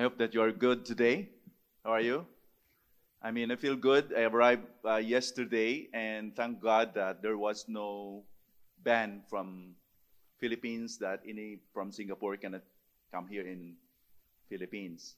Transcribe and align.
I 0.00 0.04
hope 0.04 0.16
that 0.16 0.32
you 0.32 0.40
are 0.40 0.50
good 0.50 0.86
today. 0.86 1.28
How 1.84 1.90
are 1.90 2.00
you? 2.00 2.24
I 3.20 3.30
mean, 3.32 3.50
I 3.50 3.56
feel 3.56 3.76
good. 3.76 4.14
I 4.16 4.22
arrived 4.22 4.64
uh, 4.82 4.96
yesterday, 4.96 5.90
and 5.92 6.34
thank 6.34 6.62
God 6.62 6.94
that 6.94 7.20
there 7.20 7.36
was 7.36 7.66
no 7.68 8.24
ban 8.82 9.20
from 9.28 9.76
Philippines 10.40 10.96
that 11.04 11.20
any 11.28 11.58
from 11.74 11.92
Singapore 11.92 12.38
cannot 12.38 12.62
come 13.12 13.28
here 13.28 13.46
in 13.46 13.76
Philippines. 14.48 15.16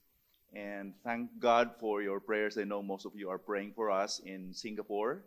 And 0.53 0.95
thank 1.05 1.31
God 1.39 1.79
for 1.79 2.03
your 2.03 2.19
prayers. 2.19 2.59
I 2.59 2.65
know 2.65 2.83
most 2.83 3.07
of 3.07 3.15
you 3.15 3.31
are 3.31 3.39
praying 3.39 3.75
for 3.77 3.89
us 3.89 4.19
in 4.27 4.53
Singapore. 4.53 5.23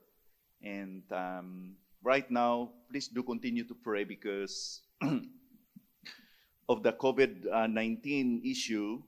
And 0.61 1.03
um, 1.13 1.77
right 2.03 2.29
now, 2.29 2.71
please 2.91 3.07
do 3.07 3.23
continue 3.23 3.63
to 3.63 3.73
pray 3.73 4.03
because 4.03 4.81
of 6.67 6.83
the 6.83 6.91
COVID 6.91 7.69
19 7.69 8.41
issue. 8.43 8.99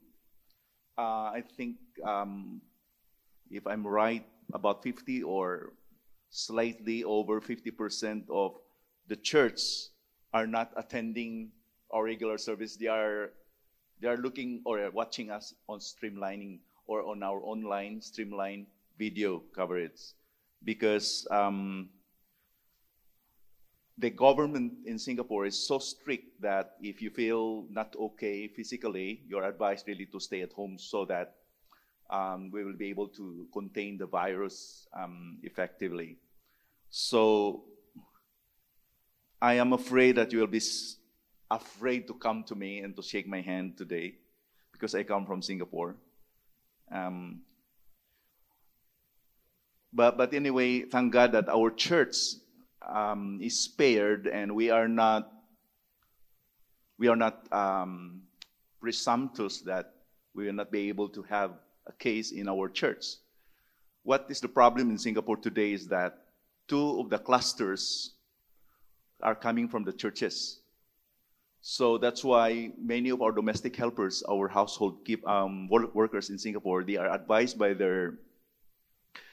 Uh, 0.98 1.30
I 1.30 1.44
think, 1.56 1.76
um, 2.04 2.60
if 3.50 3.66
I'm 3.66 3.86
right, 3.86 4.26
about 4.52 4.82
50 4.82 5.22
or 5.22 5.72
slightly 6.30 7.04
over 7.04 7.40
50% 7.40 8.28
of 8.28 8.58
the 9.06 9.14
church 9.14 9.60
are 10.34 10.46
not 10.46 10.72
attending 10.76 11.52
our 11.92 12.04
regular 12.04 12.36
service. 12.36 12.76
They 12.76 12.88
are 12.88 13.30
they 14.00 14.08
are 14.08 14.16
looking 14.16 14.60
or 14.64 14.90
watching 14.90 15.30
us 15.30 15.54
on 15.68 15.78
streamlining 15.78 16.58
or 16.86 17.02
on 17.02 17.22
our 17.22 17.40
online 17.42 18.00
streamline 18.00 18.66
video 18.98 19.42
coverage 19.54 20.14
because 20.64 21.26
um, 21.30 21.88
the 23.98 24.10
government 24.10 24.72
in 24.86 24.98
Singapore 24.98 25.44
is 25.44 25.66
so 25.66 25.80
strict 25.80 26.40
that 26.40 26.76
if 26.80 27.02
you 27.02 27.10
feel 27.10 27.66
not 27.68 27.94
okay 27.98 28.46
physically, 28.46 29.22
you're 29.28 29.44
advised 29.44 29.88
really 29.88 30.06
to 30.06 30.20
stay 30.20 30.40
at 30.42 30.52
home 30.52 30.78
so 30.78 31.04
that 31.04 31.34
um, 32.08 32.50
we 32.52 32.64
will 32.64 32.76
be 32.76 32.88
able 32.88 33.08
to 33.08 33.46
contain 33.52 33.98
the 33.98 34.06
virus 34.06 34.86
um, 34.96 35.38
effectively. 35.42 36.16
So 36.90 37.64
I 39.42 39.54
am 39.54 39.72
afraid 39.72 40.12
that 40.16 40.32
you 40.32 40.38
will 40.38 40.46
be 40.46 40.62
afraid 41.50 42.06
to 42.06 42.14
come 42.14 42.44
to 42.44 42.54
me 42.54 42.78
and 42.78 42.94
to 42.94 43.02
shake 43.02 43.26
my 43.26 43.40
hand 43.40 43.76
today 43.76 44.14
because 44.72 44.94
I 44.94 45.02
come 45.02 45.26
from 45.26 45.42
Singapore. 45.42 45.96
Um, 46.90 47.40
but, 49.92 50.16
but 50.16 50.32
anyway, 50.34 50.82
thank 50.82 51.12
God 51.12 51.32
that 51.32 51.48
our 51.48 51.70
church 51.70 52.16
um, 52.88 53.38
is 53.42 53.58
spared 53.58 54.26
and 54.26 54.54
we 54.54 54.70
are 54.70 54.88
not 54.88 55.32
we 56.98 57.06
are 57.06 57.16
not 57.16 57.46
um, 57.52 58.22
presumptuous 58.80 59.60
that 59.62 59.94
we 60.34 60.46
will 60.46 60.52
not 60.52 60.70
be 60.70 60.88
able 60.88 61.08
to 61.08 61.22
have 61.22 61.52
a 61.86 61.92
case 61.92 62.32
in 62.32 62.48
our 62.48 62.68
church. 62.68 63.04
What 64.02 64.26
is 64.28 64.40
the 64.40 64.48
problem 64.48 64.90
in 64.90 64.98
Singapore 64.98 65.36
today 65.36 65.72
is 65.72 65.86
that 65.88 66.18
two 66.66 67.00
of 67.00 67.08
the 67.10 67.18
clusters 67.18 68.14
are 69.22 69.34
coming 69.34 69.68
from 69.68 69.84
the 69.84 69.92
churches. 69.92 70.60
So 71.60 71.98
that's 71.98 72.22
why 72.22 72.70
many 72.80 73.10
of 73.10 73.20
our 73.20 73.32
domestic 73.32 73.74
helpers, 73.74 74.22
our 74.28 74.48
household 74.48 75.04
keep, 75.04 75.26
um, 75.26 75.68
workers 75.68 76.30
in 76.30 76.38
Singapore, 76.38 76.84
they 76.84 76.96
are 76.96 77.10
advised 77.12 77.58
by 77.58 77.74
their 77.74 78.18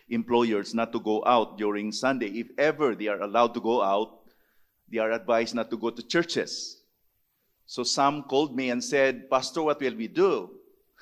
employers 0.09 0.73
not 0.73 0.91
to 0.93 0.99
go 0.99 1.23
out 1.25 1.57
during 1.57 1.91
Sunday. 1.91 2.27
If 2.27 2.47
ever 2.57 2.95
they 2.95 3.07
are 3.07 3.21
allowed 3.21 3.53
to 3.55 3.61
go 3.61 3.81
out, 3.81 4.19
they 4.91 4.99
are 4.99 5.11
advised 5.11 5.55
not 5.55 5.69
to 5.71 5.77
go 5.77 5.89
to 5.89 6.03
churches. 6.03 6.81
So 7.66 7.83
some 7.83 8.23
called 8.23 8.55
me 8.55 8.69
and 8.69 8.83
said, 8.83 9.29
Pastor, 9.29 9.63
what 9.63 9.81
will 9.81 9.95
we 9.95 10.07
do? 10.07 10.51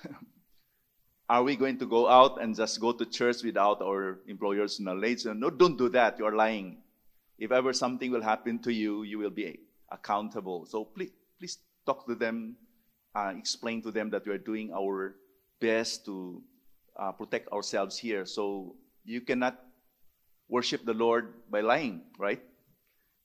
are 1.30 1.44
we 1.44 1.56
going 1.56 1.78
to 1.80 1.86
go 1.86 2.08
out 2.08 2.42
and 2.42 2.56
just 2.56 2.80
go 2.80 2.94
to 2.94 3.06
church 3.06 3.44
without 3.44 3.81
our 3.81 4.19
employers' 4.28 4.80
knowledge? 4.80 5.25
No, 5.25 5.50
don't 5.50 5.78
do 5.78 5.90
that. 5.90 6.18
You 6.19 6.25
are 6.25 6.36
lying. 6.36 6.78
If 7.38 7.52
ever 7.52 7.74
something 7.74 8.12
will 8.12 8.22
happen 8.22 8.59
to 8.59 8.72
you, 8.72 9.03
you 9.03 9.18
will 9.18 9.31
be 9.31 9.59
accountable. 9.92 10.66
So 10.66 10.86
please, 10.86 11.12
please 11.40 11.58
talk 11.86 12.08
to 12.08 12.16
them, 12.16 12.56
uh, 13.13 13.34
explain 13.38 13.81
to 13.81 13.92
them 13.92 14.09
that 14.12 14.25
we 14.25 14.31
are 14.31 14.38
doing 14.38 14.72
our 14.74 15.16
best 15.59 16.06
to 16.06 16.42
uh, 16.96 17.12
protect 17.12 17.52
ourselves 17.52 17.97
here. 17.97 18.25
So 18.25 18.75
you 19.03 19.22
cannot 19.22 19.59
worship 20.47 20.86
the 20.86 20.94
Lord 20.94 21.34
by 21.50 21.62
lying, 21.62 22.02
right? 22.18 22.41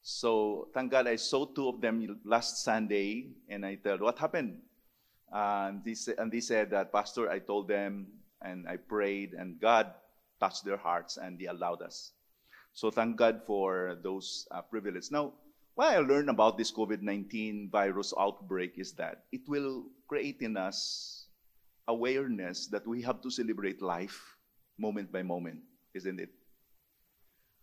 So 0.03 0.69
thank 0.75 0.91
God 0.91 1.07
I 1.07 1.17
saw 1.17 1.47
two 1.47 1.69
of 1.69 1.81
them 1.81 2.21
last 2.25 2.65
Sunday, 2.65 3.31
and 3.49 3.65
I 3.65 3.77
told, 3.77 4.01
what 4.01 4.19
happened? 4.19 4.63
and, 5.33 5.85
they, 5.85 5.95
and 6.17 6.33
they 6.33 6.41
said 6.41 6.71
that, 6.71 6.93
Pastor, 6.93 7.31
I 7.31 7.39
told 7.39 7.69
them, 7.69 8.07
and 8.43 8.67
I 8.69 8.77
prayed, 8.77 9.35
and 9.35 9.61
God 9.61 9.93
touched 10.41 10.65
their 10.65 10.77
hearts, 10.77 11.17
and 11.17 11.39
they 11.39 11.47
allowed 11.47 11.83
us. 11.83 12.13
So 12.73 12.91
thank 12.91 13.17
God 13.17 13.43
for 13.47 13.99
those 14.03 14.47
uh, 14.51 14.63
privileges. 14.63 15.11
Now, 15.11 15.33
what 15.75 15.95
I 15.95 15.99
learned 15.99 16.31
about 16.31 16.59
this 16.59 16.73
COVID 16.73 17.03
19 17.03 17.71
virus 17.71 18.15
outbreak 18.19 18.75
is 18.79 18.93
that 18.95 19.25
it 19.33 19.43
will 19.49 19.85
create 20.09 20.41
in 20.41 20.57
us 20.57 21.27
awareness 21.87 22.67
that 22.69 22.87
we 22.87 23.03
have 23.03 23.21
to 23.23 23.31
celebrate 23.31 23.83
life 23.83 24.37
moment 24.79 25.11
by 25.11 25.23
moment, 25.23 25.61
isn't 25.95 26.21
it? 26.21 26.31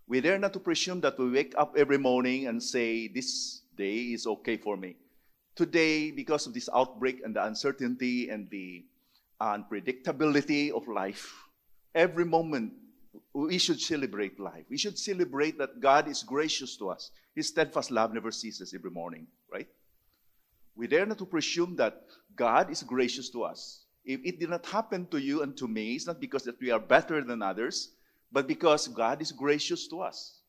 We 0.08 0.22
dare 0.22 0.38
not 0.38 0.54
to 0.54 0.60
presume 0.60 1.02
that 1.02 1.18
we 1.18 1.30
wake 1.32 1.54
up 1.58 1.76
every 1.78 1.98
morning 1.98 2.48
and 2.48 2.62
say, 2.62 3.08
This 3.08 3.62
day 3.76 4.14
is 4.14 4.28
okay 4.28 4.58
for 4.58 4.78
me. 4.78 4.96
Today, 5.56 6.12
because 6.12 6.46
of 6.48 6.54
this 6.54 6.70
outbreak 6.74 7.22
and 7.24 7.36
the 7.36 7.46
uncertainty 7.46 8.30
and 8.30 8.50
the 8.50 8.86
unpredictability 9.42 10.72
of 10.72 10.88
life, 10.88 11.34
every 11.94 12.26
moment 12.26 12.74
we 13.34 13.58
should 13.58 13.80
celebrate 13.80 14.40
life. 14.40 14.66
We 14.70 14.78
should 14.78 14.98
celebrate 14.98 15.58
that 15.58 15.80
God 15.80 16.08
is 16.08 16.24
gracious 16.24 16.78
to 16.78 16.90
us. 16.90 17.12
His 17.36 17.48
steadfast 17.48 17.92
love 17.92 18.14
never 18.14 18.32
ceases 18.32 18.74
every 18.74 18.92
morning, 18.92 19.28
right? 19.52 19.68
We 20.76 20.88
dare 20.88 21.06
not 21.06 21.18
to 21.20 21.26
presume 21.26 21.76
that 21.78 22.04
God 22.36 22.70
is 22.70 22.84
gracious 22.84 23.30
to 23.32 23.44
us. 23.44 23.86
If 24.04 24.22
it 24.24 24.40
did 24.40 24.50
not 24.50 24.66
happen 24.66 25.08
to 25.08 25.18
you 25.18 25.42
and 25.42 25.56
to 25.58 25.68
me, 25.68 25.96
it's 25.96 26.08
not 26.08 26.20
because 26.20 26.44
that 26.44 26.60
we 26.60 26.72
are 26.72 26.80
better 26.80 27.24
than 27.24 27.42
others, 27.42 27.95
but 28.36 28.50
because 28.50 28.90
God 28.90 29.22
is 29.22 29.32
gracious 29.32 29.88
to 29.88 30.02
us. 30.02 30.42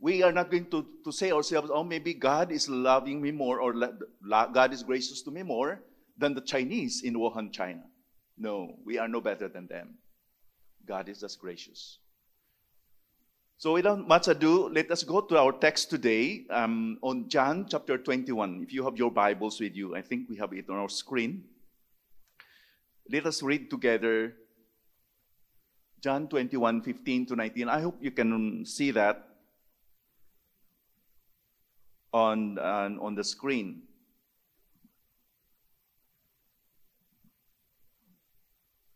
We 0.00 0.22
are 0.22 0.32
not 0.32 0.50
going 0.50 0.70
to, 0.70 0.86
to 1.04 1.12
say 1.12 1.30
ourselves, 1.30 1.68
oh, 1.70 1.84
maybe 1.84 2.14
God 2.14 2.50
is 2.50 2.66
loving 2.66 3.20
me 3.20 3.30
more 3.30 3.60
or 3.60 3.74
God 4.24 4.72
is 4.72 4.82
gracious 4.82 5.20
to 5.24 5.30
me 5.30 5.42
more 5.42 5.82
than 6.16 6.32
the 6.32 6.40
Chinese 6.40 7.02
in 7.04 7.12
Wuhan, 7.12 7.52
China. 7.52 7.82
No, 8.38 8.78
we 8.86 8.96
are 8.96 9.06
no 9.06 9.20
better 9.20 9.48
than 9.48 9.66
them. 9.66 9.98
God 10.86 11.10
is 11.10 11.20
just 11.20 11.38
gracious. 11.38 11.98
So 13.58 13.74
without 13.74 14.08
much 14.08 14.28
ado, 14.28 14.70
let 14.70 14.90
us 14.90 15.02
go 15.02 15.20
to 15.20 15.38
our 15.38 15.52
text 15.52 15.90
today 15.90 16.46
um, 16.48 16.96
on 17.02 17.28
John 17.28 17.66
chapter 17.68 17.98
21. 17.98 18.62
If 18.62 18.72
you 18.72 18.82
have 18.84 18.96
your 18.96 19.10
Bibles 19.10 19.60
with 19.60 19.76
you, 19.76 19.94
I 19.94 20.00
think 20.00 20.26
we 20.30 20.36
have 20.36 20.54
it 20.54 20.70
on 20.70 20.76
our 20.76 20.88
screen. 20.88 21.44
Let 23.10 23.26
us 23.26 23.42
read 23.42 23.68
together 23.68 24.36
John 26.02 26.26
21, 26.26 26.82
15 26.82 27.26
to 27.26 27.36
19. 27.36 27.68
I 27.68 27.80
hope 27.80 27.96
you 28.00 28.10
can 28.10 28.66
see 28.66 28.90
that 28.90 29.24
on, 32.12 32.58
on 32.58 33.14
the 33.14 33.22
screen. 33.22 33.82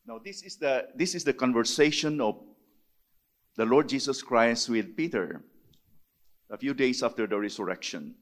Now, 0.05 0.19
this 0.25 0.43
is 0.43 0.57
the, 0.57 0.89
this 0.97 1.15
is 1.15 1.23
the 1.23 1.33
conversation 1.33 2.21
of 2.21 2.41
the 3.57 3.65
Lord 3.65 3.89
Jesus 3.89 4.21
Christ 4.21 4.69
with 4.69 4.97
Peter 4.97 5.45
a 6.51 6.59
few 6.59 6.75
days 6.75 7.03
after 7.05 7.27
the 7.27 7.39
resurrection. 7.39 8.17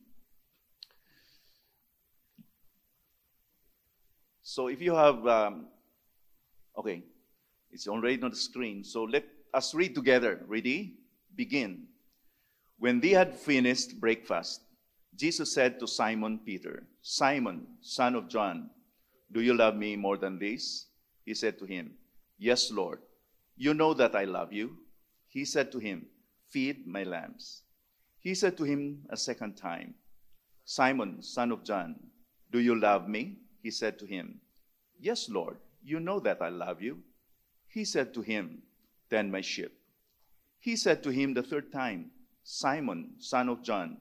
So, 4.43 4.69
if 4.69 4.83
you 4.83 4.95
have, 4.95 5.27
um, 5.27 5.69
okay, 6.79 7.03
it's 7.75 7.89
already 7.89 8.23
on 8.23 8.31
the 8.31 8.37
screen. 8.37 8.85
So, 8.85 9.05
let 9.05 9.25
us 9.53 9.75
read 9.75 9.95
together. 9.95 10.41
Ready? 10.47 10.95
Begin. 11.35 11.89
When 12.79 13.01
they 13.01 13.11
had 13.11 13.35
finished 13.35 14.01
breakfast, 14.01 14.63
Jesus 15.17 15.53
said 15.53 15.79
to 15.81 15.87
Simon 15.87 16.41
Peter, 16.45 16.85
Simon, 17.03 17.67
son 17.81 18.15
of 18.15 18.29
John, 18.29 18.71
do 19.33 19.41
you 19.41 19.55
love 19.55 19.77
me 19.77 19.97
more 19.97 20.17
than 20.17 20.39
this? 20.39 20.87
He 21.25 21.35
said 21.35 21.59
to 21.59 21.65
him, 21.65 21.95
Yes, 22.39 22.71
Lord, 22.71 23.01
you 23.57 23.75
know 23.75 23.95
that 23.95 24.15
I 24.15 24.25
love 24.25 24.53
you. 24.53 24.77
He 25.29 25.45
said 25.45 25.73
to 25.73 25.79
him, 25.79 26.07
Feed 26.51 26.87
my 26.87 27.03
lambs. 27.03 27.63
He 28.21 28.35
said 28.35 28.57
to 28.59 28.65
him 28.65 29.03
a 29.11 29.17
second 29.17 29.57
time, 29.57 29.95
Simon, 30.65 31.23
son 31.23 31.53
of 31.53 31.65
John, 31.65 31.97
do 32.51 32.59
you 32.59 32.79
love 32.79 33.09
me? 33.09 33.39
He 33.63 33.71
said 33.71 33.99
to 33.99 34.07
him, 34.07 34.41
Yes, 35.01 35.29
Lord, 35.29 35.57
you 35.83 36.01
know 36.01 36.21
that 36.21 36.41
I 36.41 36.49
love 36.49 36.81
you. 36.81 36.99
He 37.75 37.85
said 37.85 38.15
to 38.15 38.23
him, 38.23 38.63
Tend 39.11 39.33
my 39.33 39.41
sheep. 39.41 39.77
He 40.61 40.77
said 40.77 41.03
to 41.03 41.11
him 41.11 41.35
the 41.35 41.43
third 41.43 41.73
time, 41.73 42.13
Simon, 42.45 43.17
son 43.19 43.49
of 43.49 43.65
John, 43.65 43.97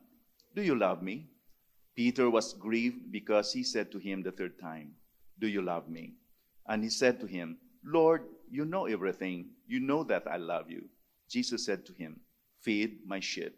do 0.54 0.62
you 0.62 0.76
love 0.76 1.02
me? 1.02 1.32
Peter 1.96 2.30
was 2.30 2.54
grieved 2.54 3.12
because 3.12 3.52
he 3.52 3.64
said 3.64 3.92
to 3.92 3.98
him 3.98 4.22
the 4.22 4.32
third 4.32 4.60
time, 4.60 4.94
Do 5.40 5.48
you 5.48 5.64
love 5.64 5.90
me? 5.90 6.14
And 6.68 6.84
he 6.84 6.90
said 6.92 7.20
to 7.22 7.26
him, 7.26 7.58
Lord, 7.84 8.22
you 8.52 8.64
know 8.64 8.86
everything. 8.86 9.50
You 9.66 9.80
know 9.80 10.04
that 10.04 10.28
I 10.28 10.38
love 10.38 10.70
you. 10.70 10.88
Jesus 11.28 11.66
said 11.66 11.84
to 11.88 11.94
him, 11.94 12.20
Feed 12.62 13.00
my 13.08 13.20
sheep. 13.20 13.58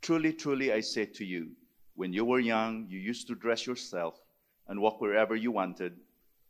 Truly, 0.00 0.32
truly, 0.32 0.72
I 0.72 0.80
say 0.80 1.04
to 1.04 1.24
you, 1.24 1.50
when 1.96 2.14
you 2.14 2.24
were 2.24 2.40
young, 2.40 2.86
you 2.88 2.98
used 2.98 3.26
to 3.26 3.34
dress 3.34 3.66
yourself 3.66 4.18
and 4.68 4.80
walk 4.80 5.02
wherever 5.02 5.36
you 5.36 5.52
wanted. 5.52 5.92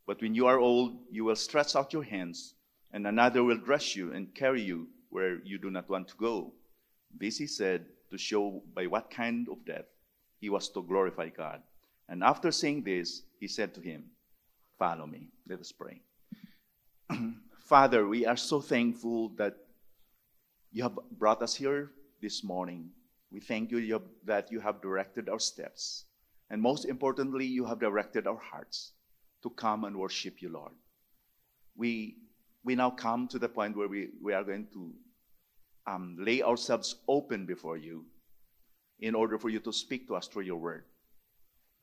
But 0.06 0.22
when 0.22 0.36
you 0.36 0.46
are 0.46 0.60
old, 0.60 0.96
you 1.10 1.24
will 1.24 1.34
stretch 1.34 1.74
out 1.74 1.92
your 1.92 2.04
hands, 2.04 2.54
and 2.94 3.08
another 3.08 3.42
will 3.42 3.58
dress 3.58 3.96
you 3.96 4.12
and 4.12 4.32
carry 4.36 4.62
you 4.62 4.86
where 5.10 5.40
you 5.44 5.58
do 5.58 5.68
not 5.68 5.90
want 5.90 6.06
to 6.06 6.16
go. 6.16 6.52
This 7.12 7.36
he 7.38 7.48
said 7.48 7.86
to 8.10 8.16
show 8.16 8.62
by 8.72 8.86
what 8.86 9.10
kind 9.10 9.48
of 9.48 9.64
death 9.66 9.86
he 10.38 10.48
was 10.48 10.68
to 10.70 10.82
glorify 10.82 11.28
God. 11.28 11.60
And 12.08 12.22
after 12.22 12.52
saying 12.52 12.84
this, 12.84 13.22
he 13.40 13.48
said 13.48 13.74
to 13.74 13.80
him, 13.80 14.04
Follow 14.78 15.06
me. 15.06 15.26
Let 15.48 15.58
us 15.58 15.72
pray. 15.72 16.02
Father, 17.58 18.06
we 18.06 18.26
are 18.26 18.36
so 18.36 18.60
thankful 18.60 19.30
that 19.30 19.56
you 20.70 20.84
have 20.84 20.96
brought 21.18 21.42
us 21.42 21.54
here 21.56 21.90
this 22.22 22.44
morning. 22.44 22.90
We 23.32 23.40
thank 23.40 23.72
you 23.72 24.00
that 24.24 24.52
you 24.52 24.60
have 24.60 24.80
directed 24.80 25.28
our 25.28 25.40
steps. 25.40 26.04
And 26.48 26.62
most 26.62 26.84
importantly, 26.84 27.46
you 27.46 27.64
have 27.64 27.80
directed 27.80 28.28
our 28.28 28.38
hearts 28.38 28.92
to 29.42 29.50
come 29.50 29.82
and 29.82 29.96
worship 29.96 30.40
you, 30.40 30.50
Lord. 30.50 30.72
We, 31.76 32.18
we 32.64 32.74
now 32.74 32.90
come 32.90 33.28
to 33.28 33.38
the 33.38 33.48
point 33.48 33.76
where 33.76 33.88
we, 33.88 34.08
we 34.22 34.32
are 34.32 34.42
going 34.42 34.66
to 34.72 34.92
um, 35.86 36.16
lay 36.18 36.42
ourselves 36.42 36.96
open 37.06 37.44
before 37.44 37.76
you 37.76 38.06
in 39.00 39.14
order 39.14 39.38
for 39.38 39.50
you 39.50 39.60
to 39.60 39.72
speak 39.72 40.06
to 40.08 40.16
us 40.16 40.26
through 40.26 40.42
your 40.42 40.56
word. 40.56 40.84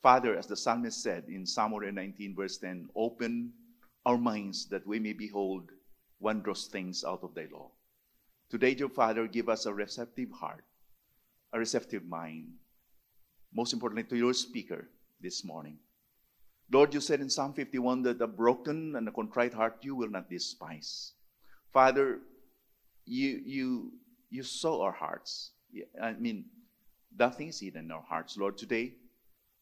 Father, 0.02 0.36
as 0.36 0.48
the 0.48 0.58
psalmist 0.58 1.04
said 1.04 1.26
in 1.28 1.46
Psalm 1.46 1.72
119, 1.72 2.36
verse 2.36 2.58
10, 2.58 2.90
open 2.96 3.54
our 4.06 4.18
minds 4.18 4.68
that 4.70 4.86
we 4.88 4.98
may 4.98 5.14
behold 5.14 5.70
wondrous 6.20 6.66
things 6.66 7.04
out 7.04 7.24
of 7.24 7.36
thy 7.36 7.48
law. 7.54 7.70
Today, 8.50 8.74
dear 8.74 8.90
Father, 8.90 9.28
give 9.28 9.48
us 9.48 9.68
a 9.68 9.74
receptive 9.74 10.32
heart, 10.32 10.64
a 11.54 11.60
receptive 11.60 12.06
mind, 12.06 12.48
most 13.54 13.74
importantly, 13.74 14.04
to 14.06 14.18
your 14.18 14.34
speaker 14.34 14.88
this 15.22 15.46
morning. 15.46 15.78
Lord, 16.72 16.94
you 16.94 17.02
said 17.02 17.20
in 17.20 17.30
Psalm 17.30 17.54
51 17.54 18.04
that 18.04 18.22
a 18.22 18.28
broken 18.28 18.96
and 18.96 19.08
a 19.08 19.12
contrite 19.12 19.54
heart 19.54 19.78
you 19.82 19.94
will 19.94 20.10
not 20.10 20.30
despise. 20.30 21.12
Father, 21.74 22.20
you 23.06 23.42
you 23.46 23.92
you 24.30 24.44
saw 24.44 24.82
our 24.82 24.92
hearts. 24.94 25.52
I 26.02 26.14
mean, 26.14 26.46
nothing 27.18 27.50
is 27.50 27.60
hidden 27.60 27.86
in 27.86 27.92
our 27.92 28.02
hearts, 28.02 28.38
Lord, 28.38 28.58
today. 28.58 28.94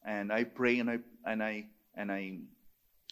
And 0.05 0.31
I 0.31 0.43
pray 0.43 0.79
and 0.79 0.89
I 0.89 0.99
and 1.25 1.41
I 1.41 1.65
and 1.95 2.11
I 2.11 2.37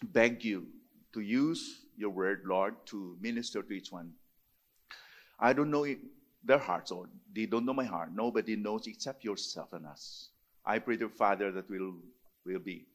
beg 0.04 0.46
you 0.46 0.68
to 1.14 1.22
use 1.22 1.82
your 1.98 2.12
word, 2.12 2.44
Lord, 2.46 2.76
to 2.88 3.18
minister 3.20 3.64
to 3.64 3.74
each 3.74 3.92
one. 3.92 4.14
I 5.40 5.54
don't 5.54 5.72
know 5.72 5.88
their 6.44 6.60
hearts, 6.60 6.92
or 6.92 7.10
they 7.34 7.48
don't 7.48 7.66
know 7.66 7.74
my 7.74 7.84
heart. 7.84 8.12
Nobody 8.14 8.56
knows 8.56 8.86
except 8.86 9.24
yourself 9.24 9.74
and 9.74 9.88
us. 9.88 10.30
I 10.64 10.78
pray, 10.80 10.98
dear 10.98 11.10
Father, 11.10 11.52
that 11.52 11.70
we'll, 11.70 11.96
will 12.46 12.60
be 12.60 12.86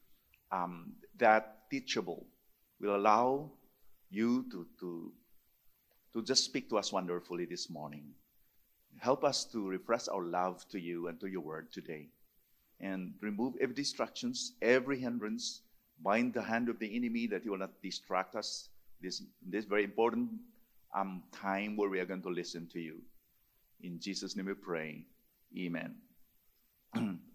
um, 0.53 0.93
that 1.19 1.69
teachable, 1.71 2.27
will 2.81 2.95
allow 2.95 3.51
you 4.11 4.45
to, 4.51 4.67
to, 4.79 5.11
to 6.13 6.23
just 6.23 6.45
speak 6.45 6.69
to 6.69 6.79
us 6.79 6.93
wonderfully 6.93 7.47
this 7.47 7.71
morning. 7.71 8.05
Help 8.99 9.25
us 9.25 9.45
to 9.47 9.67
refresh 9.67 10.07
our 10.09 10.23
love 10.23 10.69
to 10.69 10.79
you 10.79 11.09
and 11.09 11.19
to 11.19 11.27
your 11.27 11.41
word 11.41 11.73
today. 11.73 12.09
And 12.81 13.15
remove 13.21 13.55
every 13.61 13.75
distractions, 13.75 14.53
every 14.61 14.99
hindrance, 14.99 15.63
bind 16.03 16.35
the 16.35 16.43
hand 16.43 16.69
of 16.69 16.79
the 16.79 16.95
enemy 16.95 17.27
that 17.29 17.43
he 17.43 17.49
will 17.49 17.59
not 17.59 17.81
distract 17.83 18.35
us 18.35 18.69
this, 19.01 19.23
this 19.49 19.65
very 19.65 19.85
important 19.85 20.31
um, 20.95 21.23
time 21.33 21.77
where 21.77 21.89
we 21.89 22.01
are 22.01 22.05
going 22.05 22.23
to 22.23 22.29
listen 22.29 22.69
to 22.73 22.81
you. 22.81 23.01
In 23.83 23.99
Jesus' 23.99 24.37
name 24.37 24.47
we 24.47 24.55
pray. 24.55 25.05
Amen. 25.57 25.95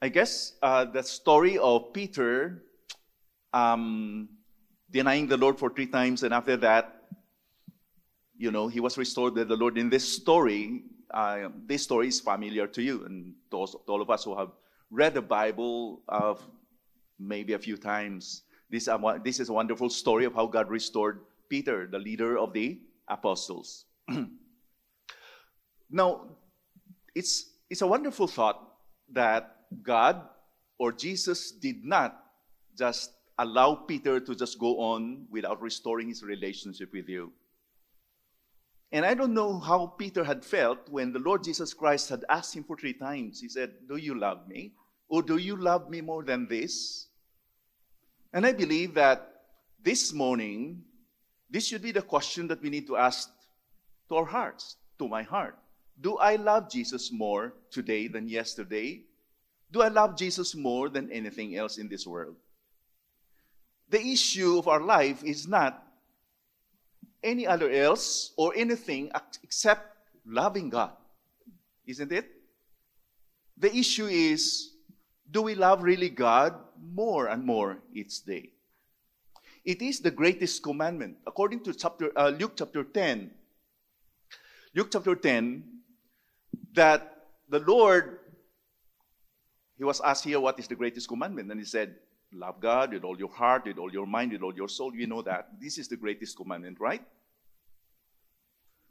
I 0.00 0.08
guess 0.08 0.52
uh, 0.62 0.84
the 0.84 1.02
story 1.02 1.58
of 1.58 1.92
Peter 1.92 2.62
um, 3.52 4.28
denying 4.90 5.26
the 5.26 5.36
Lord 5.36 5.58
for 5.58 5.70
three 5.70 5.86
times, 5.86 6.22
and 6.22 6.32
after 6.32 6.56
that, 6.58 7.02
you 8.36 8.52
know, 8.52 8.68
he 8.68 8.78
was 8.78 8.96
restored 8.96 9.34
by 9.34 9.42
the 9.42 9.56
Lord. 9.56 9.76
In 9.76 9.90
this 9.90 10.06
story, 10.06 10.84
uh, 11.12 11.48
this 11.66 11.82
story 11.82 12.08
is 12.08 12.20
familiar 12.20 12.68
to 12.68 12.80
you 12.80 13.04
and 13.06 13.34
to, 13.50 13.66
to 13.66 13.92
all 13.92 14.00
of 14.00 14.08
us 14.08 14.22
who 14.22 14.38
have 14.38 14.50
read 14.90 15.14
the 15.14 15.22
Bible 15.22 16.02
uh, 16.08 16.34
maybe 17.18 17.54
a 17.54 17.58
few 17.58 17.76
times. 17.76 18.42
This, 18.70 18.86
uh, 18.86 18.98
this 19.24 19.40
is 19.40 19.48
a 19.48 19.52
wonderful 19.52 19.90
story 19.90 20.26
of 20.26 20.34
how 20.34 20.46
God 20.46 20.70
restored 20.70 21.22
Peter, 21.48 21.88
the 21.90 21.98
leader 21.98 22.38
of 22.38 22.52
the 22.52 22.78
apostles. 23.08 23.86
now, 25.90 26.20
it's, 27.16 27.50
it's 27.68 27.82
a 27.82 27.86
wonderful 27.86 28.28
thought 28.28 28.62
that 29.10 29.57
God 29.82 30.22
or 30.78 30.92
Jesus 30.92 31.50
did 31.50 31.84
not 31.84 32.18
just 32.76 33.12
allow 33.38 33.74
Peter 33.74 34.20
to 34.20 34.34
just 34.34 34.58
go 34.58 34.80
on 34.80 35.26
without 35.30 35.60
restoring 35.60 36.08
his 36.08 36.22
relationship 36.22 36.92
with 36.92 37.08
you. 37.08 37.32
And 38.90 39.04
I 39.04 39.14
don't 39.14 39.34
know 39.34 39.58
how 39.58 39.86
Peter 39.86 40.24
had 40.24 40.44
felt 40.44 40.88
when 40.88 41.12
the 41.12 41.18
Lord 41.18 41.44
Jesus 41.44 41.74
Christ 41.74 42.08
had 42.08 42.24
asked 42.28 42.56
him 42.56 42.64
for 42.64 42.76
three 42.76 42.94
times. 42.94 43.40
He 43.40 43.48
said, 43.48 43.72
Do 43.86 43.96
you 43.96 44.18
love 44.18 44.48
me? 44.48 44.72
Or 45.08 45.22
do 45.22 45.36
you 45.36 45.56
love 45.56 45.90
me 45.90 46.00
more 46.00 46.24
than 46.24 46.48
this? 46.48 47.08
And 48.32 48.46
I 48.46 48.52
believe 48.52 48.94
that 48.94 49.28
this 49.82 50.12
morning, 50.12 50.82
this 51.50 51.66
should 51.66 51.82
be 51.82 51.92
the 51.92 52.02
question 52.02 52.48
that 52.48 52.62
we 52.62 52.70
need 52.70 52.86
to 52.86 52.96
ask 52.96 53.30
to 54.08 54.16
our 54.16 54.24
hearts, 54.24 54.76
to 54.98 55.08
my 55.08 55.22
heart. 55.22 55.58
Do 56.00 56.16
I 56.16 56.36
love 56.36 56.70
Jesus 56.70 57.10
more 57.12 57.54
today 57.70 58.08
than 58.08 58.28
yesterday? 58.28 59.02
Do 59.70 59.82
I 59.82 59.88
love 59.88 60.16
Jesus 60.16 60.54
more 60.54 60.88
than 60.88 61.12
anything 61.12 61.56
else 61.56 61.78
in 61.78 61.88
this 61.88 62.06
world? 62.06 62.36
The 63.90 64.00
issue 64.00 64.58
of 64.58 64.68
our 64.68 64.80
life 64.80 65.24
is 65.24 65.46
not 65.46 65.82
any 67.22 67.46
other 67.46 67.70
else 67.70 68.32
or 68.36 68.52
anything 68.54 69.10
except 69.42 69.96
loving 70.26 70.70
God. 70.70 70.92
Isn't 71.86 72.12
it? 72.12 72.30
The 73.56 73.74
issue 73.74 74.06
is 74.06 74.70
do 75.30 75.42
we 75.42 75.54
love 75.54 75.82
really 75.82 76.08
God 76.08 76.54
more 76.80 77.26
and 77.26 77.44
more 77.44 77.78
each 77.92 78.24
day? 78.24 78.50
It 79.64 79.82
is 79.82 80.00
the 80.00 80.10
greatest 80.10 80.62
commandment. 80.62 81.18
According 81.26 81.64
to 81.64 81.74
chapter, 81.74 82.10
uh, 82.16 82.30
Luke 82.30 82.52
chapter 82.56 82.84
10, 82.84 83.30
Luke 84.74 84.88
chapter 84.90 85.14
10, 85.14 85.64
that 86.72 87.26
the 87.48 87.60
Lord 87.60 88.17
he 89.78 89.84
was 89.84 90.00
asked 90.00 90.24
here, 90.24 90.40
What 90.40 90.58
is 90.58 90.68
the 90.68 90.74
greatest 90.74 91.08
commandment? 91.08 91.50
And 91.50 91.60
he 91.60 91.66
said, 91.66 91.94
Love 92.32 92.60
God 92.60 92.92
with 92.92 93.04
all 93.04 93.18
your 93.18 93.30
heart, 93.30 93.64
with 93.64 93.78
all 93.78 93.90
your 93.90 94.06
mind, 94.06 94.32
with 94.32 94.42
all 94.42 94.54
your 94.54 94.68
soul. 94.68 94.94
You 94.94 95.06
know 95.06 95.22
that. 95.22 95.48
This 95.60 95.78
is 95.78 95.88
the 95.88 95.96
greatest 95.96 96.36
commandment, 96.36 96.78
right? 96.80 97.02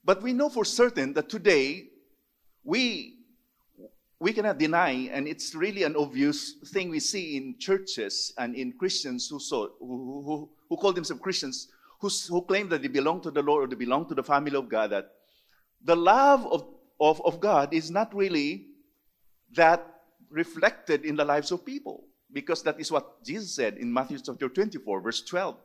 But 0.03 0.23
we 0.23 0.33
know 0.33 0.49
for 0.49 0.65
certain 0.65 1.13
that 1.13 1.29
today 1.29 1.89
we 2.63 3.17
we 4.19 4.33
cannot 4.33 4.57
deny, 4.57 5.09
and 5.11 5.27
it's 5.27 5.53
really 5.53 5.83
an 5.83 5.95
obvious 5.95 6.53
thing 6.73 6.89
we 6.89 6.99
see 6.99 7.37
in 7.37 7.55
churches 7.59 8.33
and 8.39 8.55
in 8.55 8.73
Christians 8.73 9.29
who, 9.29 9.39
so, 9.39 9.73
who, 9.79 10.23
who, 10.25 10.49
who 10.69 10.77
call 10.77 10.91
themselves 10.91 11.21
Christians, 11.21 11.67
who, 11.99 12.09
who 12.29 12.41
claim 12.41 12.67
that 12.69 12.81
they 12.81 12.87
belong 12.87 13.21
to 13.21 13.29
the 13.29 13.43
Lord 13.43 13.65
or 13.65 13.67
they 13.67 13.75
belong 13.75 14.07
to 14.09 14.15
the 14.15 14.23
family 14.23 14.55
of 14.55 14.69
God, 14.69 14.89
that 14.89 15.11
the 15.83 15.95
love 15.95 16.47
of, 16.47 16.65
of, 16.99 17.23
of 17.25 17.39
God 17.39 17.75
is 17.75 17.91
not 17.91 18.15
really 18.15 18.65
that 19.53 19.96
reflected 20.29 21.05
in 21.05 21.15
the 21.15 21.25
lives 21.25 21.51
of 21.51 21.65
people 21.65 22.03
because 22.31 22.63
that 22.63 22.79
is 22.79 22.91
what 22.91 23.23
Jesus 23.23 23.55
said 23.55 23.77
in 23.77 23.91
Matthew 23.91 24.19
chapter 24.19 24.49
24, 24.49 25.01
verse 25.01 25.21
12. 25.23 25.57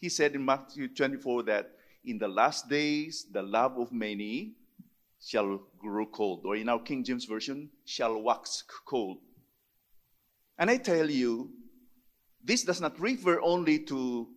He 0.00 0.08
said 0.08 0.34
in 0.34 0.44
Matthew 0.44 0.88
24 0.88 1.44
that 1.44 1.70
in 2.04 2.18
the 2.18 2.28
last 2.28 2.68
days 2.68 3.26
the 3.30 3.42
love 3.42 3.78
of 3.78 3.92
many 3.92 4.54
shall 5.24 5.60
grow 5.78 6.06
cold, 6.06 6.42
or 6.44 6.56
in 6.56 6.68
our 6.68 6.78
King 6.78 7.02
James 7.02 7.24
Version, 7.24 7.70
shall 7.84 8.20
wax 8.22 8.62
cold. 8.86 9.18
And 10.58 10.70
I 10.70 10.76
tell 10.76 11.10
you, 11.10 11.50
this 12.42 12.62
does 12.62 12.80
not 12.80 12.98
refer 13.00 13.40
only 13.40 13.80
to 13.80 14.28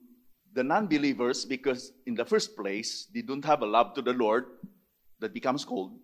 the 0.54 0.64
non 0.64 0.88
believers 0.88 1.46
because, 1.46 1.94
in 2.06 2.16
the 2.16 2.26
first 2.26 2.56
place, 2.56 3.08
they 3.14 3.22
don't 3.22 3.46
have 3.46 3.62
a 3.62 3.66
love 3.66 3.94
to 3.94 4.02
the 4.02 4.14
Lord 4.14 4.46
that 5.20 5.34
becomes 5.34 5.64
cold. 5.64 5.98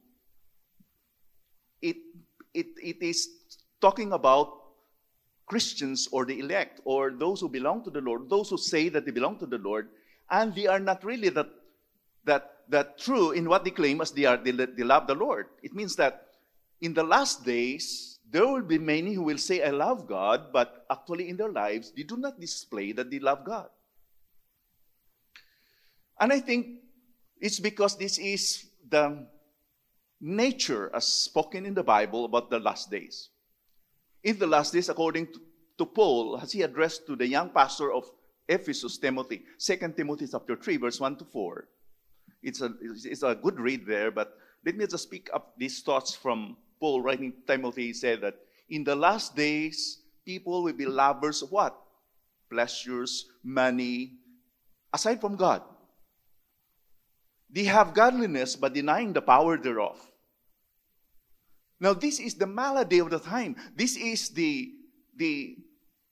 It 1.81 1.97
it, 2.57 2.67
it 2.81 3.05
is 3.05 3.29
talking 3.79 4.11
about 4.11 4.51
Christians 5.45 6.09
or 6.11 6.25
the 6.25 6.39
elect 6.39 6.81
or 6.85 7.11
those 7.11 7.39
who 7.39 7.49
belong 7.49 7.83
to 7.83 7.91
the 7.91 8.01
Lord, 8.01 8.29
those 8.29 8.49
who 8.49 8.57
say 8.57 8.89
that 8.89 9.05
they 9.05 9.11
belong 9.11 9.37
to 9.39 9.45
the 9.45 9.59
Lord, 9.59 9.89
and 10.29 10.53
they 10.55 10.65
are 10.65 10.79
not 10.79 11.03
really 11.03 11.29
that, 11.29 11.47
that, 12.25 12.51
that 12.69 12.97
true 12.97 13.31
in 13.31 13.47
what 13.47 13.63
they 13.63 13.69
claim 13.71 14.01
as 14.01 14.11
they 14.11 14.25
are, 14.25 14.37
they, 14.37 14.51
they 14.51 14.83
love 14.83 15.07
the 15.07 15.15
Lord. 15.15 15.47
It 15.61 15.73
means 15.73 15.95
that 15.97 16.25
in 16.81 16.93
the 16.93 17.03
last 17.03 17.45
days, 17.45 18.19
there 18.29 18.45
will 18.45 18.63
be 18.63 18.77
many 18.77 19.13
who 19.13 19.21
will 19.21 19.37
say, 19.37 19.63
I 19.63 19.69
love 19.69 20.07
God, 20.07 20.51
but 20.51 20.85
actually 20.91 21.29
in 21.29 21.37
their 21.37 21.51
lives, 21.51 21.93
they 21.95 22.03
do 22.03 22.17
not 22.17 22.39
display 22.39 22.91
that 22.93 23.09
they 23.09 23.19
love 23.19 23.45
God. 23.45 23.69
And 26.19 26.33
I 26.33 26.39
think 26.39 26.79
it's 27.39 27.59
because 27.59 27.95
this 27.97 28.17
is 28.17 28.65
the 28.89 29.27
nature 30.19 30.89
as 30.93 31.05
spoken 31.05 31.65
in 31.65 31.73
the 31.73 31.83
Bible 31.83 32.25
about 32.25 32.49
the 32.49 32.59
last 32.59 32.89
days. 32.89 33.29
In 34.23 34.39
the 34.39 34.47
last 34.47 34.73
days, 34.73 34.89
according 34.89 35.27
to, 35.77 35.85
Paul, 35.85 36.39
as 36.41 36.51
he 36.51 36.63
addressed 36.63 37.05
to 37.05 37.15
the 37.15 37.27
young 37.27 37.49
pastor 37.49 37.93
of 37.93 38.09
Ephesus, 38.49 38.97
Timothy, 38.97 39.43
2 39.59 39.93
Timothy 39.95 40.27
chapter 40.31 40.55
3, 40.55 40.77
verse 40.77 40.99
1 40.99 41.17
to 41.17 41.25
4. 41.25 41.67
It's 42.41 42.61
a, 42.61 42.73
it's 42.81 43.23
a 43.23 43.35
good 43.35 43.59
read 43.59 43.85
there, 43.85 44.09
but 44.09 44.37
let 44.65 44.75
me 44.75 44.87
just 44.87 45.11
pick 45.11 45.29
up 45.33 45.53
these 45.57 45.81
thoughts 45.81 46.15
from 46.15 46.57
Paul 46.79 47.01
writing 47.01 47.33
Timothy. 47.45 47.87
He 47.87 47.93
said 47.93 48.21
that 48.21 48.35
in 48.69 48.83
the 48.83 48.95
last 48.95 49.35
days, 49.35 49.99
people 50.25 50.63
will 50.63 50.73
be 50.73 50.85
lovers 50.85 51.41
of 51.41 51.51
what? 51.51 51.77
Pleasures, 52.49 53.25
money, 53.43 54.13
aside 54.93 55.21
from 55.21 55.35
God. 55.35 55.61
They 57.49 57.63
have 57.65 57.93
godliness, 57.93 58.55
but 58.55 58.73
denying 58.73 59.13
the 59.13 59.21
power 59.21 59.57
thereof. 59.57 59.97
Now, 61.79 61.93
this 61.93 62.19
is 62.19 62.35
the 62.35 62.47
malady 62.47 62.99
of 62.99 63.09
the 63.09 63.19
time. 63.19 63.55
This 63.75 63.97
is 63.97 64.29
the, 64.29 64.71
the 65.15 65.57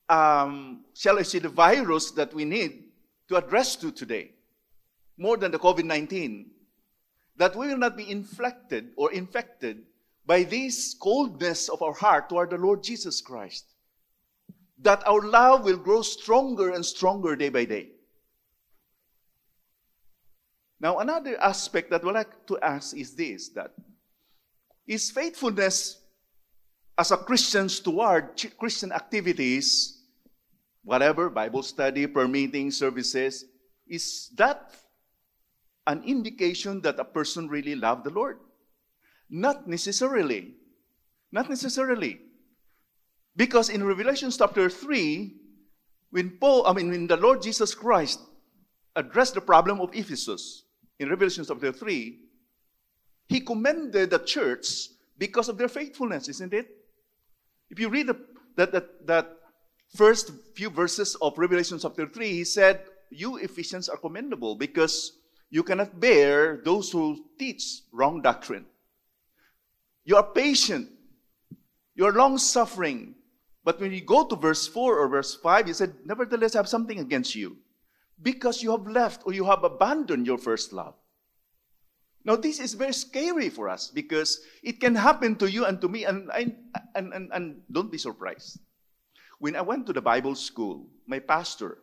um, 0.07 0.85
shall 0.93 1.17
I 1.17 1.23
say, 1.23 1.39
the 1.39 1.49
virus 1.49 2.11
that 2.11 2.33
we 2.33 2.45
need 2.45 2.83
to 3.29 3.37
address 3.37 3.75
to 3.77 3.91
today, 3.91 4.31
more 5.17 5.37
than 5.37 5.51
the 5.51 5.59
COVID 5.59 5.83
19. 5.83 6.51
That 7.37 7.55
we 7.55 7.67
will 7.67 7.77
not 7.77 7.97
be 7.97 8.09
inflected 8.09 8.91
or 8.95 9.11
infected 9.11 9.83
by 10.25 10.43
this 10.43 10.93
coldness 10.93 11.69
of 11.69 11.81
our 11.81 11.93
heart 11.93 12.29
toward 12.29 12.51
the 12.51 12.57
Lord 12.57 12.81
Jesus 12.81 13.19
Christ. 13.19 13.65
That 14.81 15.05
our 15.07 15.21
love 15.21 15.65
will 15.65 15.77
grow 15.77 16.01
stronger 16.01 16.71
and 16.71 16.85
stronger 16.85 17.35
day 17.35 17.49
by 17.49 17.65
day. 17.65 17.89
Now, 20.79 20.99
another 20.99 21.37
aspect 21.41 21.89
that 21.89 22.03
we'd 22.03 22.13
like 22.13 22.45
to 22.47 22.59
ask 22.59 22.95
is 22.95 23.15
this 23.15 23.49
that 23.49 23.71
is 24.87 25.11
faithfulness 25.11 26.01
as 26.97 27.11
a 27.11 27.17
Christian 27.17 27.67
toward 27.67 28.41
Christian 28.57 28.91
activities, 28.91 30.01
whatever, 30.83 31.29
Bible 31.29 31.63
study, 31.63 32.07
prayer 32.07 32.27
meeting, 32.27 32.71
services, 32.71 33.45
is 33.87 34.31
that 34.37 34.73
an 35.87 36.03
indication 36.05 36.81
that 36.81 36.99
a 36.99 37.03
person 37.03 37.47
really 37.47 37.75
loved 37.75 38.05
the 38.05 38.09
Lord? 38.11 38.39
Not 39.29 39.67
necessarily. 39.67 40.55
Not 41.31 41.49
necessarily. 41.49 42.21
Because 43.35 43.69
in 43.69 43.83
Revelation 43.83 44.31
chapter 44.31 44.69
3, 44.69 45.35
when 46.11 46.37
Paul, 46.39 46.65
I 46.65 46.73
mean, 46.73 46.89
when 46.89 47.07
the 47.07 47.17
Lord 47.17 47.41
Jesus 47.41 47.75
Christ 47.75 48.19
addressed 48.95 49.33
the 49.33 49.41
problem 49.41 49.81
of 49.81 49.93
Ephesus, 49.93 50.63
in 50.99 51.09
Revelation 51.09 51.43
chapter 51.45 51.73
3, 51.73 52.24
he 53.27 53.39
commended 53.39 54.11
the 54.11 54.19
church 54.19 54.89
because 55.17 55.49
of 55.49 55.57
their 55.57 55.67
faithfulness, 55.67 56.27
isn't 56.29 56.53
it? 56.53 56.69
If 57.69 57.79
you 57.79 57.89
read 57.89 58.07
the, 58.07 58.17
that, 58.55 58.71
that, 58.71 59.07
that 59.07 59.37
first 59.95 60.31
few 60.55 60.69
verses 60.69 61.15
of 61.21 61.37
Revelation 61.37 61.79
chapter 61.79 62.07
3, 62.07 62.31
he 62.31 62.43
said, 62.43 62.81
You 63.09 63.37
Ephesians 63.37 63.89
are 63.89 63.97
commendable 63.97 64.55
because 64.55 65.13
you 65.49 65.63
cannot 65.63 65.99
bear 65.99 66.61
those 66.63 66.91
who 66.91 67.25
teach 67.39 67.81
wrong 67.91 68.21
doctrine. 68.21 68.65
You 70.03 70.17
are 70.17 70.23
patient. 70.23 70.89
You 71.95 72.05
are 72.05 72.11
long 72.11 72.37
suffering. 72.37 73.15
But 73.63 73.79
when 73.79 73.91
you 73.91 74.01
go 74.01 74.27
to 74.27 74.35
verse 74.35 74.67
4 74.67 74.99
or 74.99 75.07
verse 75.07 75.35
5, 75.35 75.65
he 75.67 75.73
said, 75.73 75.95
Nevertheless, 76.05 76.55
I 76.55 76.59
have 76.59 76.69
something 76.69 76.99
against 76.99 77.33
you 77.33 77.57
because 78.21 78.61
you 78.61 78.71
have 78.71 78.85
left 78.85 79.23
or 79.25 79.33
you 79.33 79.45
have 79.45 79.63
abandoned 79.63 80.27
your 80.27 80.37
first 80.37 80.71
love. 80.71 80.93
Now, 82.25 82.35
this 82.35 82.59
is 82.59 82.73
very 82.73 82.93
scary 82.93 83.49
for 83.49 83.69
us 83.69 83.91
because 83.91 84.41
it 84.63 84.81
can 84.81 84.95
happen 84.95 85.35
to 85.35 85.49
you 85.49 85.65
and 85.65 85.79
to 85.79 85.87
me, 85.87 86.05
and, 86.05 86.29
and, 86.33 86.55
and, 86.95 87.13
and, 87.13 87.29
and 87.31 87.61
don't 87.71 87.91
be 87.91 87.99
surprised. 87.99 88.59
When 89.37 89.55
I 89.55 89.61
went 89.61 89.85
to 89.85 89.93
the 89.93 90.01
Bible 90.01 90.33
school, 90.33 90.87
my 91.05 91.19
pastor, 91.19 91.77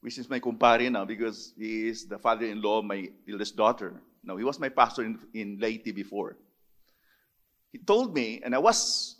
which 0.00 0.18
is 0.18 0.28
my 0.28 0.40
kumpare 0.40 0.90
now 0.90 1.04
because 1.04 1.54
he 1.56 1.86
is 1.88 2.06
the 2.06 2.18
father 2.18 2.44
in 2.44 2.60
law 2.60 2.80
of 2.80 2.84
my 2.84 3.08
eldest 3.30 3.56
daughter. 3.56 4.02
Now, 4.24 4.36
he 4.36 4.44
was 4.44 4.58
my 4.58 4.68
pastor 4.68 5.04
in, 5.04 5.20
in 5.32 5.58
Leyte 5.60 5.94
before. 5.94 6.36
He 7.70 7.78
told 7.78 8.12
me, 8.14 8.42
and 8.44 8.52
I 8.52 8.58
was, 8.58 9.16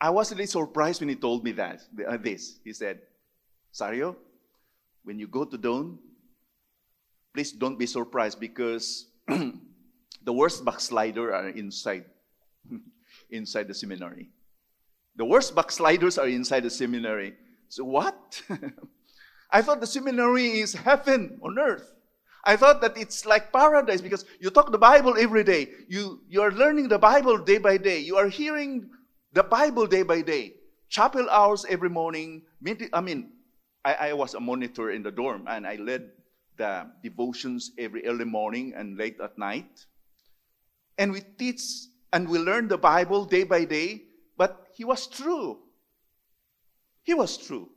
I 0.00 0.08
was 0.08 0.32
a 0.32 0.34
really 0.34 0.46
surprised 0.46 1.00
when 1.00 1.10
he 1.10 1.16
told 1.16 1.44
me 1.44 1.52
that, 1.52 1.82
uh, 2.08 2.16
this. 2.16 2.60
He 2.64 2.72
said, 2.72 3.00
Sario, 3.72 4.16
when 5.02 5.18
you 5.18 5.26
go 5.26 5.44
to 5.44 5.58
Doan, 5.58 5.98
please 7.34 7.52
don't 7.52 7.78
be 7.78 7.86
surprised 7.86 8.38
because 8.38 9.06
the 9.26 10.32
worst 10.32 10.64
backsliders 10.64 11.34
are 11.34 11.48
inside 11.48 12.04
inside 13.30 13.68
the 13.68 13.74
seminary. 13.74 14.30
The 15.16 15.24
worst 15.24 15.54
backsliders 15.54 16.16
are 16.16 16.28
inside 16.28 16.62
the 16.62 16.70
seminary. 16.70 17.34
So 17.68 17.84
what? 17.84 18.40
I 19.50 19.62
thought 19.62 19.80
the 19.80 19.86
seminary 19.86 20.60
is 20.60 20.72
heaven 20.74 21.38
on 21.42 21.58
earth. 21.58 21.90
I 22.44 22.56
thought 22.56 22.80
that 22.82 22.96
it's 22.96 23.24
like 23.24 23.52
paradise 23.52 24.00
because 24.00 24.24
you 24.38 24.50
talk 24.50 24.70
the 24.70 24.78
Bible 24.78 25.16
every 25.18 25.44
day. 25.44 25.68
You, 25.88 26.20
you 26.28 26.42
are 26.42 26.52
learning 26.52 26.88
the 26.88 26.98
Bible 26.98 27.38
day 27.38 27.58
by 27.58 27.78
day. 27.78 27.98
You 27.98 28.16
are 28.16 28.28
hearing 28.28 28.90
the 29.32 29.42
Bible 29.42 29.86
day 29.86 30.02
by 30.02 30.20
day. 30.20 30.54
Chapel 30.88 31.28
hours 31.30 31.64
every 31.68 31.88
morning. 31.88 32.42
I 32.92 33.00
mean, 33.00 33.30
I, 33.84 33.94
I 33.94 34.12
was 34.12 34.34
a 34.34 34.40
monitor 34.40 34.90
in 34.90 35.02
the 35.02 35.10
dorm 35.10 35.46
and 35.48 35.66
I 35.66 35.76
led 35.76 36.10
the 36.56 36.86
devotions 37.02 37.72
every 37.78 38.06
early 38.06 38.24
morning 38.24 38.74
and 38.76 38.96
late 38.96 39.20
at 39.20 39.36
night. 39.38 39.86
And 40.98 41.12
we 41.12 41.20
teach 41.20 41.60
and 42.12 42.28
we 42.28 42.38
learn 42.38 42.68
the 42.68 42.78
Bible 42.78 43.24
day 43.24 43.44
by 43.44 43.64
day, 43.64 44.02
but 44.36 44.68
he 44.72 44.84
was 44.84 45.06
true. 45.06 45.58
He 47.02 47.14
was 47.14 47.36
true. 47.36 47.68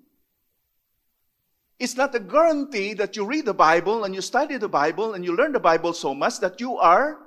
It's 1.79 1.95
not 1.95 2.15
a 2.15 2.19
guarantee 2.19 2.93
that 2.95 3.15
you 3.15 3.25
read 3.25 3.45
the 3.45 3.53
Bible 3.53 4.03
and 4.03 4.13
you 4.13 4.21
study 4.21 4.57
the 4.57 4.69
Bible 4.69 5.13
and 5.13 5.23
you 5.23 5.35
learn 5.35 5.51
the 5.51 5.59
Bible 5.59 5.93
so 5.93 6.13
much 6.13 6.39
that 6.39 6.59
you 6.59 6.77
are, 6.77 7.17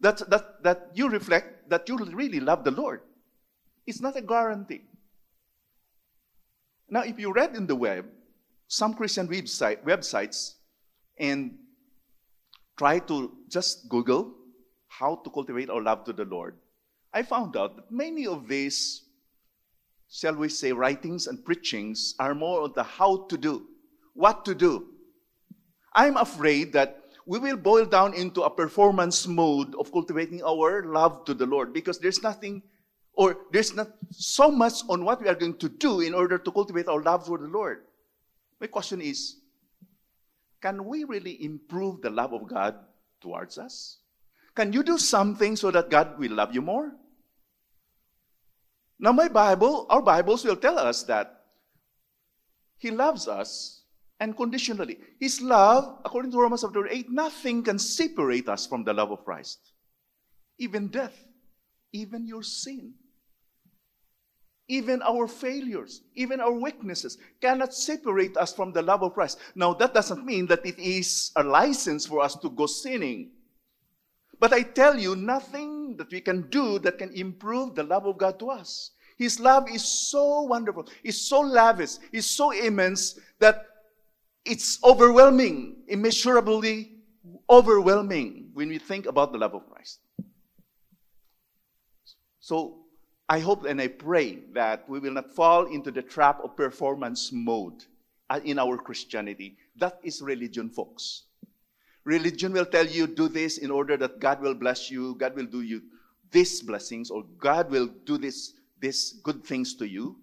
that, 0.00 0.28
that, 0.30 0.62
that 0.62 0.90
you 0.94 1.08
reflect 1.08 1.68
that 1.68 1.88
you 1.88 1.96
really 1.96 2.40
love 2.40 2.64
the 2.64 2.70
Lord. 2.70 3.00
It's 3.86 4.00
not 4.00 4.16
a 4.16 4.20
guarantee. 4.20 4.82
Now, 6.88 7.02
if 7.02 7.18
you 7.18 7.32
read 7.32 7.56
in 7.56 7.66
the 7.66 7.74
web, 7.74 8.06
some 8.68 8.94
Christian 8.94 9.28
website, 9.28 9.82
websites 9.84 10.54
and 11.18 11.58
try 12.76 12.98
to 13.00 13.32
just 13.48 13.88
Google 13.88 14.34
how 14.88 15.16
to 15.16 15.30
cultivate 15.30 15.70
our 15.70 15.82
love 15.82 16.04
to 16.04 16.12
the 16.12 16.24
Lord, 16.24 16.56
I 17.12 17.22
found 17.22 17.56
out 17.56 17.76
that 17.76 17.90
many 17.90 18.26
of 18.26 18.48
these, 18.48 19.02
shall 20.10 20.34
we 20.34 20.48
say, 20.48 20.72
writings 20.72 21.26
and 21.26 21.44
preachings 21.44 22.14
are 22.18 22.34
more 22.34 22.62
on 22.62 22.72
the 22.74 22.82
how 22.82 23.26
to 23.28 23.36
do, 23.36 23.66
what 24.14 24.44
to 24.44 24.54
do. 24.54 24.88
I'm 25.94 26.16
afraid 26.16 26.72
that 26.74 27.02
we 27.24 27.38
will 27.38 27.56
boil 27.56 27.86
down 27.86 28.14
into 28.14 28.42
a 28.42 28.50
performance 28.50 29.26
mode 29.26 29.74
of 29.74 29.90
cultivating 29.90 30.42
our 30.44 30.84
love 30.84 31.24
to 31.24 31.34
the 31.34 31.46
Lord 31.46 31.72
because 31.72 31.98
there's 31.98 32.22
nothing 32.22 32.62
or 33.14 33.38
there's 33.50 33.74
not 33.74 33.88
so 34.10 34.50
much 34.50 34.82
on 34.88 35.04
what 35.04 35.20
we 35.20 35.28
are 35.28 35.34
going 35.34 35.56
to 35.56 35.68
do 35.68 36.00
in 36.00 36.14
order 36.14 36.38
to 36.38 36.52
cultivate 36.52 36.86
our 36.86 37.02
love 37.02 37.26
for 37.26 37.38
the 37.38 37.48
Lord. 37.48 37.82
My 38.60 38.66
question 38.66 39.00
is 39.00 39.36
can 40.66 40.84
we 40.84 41.04
really 41.04 41.44
improve 41.44 42.02
the 42.02 42.10
love 42.10 42.32
of 42.32 42.48
God 42.48 42.74
towards 43.20 43.56
us? 43.56 43.98
Can 44.56 44.72
you 44.72 44.82
do 44.82 44.98
something 44.98 45.54
so 45.54 45.70
that 45.70 45.90
God 45.90 46.18
will 46.18 46.32
love 46.32 46.52
you 46.52 46.60
more? 46.60 46.90
Now, 48.98 49.12
my 49.12 49.28
Bible, 49.28 49.86
our 49.88 50.02
Bibles 50.02 50.44
will 50.44 50.56
tell 50.56 50.76
us 50.76 51.04
that 51.04 51.44
He 52.78 52.90
loves 52.90 53.28
us 53.28 53.84
unconditionally. 54.20 54.98
His 55.20 55.40
love, 55.40 56.00
according 56.04 56.32
to 56.32 56.38
Romans 56.38 56.62
chapter 56.62 56.88
8, 56.88 57.12
nothing 57.12 57.62
can 57.62 57.78
separate 57.78 58.48
us 58.48 58.66
from 58.66 58.82
the 58.82 58.92
love 58.92 59.12
of 59.12 59.24
Christ. 59.24 59.70
Even 60.58 60.88
death, 60.88 61.14
even 61.92 62.26
your 62.26 62.42
sin 62.42 62.94
even 64.68 65.00
our 65.02 65.28
failures, 65.28 66.02
even 66.14 66.40
our 66.40 66.52
weaknesses 66.52 67.18
cannot 67.40 67.72
separate 67.72 68.36
us 68.36 68.52
from 68.52 68.72
the 68.72 68.82
love 68.82 69.02
of 69.02 69.14
Christ. 69.14 69.38
Now, 69.54 69.74
that 69.74 69.94
doesn't 69.94 70.24
mean 70.24 70.46
that 70.46 70.66
it 70.66 70.78
is 70.78 71.30
a 71.36 71.42
license 71.42 72.06
for 72.06 72.20
us 72.20 72.34
to 72.36 72.50
go 72.50 72.66
sinning. 72.66 73.30
But 74.38 74.52
I 74.52 74.62
tell 74.62 74.98
you, 74.98 75.14
nothing 75.16 75.96
that 75.96 76.10
we 76.10 76.20
can 76.20 76.48
do 76.50 76.78
that 76.80 76.98
can 76.98 77.12
improve 77.14 77.74
the 77.74 77.84
love 77.84 78.06
of 78.06 78.18
God 78.18 78.38
to 78.40 78.50
us. 78.50 78.90
His 79.16 79.40
love 79.40 79.70
is 79.70 79.82
so 80.10 80.42
wonderful, 80.42 80.88
it's 81.02 81.20
so 81.20 81.40
lavish, 81.40 81.96
it's 82.12 82.26
so 82.26 82.50
immense 82.50 83.18
that 83.38 83.64
it's 84.44 84.82
overwhelming, 84.84 85.76
immeasurably 85.88 86.92
overwhelming 87.48 88.50
when 88.52 88.68
we 88.68 88.78
think 88.78 89.06
about 89.06 89.32
the 89.32 89.38
love 89.38 89.54
of 89.54 89.68
Christ. 89.70 90.00
So 92.40 92.85
I 93.28 93.40
hope 93.40 93.64
and 93.64 93.80
I 93.80 93.88
pray 93.88 94.38
that 94.52 94.88
we 94.88 95.00
will 95.00 95.12
not 95.12 95.34
fall 95.34 95.66
into 95.66 95.90
the 95.90 96.02
trap 96.02 96.40
of 96.44 96.56
performance 96.56 97.30
mode 97.32 97.84
uh, 98.30 98.40
in 98.44 98.58
our 98.58 98.78
Christianity. 98.78 99.56
That 99.76 99.98
is 100.04 100.22
religion, 100.22 100.70
folks. 100.70 101.24
Religion 102.04 102.52
will 102.52 102.66
tell 102.66 102.86
you, 102.86 103.08
do 103.08 103.28
this 103.28 103.58
in 103.58 103.70
order 103.70 103.96
that 103.96 104.20
God 104.20 104.40
will 104.40 104.54
bless 104.54 104.90
you, 104.90 105.16
God 105.16 105.34
will 105.34 105.46
do 105.46 105.62
you 105.62 105.82
these 106.30 106.60
blessings, 106.62 107.10
or 107.10 107.24
God 107.38 107.70
will 107.70 107.88
do 108.04 108.18
this, 108.18 108.54
these 108.80 109.20
good 109.22 109.44
things 109.44 109.74
to 109.76 109.88
you. 109.88 110.16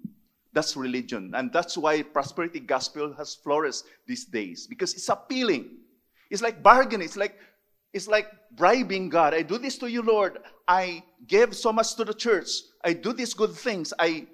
That's 0.53 0.77
religion. 0.77 1.31
And 1.33 1.51
that's 1.51 1.77
why 1.77 2.03
prosperity 2.03 2.59
gospel 2.59 3.13
has 3.17 3.33
flourished 3.35 3.85
these 4.05 4.25
days 4.25 4.67
because 4.67 4.93
it's 4.93 5.09
appealing. 5.09 5.71
It's 6.29 6.41
like 6.41 6.61
bargaining. 6.61 7.05
It's 7.05 7.17
like 7.17 7.39
it's 7.93 8.07
like 8.07 8.27
bribing 8.55 9.09
God. 9.09 9.33
I 9.33 9.41
do 9.41 9.57
this 9.57 9.77
to 9.79 9.89
you, 9.89 10.01
Lord. 10.01 10.39
I 10.67 11.03
give 11.27 11.55
so 11.55 11.71
much 11.71 11.95
to 11.95 12.05
the 12.05 12.13
church. 12.13 12.49
I 12.83 12.93
do 12.93 13.13
these 13.13 13.33
good 13.33 13.51
things. 13.51 13.93
I 13.97 14.27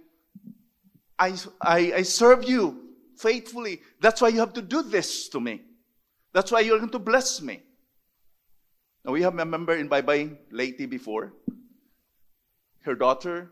I 1.18 1.36
I, 1.62 1.78
I 1.98 2.02
serve 2.02 2.44
you 2.44 2.96
faithfully. 3.18 3.82
That's 4.00 4.22
why 4.22 4.30
you 4.30 4.40
have 4.40 4.54
to 4.54 4.62
do 4.62 4.82
this 4.82 5.30
to 5.30 5.40
me. 5.40 5.62
That's 6.34 6.52
why 6.52 6.62
you're 6.62 6.78
going 6.78 6.92
to 6.92 7.00
bless 7.00 7.42
me. 7.42 7.62
Now 9.06 9.14
we 9.14 9.22
have 9.22 9.38
a 9.38 9.46
member 9.46 9.76
in 9.76 9.88
Bye 9.88 10.02
Bye 10.02 10.32
Lady 10.52 10.86
before. 10.86 11.34
Her 12.82 12.96
daughter 12.96 13.52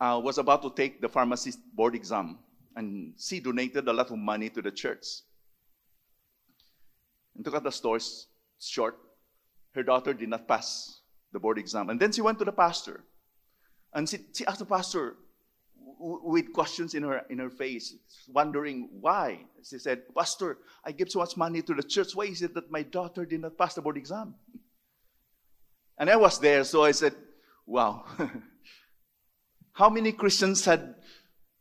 uh, 0.00 0.20
was 0.22 0.38
about 0.38 0.62
to 0.62 0.70
take 0.70 1.00
the 1.00 1.08
pharmacist 1.08 1.58
board 1.74 1.94
exam, 1.94 2.38
and 2.76 3.14
she 3.18 3.40
donated 3.40 3.88
a 3.88 3.92
lot 3.92 4.10
of 4.10 4.18
money 4.18 4.48
to 4.50 4.62
the 4.62 4.70
church. 4.70 5.06
And 7.34 7.44
to 7.44 7.50
cut 7.50 7.62
the 7.62 7.70
story 7.70 8.00
short, 8.58 8.98
her 9.74 9.82
daughter 9.82 10.12
did 10.12 10.28
not 10.28 10.48
pass 10.48 11.00
the 11.32 11.38
board 11.38 11.58
exam. 11.58 11.88
And 11.90 12.00
then 12.00 12.10
she 12.10 12.20
went 12.20 12.38
to 12.40 12.44
the 12.44 12.52
pastor, 12.52 13.04
and 13.92 14.08
she, 14.08 14.18
she 14.34 14.46
asked 14.46 14.58
the 14.58 14.66
pastor 14.66 15.16
with 16.00 16.52
questions 16.52 16.94
in 16.94 17.02
her, 17.02 17.22
in 17.30 17.38
her 17.38 17.50
face, 17.50 17.94
wondering 18.28 18.88
why. 19.00 19.40
She 19.68 19.78
said, 19.78 20.02
Pastor, 20.14 20.58
I 20.84 20.92
give 20.92 21.10
so 21.10 21.18
much 21.18 21.36
money 21.36 21.62
to 21.62 21.74
the 21.74 21.82
church. 21.82 22.14
Why 22.14 22.24
is 22.24 22.42
it 22.42 22.54
that 22.54 22.70
my 22.70 22.82
daughter 22.82 23.24
did 23.24 23.40
not 23.40 23.58
pass 23.58 23.74
the 23.74 23.82
board 23.82 23.96
exam? 23.96 24.34
And 25.98 26.08
I 26.08 26.16
was 26.16 26.38
there, 26.38 26.62
so 26.64 26.84
I 26.84 26.92
said, 26.92 27.14
Wow. 27.66 28.06
How 29.72 29.90
many 29.90 30.12
Christians 30.12 30.64
had, 30.64 30.94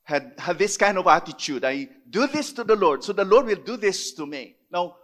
had, 0.03 0.33
had 0.37 0.57
this 0.57 0.77
kind 0.77 0.97
of 0.97 1.05
attitude? 1.05 1.65
I 1.65 1.89
do 2.09 2.27
this 2.27 2.53
to 2.53 2.63
the 2.63 2.75
Lord, 2.75 3.03
so 3.03 3.13
the 3.13 3.25
Lord 3.25 3.45
will 3.45 3.61
do 3.61 3.77
this 3.77 4.13
to 4.13 4.25
me. 4.25 4.55
Now, 4.71 4.95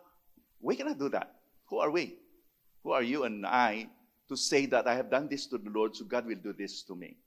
we 0.62 0.76
cannot 0.76 0.98
do 0.98 1.10
that. 1.10 1.32
Who 1.70 1.80
are 1.80 1.92
we? 1.92 2.18
Who 2.84 2.92
are 2.92 3.04
you 3.04 3.24
and 3.26 3.46
I 3.46 3.88
to 4.30 4.38
say 4.38 4.66
that 4.68 4.88
I 4.88 4.96
have 4.96 5.10
done 5.10 5.28
this 5.28 5.48
to 5.48 5.58
the 5.58 5.70
Lord, 5.70 5.96
so 5.96 6.06
God 6.06 6.26
will 6.26 6.38
do 6.42 6.54
this 6.54 6.84
to 6.84 6.96
me? 6.96 7.18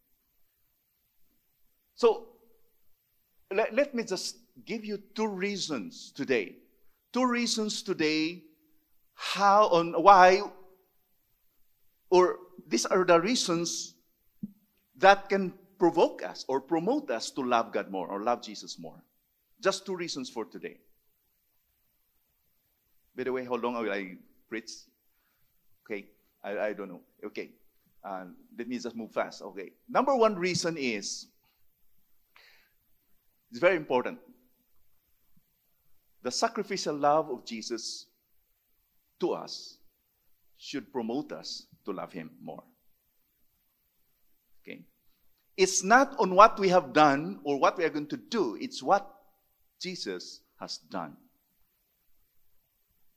So, 1.94 2.28
let, 3.52 3.74
let 3.74 3.94
me 3.94 4.02
just 4.02 4.38
give 4.64 4.84
you 4.84 4.98
two 5.14 5.28
reasons 5.28 6.12
today. 6.14 6.56
Two 7.12 7.26
reasons 7.26 7.82
today 7.82 8.42
how 9.16 9.68
on 9.68 9.94
why 9.94 10.42
or 12.10 12.36
these 12.68 12.86
are 12.86 13.04
the 13.04 13.20
reasons 13.20 13.94
that 14.98 15.28
can 15.28 15.52
provoke 15.78 16.22
us 16.22 16.44
or 16.48 16.60
promote 16.60 17.10
us 17.10 17.30
to 17.30 17.42
love 17.42 17.72
God 17.72 17.90
more 17.90 18.06
or 18.08 18.22
love 18.22 18.42
Jesus 18.42 18.78
more. 18.78 19.02
Just 19.60 19.86
two 19.86 19.96
reasons 19.96 20.28
for 20.28 20.44
today. 20.44 20.78
By 23.16 23.24
the 23.24 23.32
way, 23.32 23.44
how 23.44 23.54
long 23.54 23.74
will 23.74 23.90
I 23.90 24.16
preach? 24.48 24.70
Okay, 25.84 26.06
I, 26.46 26.66
I 26.68 26.72
don't 26.72 26.88
know. 26.88 27.00
Okay, 27.24 27.50
uh, 28.04 28.24
let 28.56 28.68
me 28.68 28.78
just 28.78 28.94
move 28.94 29.10
fast. 29.10 29.42
Okay, 29.42 29.72
number 29.88 30.14
one 30.14 30.36
reason 30.36 30.76
is 30.78 31.26
it's 33.50 33.58
very 33.58 33.76
important. 33.76 34.18
The 36.22 36.30
sacrificial 36.30 36.96
love 36.96 37.30
of 37.30 37.44
Jesus 37.44 38.06
to 39.20 39.32
us 39.32 39.78
should 40.56 40.92
promote 40.92 41.32
us 41.32 41.66
to 41.84 41.92
love 41.92 42.12
Him 42.12 42.30
more. 42.42 42.62
Okay? 44.62 44.82
It's 45.56 45.82
not 45.82 46.14
on 46.18 46.34
what 46.34 46.58
we 46.58 46.68
have 46.68 46.92
done 46.92 47.40
or 47.44 47.58
what 47.58 47.76
we 47.76 47.84
are 47.84 47.90
going 47.90 48.08
to 48.08 48.16
do, 48.16 48.56
it's 48.60 48.82
what 48.82 49.08
Jesus 49.80 50.40
has 50.60 50.78
done. 50.78 51.16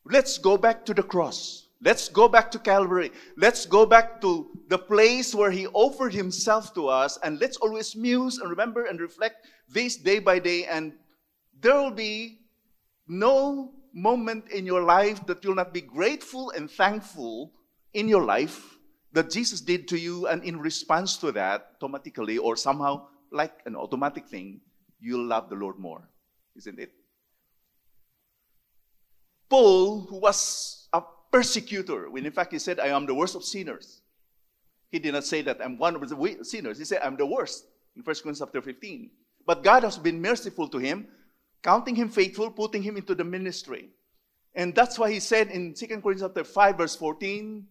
Let's 0.05 0.37
go 0.37 0.57
back 0.57 0.85
to 0.85 0.93
the 0.93 1.03
cross. 1.03 1.68
Let's 1.81 2.09
go 2.09 2.27
back 2.27 2.51
to 2.51 2.59
Calvary. 2.59 3.11
Let's 3.37 3.65
go 3.65 3.85
back 3.85 4.19
to 4.21 4.49
the 4.67 4.77
place 4.77 5.33
where 5.33 5.51
He 5.51 5.67
offered 5.67 6.13
Himself 6.13 6.73
to 6.73 6.87
us, 6.87 7.17
and 7.23 7.39
let's 7.39 7.57
always 7.57 7.95
muse 7.95 8.37
and 8.37 8.49
remember 8.49 8.85
and 8.85 8.99
reflect 8.99 9.47
this 9.69 9.95
day 9.95 10.19
by 10.19 10.39
day. 10.39 10.65
And 10.65 10.93
there 11.61 11.75
will 11.75 11.91
be 11.91 12.39
no 13.07 13.71
moment 13.93 14.49
in 14.51 14.65
your 14.65 14.83
life 14.83 15.25
that 15.25 15.43
you'll 15.43 15.55
not 15.55 15.73
be 15.73 15.81
grateful 15.81 16.51
and 16.51 16.69
thankful 16.69 17.53
in 17.93 18.07
your 18.07 18.25
life 18.25 18.77
that 19.13 19.31
Jesus 19.31 19.61
did 19.61 19.87
to 19.87 19.97
you, 19.97 20.27
and 20.27 20.43
in 20.43 20.59
response 20.59 21.17
to 21.17 21.31
that, 21.31 21.71
automatically 21.81 22.37
or 22.37 22.55
somehow 22.55 23.07
like 23.31 23.53
an 23.65 23.75
automatic 23.75 24.27
thing, 24.27 24.61
you'll 24.99 25.25
love 25.25 25.49
the 25.49 25.55
Lord 25.55 25.79
more, 25.79 26.09
isn't 26.55 26.77
it? 26.77 26.91
Paul, 29.49 30.01
who 30.01 30.19
was 30.19 30.87
a 30.93 31.01
persecutor, 31.31 32.09
when 32.09 32.25
in 32.25 32.31
fact 32.31 32.51
he 32.53 32.59
said, 32.59 32.79
I 32.79 32.87
am 32.87 33.05
the 33.05 33.13
worst 33.13 33.35
of 33.35 33.43
sinners. 33.43 34.01
He 34.91 34.99
did 34.99 35.13
not 35.13 35.23
say 35.23 35.41
that 35.43 35.63
I'm 35.63 35.77
one 35.77 35.95
of 35.95 36.07
the 36.07 36.43
sinners. 36.43 36.79
He 36.79 36.85
said, 36.85 37.01
I'm 37.03 37.15
the 37.15 37.25
worst 37.25 37.65
in 37.95 38.01
1 38.01 38.05
Corinthians 38.05 38.39
chapter 38.39 38.61
15. 38.61 39.11
But 39.45 39.63
God 39.63 39.83
has 39.83 39.97
been 39.97 40.21
merciful 40.21 40.67
to 40.69 40.77
him, 40.77 41.07
counting 41.61 41.95
him 41.95 42.09
faithful, 42.09 42.49
putting 42.49 42.81
him 42.81 42.97
into 42.97 43.13
the 43.13 43.23
ministry. 43.23 43.89
And 44.55 44.73
that's 44.73 44.97
why 44.97 45.11
he 45.11 45.19
said 45.19 45.49
in 45.49 45.73
2 45.73 45.87
Corinthians 45.87 46.21
chapter 46.21 46.43
5, 46.43 46.77
verse 46.77 46.95
14, 46.95 47.67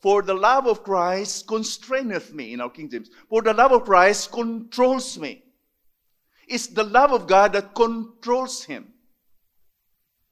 for 0.00 0.22
the 0.22 0.34
love 0.34 0.66
of 0.66 0.82
Christ 0.82 1.46
constraineth 1.46 2.32
me, 2.32 2.52
in 2.52 2.60
our 2.60 2.70
King 2.70 2.88
James. 2.88 3.10
For 3.28 3.42
the 3.42 3.52
love 3.52 3.72
of 3.72 3.84
Christ 3.84 4.32
controls 4.32 5.18
me. 5.18 5.44
It's 6.48 6.66
the 6.66 6.84
love 6.84 7.12
of 7.12 7.26
God 7.26 7.52
that 7.52 7.74
controls 7.74 8.64
him. 8.64 8.92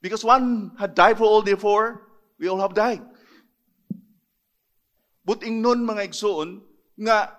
Because 0.01 0.23
one 0.23 0.71
had 0.79 0.95
died 0.95 1.17
for 1.17 1.25
all, 1.25 1.41
therefore, 1.41 2.01
we 2.39 2.47
all 2.47 2.59
have 2.59 2.73
died. 2.73 3.03
Buting 5.27 5.61
nun, 5.61 5.85
mga 5.85 6.09
igsoon, 6.09 6.63
nga, 6.97 7.35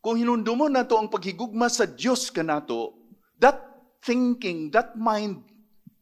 kung 0.00 0.16
hinundo 0.16 0.56
mo 0.56 0.70
na 0.70 0.86
to 0.86 0.96
ang 0.96 1.10
paghigugma 1.10 1.68
sa 1.68 1.84
Diyos 1.84 2.30
ka 2.32 2.42
nato, 2.42 2.94
that 3.38 3.60
thinking, 4.02 4.70
that 4.70 4.96
mind, 4.96 5.42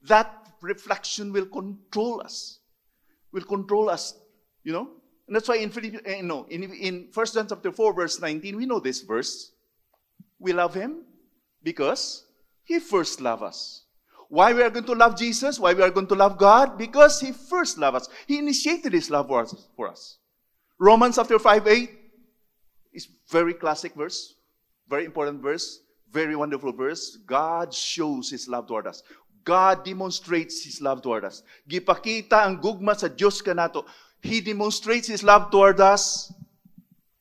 that 0.06 0.30
reflection 0.62 1.32
will 1.32 1.48
control 1.48 2.20
us. 2.20 2.60
Will 3.32 3.44
control 3.44 3.90
us, 3.90 4.14
you 4.62 4.72
know? 4.72 5.00
And 5.26 5.36
that's 5.36 5.48
why 5.48 5.56
in, 5.56 5.70
Philippians, 5.70 6.06
uh, 6.06 6.22
no, 6.22 6.44
in, 6.50 6.64
in 6.74 7.08
1 7.12 7.26
John 7.34 7.46
chapter 7.48 7.72
4, 7.72 7.94
verse 7.94 8.20
19, 8.20 8.56
we 8.56 8.66
know 8.66 8.80
this 8.80 9.02
verse. 9.02 9.52
We 10.38 10.52
love 10.52 10.74
him 10.74 11.04
because 11.62 12.24
he 12.64 12.80
first 12.80 13.20
loved 13.20 13.42
us. 13.42 13.84
Why 14.30 14.54
we 14.54 14.62
are 14.62 14.70
going 14.70 14.86
to 14.86 14.94
love 14.94 15.18
Jesus? 15.18 15.58
Why 15.58 15.74
we 15.74 15.82
are 15.82 15.90
going 15.90 16.06
to 16.06 16.14
love 16.14 16.38
God? 16.38 16.78
Because 16.78 17.20
he 17.20 17.32
first 17.32 17.76
loved 17.76 17.98
us. 17.98 18.08
He 18.26 18.38
initiated 18.38 18.94
his 18.94 19.10
love 19.10 19.26
for 19.26 19.88
us. 19.90 20.18
Romans 20.78 21.16
chapter 21.16 21.38
5, 21.38 21.66
8 21.66 21.90
is 22.94 23.08
very 23.28 23.52
classic 23.52 23.92
verse, 23.94 24.34
very 24.88 25.04
important 25.04 25.42
verse, 25.42 25.82
very 26.10 26.36
wonderful 26.36 26.72
verse. 26.72 27.18
God 27.26 27.74
shows 27.74 28.30
his 28.30 28.48
love 28.48 28.66
toward 28.66 28.86
us. 28.86 29.02
God 29.42 29.84
demonstrates 29.84 30.64
his 30.64 30.80
love 30.80 31.02
toward 31.02 31.24
us. 31.24 31.42
Gipakita 31.68 32.46
ang 32.46 32.62
gugma 32.62 32.96
sa 32.96 33.08
Diyos 33.08 33.42
kanato 33.42 33.84
he 34.22 34.40
demonstrates 34.40 35.08
His 35.08 35.22
love 35.22 35.50
toward 35.50 35.80
us 35.80 36.32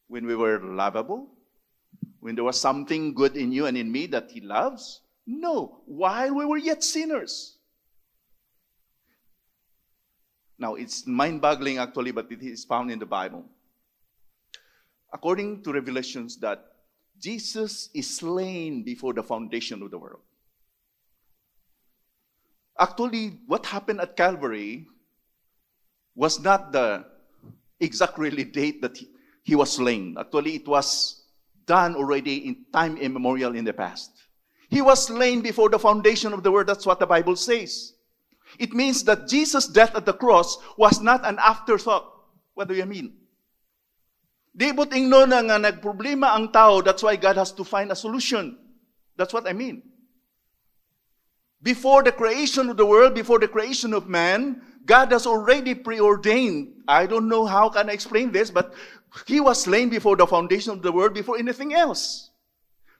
when 0.07 0.25
we 0.25 0.35
were 0.35 0.59
lovable, 0.59 1.27
when 2.19 2.35
there 2.35 2.43
was 2.43 2.59
something 2.59 3.13
good 3.13 3.37
in 3.37 3.51
you 3.51 3.65
and 3.65 3.77
in 3.77 3.91
me 3.91 4.07
that 4.07 4.31
He 4.31 4.41
loves. 4.41 5.01
No, 5.31 5.81
while 5.85 6.33
we 6.33 6.43
were 6.43 6.57
yet 6.57 6.83
sinners. 6.83 7.57
Now, 10.57 10.73
it's 10.73 11.05
mind 11.05 11.39
boggling 11.39 11.77
actually, 11.77 12.09
but 12.09 12.31
it 12.31 12.41
is 12.41 12.65
found 12.65 12.89
in 12.89 12.97
the 12.97 13.05
Bible. 13.05 13.45
According 15.13 15.61
to 15.63 15.71
Revelations, 15.71 16.37
that 16.37 16.65
Jesus 17.21 17.89
is 17.93 18.17
slain 18.17 18.81
before 18.81 19.13
the 19.13 19.21
foundation 19.21 19.83
of 19.83 19.91
the 19.91 19.99
world. 19.99 20.21
Actually, 22.79 23.37
what 23.45 23.67
happened 23.67 24.01
at 24.01 24.17
Calvary 24.17 24.87
was 26.15 26.39
not 26.39 26.71
the 26.71 27.05
exact 27.79 28.17
really 28.17 28.45
date 28.45 28.81
that 28.81 28.97
he, 28.97 29.07
he 29.43 29.55
was 29.55 29.73
slain. 29.73 30.15
Actually, 30.19 30.55
it 30.55 30.67
was 30.67 31.21
done 31.67 31.95
already 31.95 32.47
in 32.47 32.65
time 32.73 32.97
immemorial 32.97 33.55
in 33.55 33.63
the 33.63 33.73
past. 33.73 34.18
He 34.69 34.82
was 34.82 35.08
slain 35.08 35.41
before 35.41 35.69
the 35.69 35.79
foundation 35.79 36.34
of 36.34 36.43
the 36.43 36.51
world. 36.51 36.67
That's 36.67 36.86
what 36.86 36.99
the 36.99 37.08
Bible 37.08 37.36
says. 37.36 37.93
It 38.58 38.73
means 38.73 39.03
that 39.03 39.27
Jesus' 39.27 39.67
death 39.67 39.95
at 39.95 40.05
the 40.05 40.13
cross 40.13 40.58
was 40.77 41.01
not 41.01 41.25
an 41.25 41.38
afterthought. 41.39 42.05
What 42.53 42.67
do 42.67 42.75
you 42.75 42.86
mean? 42.86 43.13
Di 44.55 44.71
but 44.71 44.89
ingno 44.91 45.27
na 45.27 45.41
nga 45.41 45.71
nagproblema 45.71 46.36
ang 46.36 46.51
tao, 46.51 46.82
that's 46.82 47.03
why 47.03 47.15
God 47.15 47.38
has 47.38 47.51
to 47.53 47.63
find 47.63 47.91
a 47.91 47.95
solution. 47.95 48.58
That's 49.15 49.34
what 49.34 49.47
I 49.47 49.53
mean. 49.53 49.84
Before 51.62 52.03
the 52.03 52.12
creation 52.12 52.69
of 52.69 52.77
the 52.77 52.86
world, 52.86 53.13
before 53.13 53.39
the 53.39 53.47
creation 53.47 53.93
of 53.93 54.08
man, 54.08 54.62
God 54.86 55.12
has 55.12 55.27
already 55.27 55.75
preordained. 55.75 56.84
I 56.88 57.05
don't 57.05 57.27
know 57.27 57.45
how 57.45 57.69
can 57.69 57.89
I 57.89 57.93
explain 57.93 58.32
this, 58.32 58.49
but 58.49 58.73
he 59.27 59.39
was 59.39 59.63
slain 59.63 59.89
before 59.89 60.15
the 60.15 60.25
foundation 60.25 60.73
of 60.73 60.82
the 60.82 60.91
world, 60.91 61.13
before 61.13 61.38
anything 61.38 61.73
else. 61.73 62.28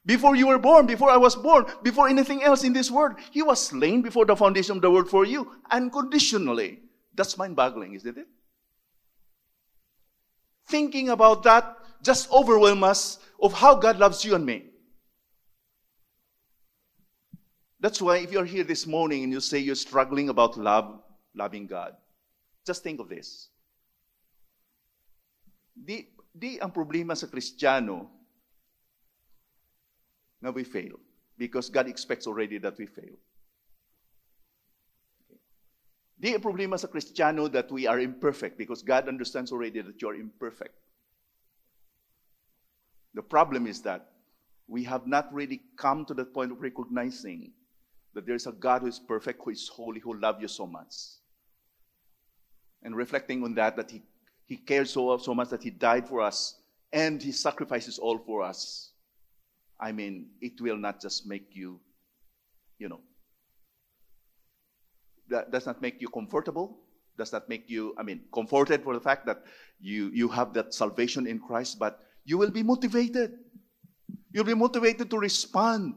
Before 0.06 0.36
you 0.36 0.48
were 0.48 0.60
born, 0.60 0.86
before 0.86 1.10
I 1.10 1.18
was 1.18 1.36
born, 1.36 1.66
before 1.84 2.08
anything 2.08 2.42
else 2.42 2.64
in 2.64 2.74
this 2.74 2.90
world, 2.90 3.18
he 3.32 3.44
was 3.44 3.68
slain 3.68 4.02
before 4.02 4.26
the 4.26 4.36
foundation 4.36 4.78
of 4.78 4.82
the 4.82 4.90
world 4.90 5.10
for 5.10 5.26
you, 5.26 5.52
unconditionally. 5.70 6.80
That's 7.14 7.38
mind 7.38 7.56
boggling, 7.56 7.94
isn't 7.94 8.18
it? 8.18 8.28
Thinking 10.68 11.10
about 11.10 11.44
that 11.44 11.76
just 12.02 12.32
overwhelm 12.32 12.84
us 12.84 13.20
of 13.42 13.54
how 13.54 13.76
God 13.76 14.00
loves 14.00 14.24
you 14.24 14.36
and 14.36 14.46
me. 14.46 14.66
That's 17.80 18.02
why 18.02 18.18
if 18.18 18.32
you're 18.32 18.46
here 18.46 18.64
this 18.64 18.86
morning 18.86 19.24
and 19.24 19.32
you 19.32 19.40
say 19.40 19.60
you're 19.60 19.76
struggling 19.76 20.30
about 20.30 20.58
love, 20.58 21.00
loving 21.34 21.68
God, 21.68 21.96
just 22.66 22.84
think 22.84 23.00
of 23.00 23.08
this. 23.08 23.50
Di, 25.76 26.08
di 26.36 26.60
ang 26.60 26.72
problema 26.72 27.16
sa 27.16 27.28
Kristiyano 27.28 28.19
na 30.42 30.52
we 30.52 30.64
fail 30.64 31.00
because 31.38 31.70
God 31.70 31.88
expects 31.88 32.28
already 32.28 32.58
that 32.60 32.78
we 32.78 32.86
fail. 32.86 33.16
Di 36.20 36.36
problema 36.38 36.78
sa 36.78 36.88
Kristiyano 36.88 37.50
that 37.52 37.72
we 37.72 37.88
are 37.88 38.00
imperfect 38.00 38.58
because 38.58 38.84
God 38.84 39.08
understands 39.08 39.52
already 39.52 39.80
that 39.82 40.02
you 40.02 40.10
are 40.10 40.16
imperfect. 40.16 40.76
The 43.14 43.24
problem 43.24 43.66
is 43.66 43.82
that 43.84 44.12
we 44.68 44.84
have 44.84 45.08
not 45.08 45.34
really 45.34 45.62
come 45.78 46.06
to 46.06 46.14
the 46.14 46.26
point 46.26 46.52
of 46.52 46.62
recognizing 46.62 47.52
that 48.14 48.26
there 48.26 48.36
is 48.36 48.48
a 48.48 48.52
God 48.52 48.82
who 48.82 48.88
is 48.88 49.00
perfect, 49.00 49.42
who 49.44 49.52
is 49.52 49.68
holy, 49.68 50.00
who 50.00 50.20
loves 50.20 50.42
you 50.42 50.48
so 50.48 50.68
much. 50.68 50.94
And 52.84 52.96
reflecting 52.96 53.44
on 53.44 53.56
that, 53.56 53.78
that 53.78 53.90
He, 53.90 54.04
he 54.46 54.58
cares 54.58 54.92
so, 54.92 55.18
so 55.18 55.34
much 55.34 55.50
that 55.50 55.64
He 55.64 55.70
died 55.70 56.08
for 56.08 56.22
us 56.22 56.60
and 56.92 57.22
He 57.22 57.32
sacrifices 57.32 57.98
all 57.98 58.18
for 58.20 58.44
us. 58.44 58.89
I 59.80 59.92
mean, 59.92 60.30
it 60.42 60.60
will 60.60 60.78
not 60.78 61.02
just 61.02 61.26
make 61.28 61.56
you, 61.56 61.80
you 62.78 62.90
know, 62.90 63.00
that 65.30 65.52
does 65.52 65.66
not 65.66 65.82
make 65.82 66.02
you 66.02 66.10
comfortable, 66.10 66.80
does 67.18 67.32
not 67.32 67.48
make 67.48 67.70
you, 67.70 67.96
I 67.98 68.04
mean, 68.04 68.22
comforted 68.34 68.84
for 68.84 68.94
the 68.94 69.00
fact 69.00 69.26
that 69.28 69.44
you, 69.80 70.12
you 70.14 70.28
have 70.28 70.54
that 70.54 70.74
salvation 70.74 71.28
in 71.28 71.40
Christ, 71.40 71.80
but 71.80 72.00
you 72.26 72.38
will 72.38 72.52
be 72.52 72.64
motivated. 72.64 73.38
You'll 74.32 74.44
be 74.44 74.54
motivated 74.54 75.10
to 75.10 75.18
respond 75.18 75.96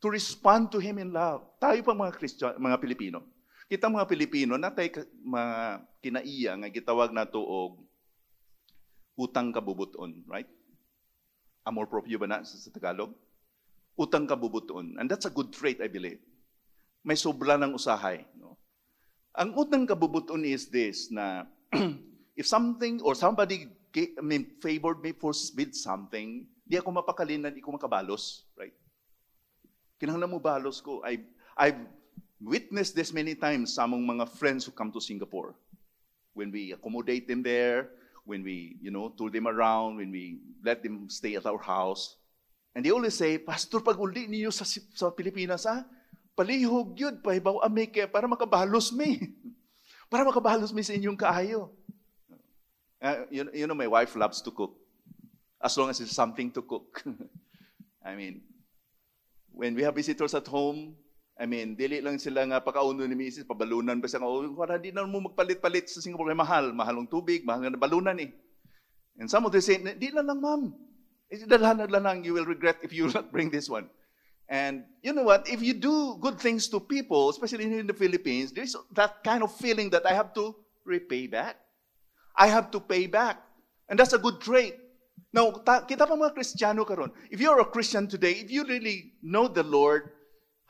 to 0.00 0.08
respond 0.08 0.72
to 0.72 0.80
Him 0.80 0.98
in 0.98 1.12
love. 1.12 1.44
Tayo 1.60 1.84
pa 1.84 1.92
mga 1.92 2.16
Christian, 2.16 2.56
mga 2.56 2.80
Pilipino. 2.80 3.20
Kita 3.68 3.86
mga 3.86 4.08
Pilipino, 4.08 4.56
natay 4.56 4.90
mga 5.22 5.84
kinaiya 6.02 6.52
nga 6.58 6.68
gitawag 6.72 7.12
na 7.12 7.28
to 7.28 7.38
og 7.38 7.84
utang 9.20 9.52
kabubuton, 9.52 10.24
right? 10.26 10.48
Amor 11.64 11.86
proprio 11.86 12.16
ba 12.16 12.26
na 12.26 12.44
sa 12.44 12.56
Tagalog? 12.72 13.12
Utang 14.00 14.24
kabubuton. 14.24 14.96
And 14.96 15.06
that's 15.10 15.28
a 15.28 15.32
good 15.32 15.52
trait, 15.52 15.80
I 15.84 15.88
believe. 15.92 16.20
May 17.04 17.16
sobra 17.16 17.60
ng 17.60 17.76
usahay. 17.76 18.24
No? 18.36 18.56
Ang 19.36 19.56
utang 19.56 19.84
kabubuton 19.84 20.44
is 20.44 20.72
this, 20.72 21.12
na 21.12 21.44
if 22.40 22.48
something 22.48 23.00
or 23.04 23.12
somebody 23.12 23.68
I 23.96 24.22
mean, 24.22 24.46
favored 24.62 25.02
me 25.02 25.10
for 25.10 25.34
with 25.34 25.74
something, 25.74 26.46
di 26.62 26.78
ako 26.78 26.94
mapakalin 26.94 27.42
na 27.42 27.50
di 27.50 27.58
ko 27.58 27.74
makabalos, 27.74 28.46
right? 28.54 28.74
Kinahanglan 29.98 30.30
mo 30.30 30.38
balos 30.38 30.78
ko. 30.78 31.02
I, 31.02 31.18
I've 31.58 31.82
witnessed 32.38 32.94
this 32.94 33.10
many 33.10 33.34
times 33.34 33.74
sa 33.74 33.84
among 33.84 34.06
mga 34.06 34.30
friends 34.30 34.64
who 34.64 34.72
come 34.72 34.94
to 34.94 35.02
Singapore. 35.02 35.58
When 36.32 36.54
we 36.54 36.70
accommodate 36.70 37.26
them 37.26 37.42
there, 37.42 37.90
when 38.30 38.46
we, 38.46 38.78
you 38.78 38.94
know, 38.94 39.10
tour 39.10 39.28
them 39.28 39.50
around, 39.50 39.98
when 39.98 40.14
we 40.14 40.38
let 40.62 40.86
them 40.86 41.10
stay 41.10 41.34
at 41.34 41.44
our 41.44 41.58
house. 41.58 42.14
And 42.70 42.86
they 42.86 42.94
always 42.94 43.18
say, 43.18 43.42
Pastor, 43.42 43.82
pag 43.82 43.98
uli 43.98 44.30
niyo 44.30 44.54
sa, 44.54 44.62
sa 44.62 45.10
Pilipinas, 45.10 45.66
ah, 45.66 45.82
palihog 46.38 46.94
yun, 46.94 47.18
pahibaw 47.18 47.58
ame 47.66 47.90
kaya 47.90 48.06
para 48.06 48.30
makabalos 48.30 48.94
me. 48.94 49.34
para 50.10 50.22
makabalos 50.22 50.70
me 50.70 50.86
sa 50.86 50.94
inyong 50.94 51.18
kaayo. 51.18 51.74
Uh, 53.02 53.26
you, 53.34 53.42
you 53.50 53.66
know, 53.66 53.74
my 53.74 53.90
wife 53.90 54.14
loves 54.14 54.38
to 54.38 54.54
cook. 54.54 54.78
As 55.58 55.74
long 55.74 55.90
as 55.90 55.98
it's 55.98 56.14
something 56.14 56.54
to 56.54 56.62
cook. 56.62 57.02
I 58.06 58.14
mean, 58.14 58.46
when 59.50 59.74
we 59.74 59.82
have 59.82 59.98
visitors 59.98 60.32
at 60.32 60.46
home, 60.46 60.94
I 61.40 61.48
mean, 61.48 61.72
dili 61.72 62.04
lang 62.04 62.20
sila 62.20 62.44
nga 62.44 62.60
pakauno 62.60 63.00
ni 63.08 63.16
Mrs. 63.16 63.48
pabalunan 63.48 63.96
pa 63.96 64.04
siya 64.04 64.20
nga, 64.20 64.28
oh, 64.28 64.44
para 64.52 64.76
di 64.76 64.92
na 64.92 65.08
mo 65.08 65.24
magpalit-palit 65.24 65.88
sa 65.88 66.04
Singapore, 66.04 66.36
mahal, 66.36 66.76
mahal 66.76 67.00
ng 67.00 67.08
tubig, 67.08 67.48
mahal 67.48 67.64
ng 67.64 67.80
balunan 67.80 68.20
eh. 68.20 68.28
And 69.16 69.24
some 69.24 69.48
of 69.48 69.52
them 69.56 69.64
say, 69.64 69.80
di 69.80 70.12
na 70.12 70.20
lang 70.20 70.36
ma'am. 70.36 70.76
Dalhan 71.48 71.80
na 71.80 71.88
lang, 71.88 72.28
you 72.28 72.36
will 72.36 72.44
regret 72.44 72.76
if 72.84 72.92
you 72.92 73.08
not 73.16 73.32
bring 73.32 73.48
this 73.48 73.72
one. 73.72 73.88
And 74.52 74.84
you 75.00 75.16
know 75.16 75.24
what? 75.24 75.48
If 75.48 75.64
you 75.64 75.72
do 75.72 76.20
good 76.20 76.36
things 76.36 76.68
to 76.76 76.80
people, 76.80 77.32
especially 77.32 77.64
in 77.64 77.86
the 77.88 77.96
Philippines, 77.96 78.52
there's 78.52 78.76
that 78.92 79.24
kind 79.24 79.40
of 79.40 79.48
feeling 79.56 79.88
that 79.96 80.04
I 80.04 80.12
have 80.12 80.36
to 80.36 80.52
repay 80.84 81.24
back. 81.24 81.56
I 82.36 82.52
have 82.52 82.68
to 82.76 82.80
pay 82.84 83.06
back. 83.06 83.40
And 83.88 83.96
that's 83.96 84.12
a 84.12 84.20
good 84.20 84.44
trait. 84.44 84.76
Now, 85.32 85.56
ta- 85.64 85.86
kita 85.88 86.04
pa 86.04 86.18
mga 86.18 86.34
Kristiyano 86.36 86.84
karon. 86.84 87.14
If 87.30 87.40
you're 87.40 87.62
a 87.62 87.68
Christian 87.68 88.10
today, 88.10 88.42
if 88.42 88.50
you 88.50 88.66
really 88.66 89.14
know 89.22 89.46
the 89.46 89.62
Lord, 89.62 90.10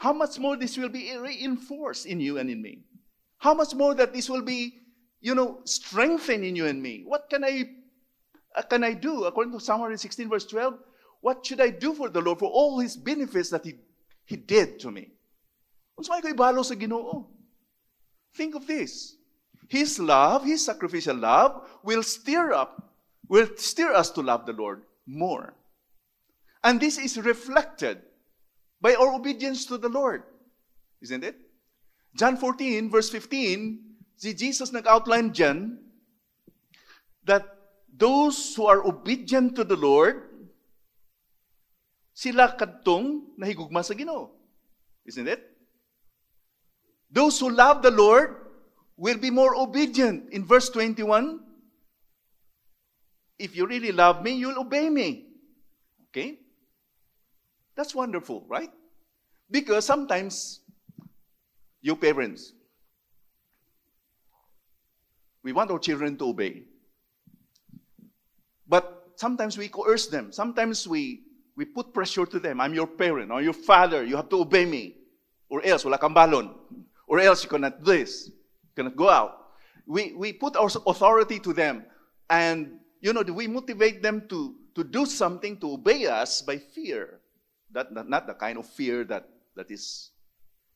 how 0.01 0.15
much 0.15 0.39
more 0.39 0.57
this 0.57 0.79
will 0.79 0.89
be 0.89 1.15
reinforced 1.15 2.07
in 2.07 2.21
you 2.21 2.39
and 2.39 2.49
in 2.49 2.63
me? 2.63 2.79
How 3.37 3.53
much 3.53 3.75
more 3.75 3.95
that 3.95 4.15
this 4.15 4.31
will 4.31 4.41
be, 4.41 4.73
you 5.21 5.35
know, 5.35 5.61
strengthened 5.65 6.43
in 6.43 6.57
you 6.57 6.65
and 6.65 6.83
me? 6.83 7.03
What 7.05 7.29
can 7.29 7.45
I 7.45 7.69
uh, 8.57 8.63
can 8.63 8.83
I 8.83 8.95
do? 8.95 9.25
According 9.25 9.53
to 9.53 9.61
Psalm 9.61 9.81
116, 9.81 10.27
verse 10.31 10.47
12, 10.47 10.79
what 11.21 11.45
should 11.45 11.61
I 11.61 11.69
do 11.69 11.93
for 11.93 12.09
the 12.09 12.23
Lord 12.23 12.39
for 12.39 12.51
all 12.51 12.81
his 12.81 12.97
benefits 12.97 13.51
that 13.51 13.63
he, 13.63 13.75
he 14.25 14.37
did 14.37 14.81
to 14.81 14.91
me? 14.91 15.11
Sa 16.01 16.19
Ginoo? 16.19 17.27
Think 18.35 18.55
of 18.55 18.67
this. 18.67 19.17
His 19.69 19.99
love, 19.99 20.47
his 20.47 20.65
sacrificial 20.65 21.17
love, 21.17 21.69
will 21.85 22.03
stir 22.03 22.53
up 22.53 22.91
will 23.29 23.49
stir 23.57 23.93
us 23.93 24.11
to 24.11 24.23
love 24.23 24.47
the 24.47 24.55
Lord 24.55 24.83
more. 25.07 25.55
And 26.65 26.81
this 26.81 26.97
is 26.97 27.19
reflected 27.19 28.01
by 28.81 28.95
our 28.95 29.13
obedience 29.15 29.67
to 29.67 29.79
the 29.79 29.89
Lord. 29.89 30.23
Isn't 31.01 31.25
it? 31.25 31.37
John 32.17 32.37
14, 32.37 32.91
verse 32.91 33.11
15, 33.11 33.79
si 34.17 34.35
Jesus 34.35 34.73
nag-outline 34.73 35.31
dyan 35.31 35.79
that 37.25 37.47
those 37.95 38.55
who 38.57 38.67
are 38.67 38.85
obedient 38.85 39.55
to 39.57 39.65
the 39.65 39.77
Lord, 39.77 40.29
sila 42.13 42.57
kadtong 42.57 43.37
nahigugma 43.39 43.85
sa 43.85 43.95
Ginoo. 43.95 44.29
Isn't 45.07 45.29
it? 45.29 45.41
Those 47.11 47.39
who 47.41 47.51
love 47.51 47.83
the 47.83 47.91
Lord 47.91 48.37
will 48.97 49.19
be 49.19 49.31
more 49.31 49.57
obedient. 49.57 50.29
In 50.31 50.45
verse 50.45 50.69
21, 50.71 51.41
if 53.39 53.57
you 53.57 53.67
really 53.67 53.93
love 53.93 54.23
me, 54.23 54.37
you'll 54.37 54.61
obey 54.61 54.91
me. 54.91 55.27
Okay? 56.09 56.39
That's 57.81 57.95
wonderful, 57.95 58.45
right? 58.47 58.69
Because 59.51 59.87
sometimes, 59.87 60.61
you 61.81 61.97
parents, 61.97 62.53
we 65.43 65.55
want 65.55 65.71
our 65.71 65.79
children 65.79 66.19
to 66.19 66.29
obey. 66.29 66.65
But 68.69 69.15
sometimes 69.17 69.57
we 69.57 69.69
coerce 69.69 70.09
them. 70.09 70.31
Sometimes 70.31 70.87
we, 70.87 71.23
we 71.57 71.65
put 71.65 71.95
pressure 71.95 72.27
to 72.27 72.39
them. 72.39 72.61
I'm 72.61 72.75
your 72.75 72.87
parent 72.87 73.31
or 73.31 73.41
your 73.41 73.55
father. 73.55 74.05
You 74.05 74.17
have 74.17 74.29
to 74.29 74.43
obey 74.43 74.67
me. 74.67 74.97
Or 75.49 75.65
else, 75.65 75.83
wala 75.83 75.97
kang 75.97 76.13
balon. 76.13 76.53
Or 77.07 77.19
else, 77.19 77.45
you 77.45 77.49
cannot 77.49 77.83
do 77.83 77.93
this. 77.93 78.27
You 78.29 78.73
cannot 78.77 78.95
go 78.95 79.09
out. 79.09 79.39
We, 79.87 80.13
we 80.13 80.35
put 80.35 80.55
our 80.55 80.69
authority 80.87 81.39
to 81.39 81.55
them. 81.55 81.87
And 82.29 82.73
you 83.01 83.15
know, 83.15 83.23
we 83.23 83.47
motivate 83.47 84.03
them 84.03 84.29
to, 84.29 84.55
to 84.75 84.85
do 84.85 85.07
something 85.07 85.57
to 85.61 85.73
obey 85.73 86.05
us 86.05 86.43
by 86.43 86.59
fear. 86.59 87.20
That, 87.73 87.95
that, 87.95 88.09
not 88.09 88.27
the 88.27 88.35
kind 88.35 88.59
of 88.59 88.67
fear 88.67 89.05
that, 89.05 89.29
that 89.57 89.71
is 89.71 90.11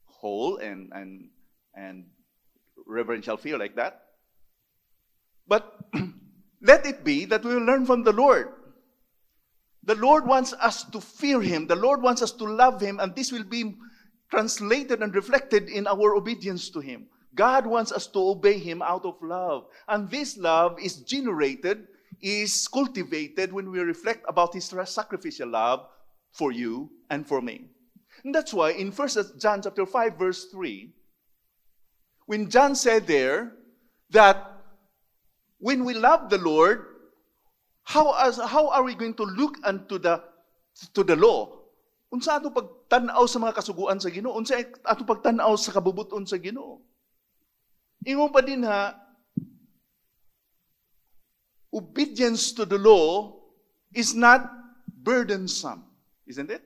whole 0.07 0.59
and, 0.59 0.93
and, 0.95 1.29
and 1.75 2.07
reverential 2.87 3.37
fear 3.37 3.59
like 3.59 3.77
that. 3.77 4.03
But 5.47 5.77
let 6.63 6.87
it 6.87 7.05
be 7.05 7.25
that 7.27 7.45
we 7.45 7.55
will 7.55 7.65
learn 7.65 7.85
from 7.87 8.05
the 8.05 8.13
Lord. 8.13 8.49
The 9.83 9.97
Lord 9.97 10.27
wants 10.27 10.55
us 10.55 10.85
to 10.85 11.01
fear 11.01 11.43
Him. 11.43 11.67
The 11.67 11.77
Lord 11.77 12.01
wants 12.01 12.23
us 12.23 12.33
to 12.33 12.45
love 12.45 12.81
Him, 12.81 13.01
and 13.01 13.15
this 13.15 13.31
will 13.31 13.45
be 13.45 13.75
translated 14.31 15.03
and 15.03 15.15
reflected 15.15 15.69
in 15.69 15.87
our 15.87 16.15
obedience 16.15 16.71
to 16.71 16.81
Him. 16.81 17.07
God 17.35 17.67
wants 17.67 17.93
us 17.93 18.07
to 18.09 18.19
obey 18.19 18.59
Him 18.59 18.81
out 18.81 19.05
of 19.05 19.17
love. 19.21 19.67
And 19.89 20.09
this 20.09 20.39
love 20.39 20.79
is 20.81 20.97
generated 21.03 21.89
is 22.25 22.67
cultivated 22.69 23.53
when 23.53 23.71
we 23.71 23.81
reflect 23.81 24.25
about 24.29 24.55
his 24.55 24.73
sacrificial 24.87 25.49
love 25.49 25.87
for 26.35 26.51
you 26.51 26.91
and 27.09 27.27
for 27.27 27.41
me. 27.41 27.71
And 28.27 28.35
that's 28.35 28.53
why 28.53 28.75
in 28.75 28.91
1 28.91 29.39
John 29.39 29.63
chapter 29.63 29.87
5 29.87 30.19
verse 30.19 30.51
3 30.51 30.91
when 32.27 32.51
John 32.51 32.75
said 32.75 33.07
there 33.07 33.55
that 34.11 34.37
when 35.59 35.85
we 35.85 35.95
love 35.95 36.31
the 36.31 36.39
Lord 36.39 36.95
how 37.85 38.17
as 38.17 38.41
how 38.41 38.69
are 38.73 38.83
we 38.83 38.95
going 38.97 39.15
to 39.15 39.25
look 39.25 39.61
unto 39.63 40.01
the 40.01 40.25
to 40.97 41.05
the 41.05 41.15
law? 41.15 41.65
Unsa 42.15 42.39
ato 42.39 42.51
pagtan-aw 42.51 43.27
sa 43.27 43.43
mga 43.43 43.59
kasuguan 43.59 43.99
sa 43.99 44.09
Ginoo? 44.09 44.39
Unsa 44.39 44.63
ato 44.87 45.03
pagtan-aw 45.03 45.53
sa 45.59 45.75
kabubuton 45.75 46.25
sa 46.25 46.39
Ginoo? 46.39 46.81
Ingon 48.07 48.31
pa 48.31 48.41
din 48.45 48.63
ha, 48.63 48.95
obedience 51.75 52.53
to 52.55 52.63
the 52.63 52.79
law 52.79 53.35
is 53.91 54.15
not 54.15 54.47
burdensome, 54.87 55.83
isn't 56.27 56.51
it? 56.51 56.63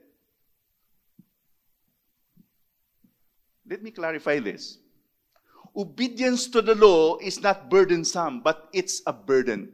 Let 3.69 3.83
me 3.83 3.91
clarify 3.91 4.39
this. 4.39 4.79
Obedience 5.75 6.47
to 6.47 6.61
the 6.61 6.75
law 6.75 7.17
is 7.17 7.39
not 7.41 7.69
burdensome, 7.69 8.41
but 8.41 8.69
it's 8.73 9.01
a 9.05 9.13
burden. 9.13 9.71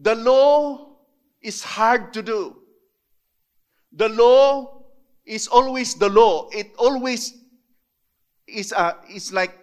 The 0.00 0.14
law 0.14 0.96
is 1.42 1.62
hard 1.62 2.14
to 2.14 2.22
do. 2.22 2.56
The 3.92 4.08
law 4.08 4.84
is 5.26 5.48
always 5.48 5.94
the 5.94 6.08
law. 6.08 6.48
It 6.52 6.72
always 6.78 7.34
is, 8.46 8.72
a, 8.72 8.96
is 9.12 9.32
like 9.32 9.58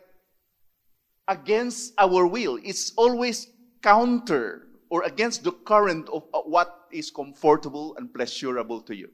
against 1.27 1.93
our 1.97 2.27
will. 2.27 2.59
It's 2.63 2.91
always 2.95 3.47
counter 3.81 4.64
or 4.95 5.03
against 5.03 5.43
the 5.43 5.51
current 5.51 6.07
of 6.07 6.23
uh, 6.33 6.39
what 6.47 6.87
is 6.89 7.11
comfortable 7.11 7.97
and 7.97 8.13
pleasurable 8.13 8.79
to 8.79 8.95
you. 8.95 9.09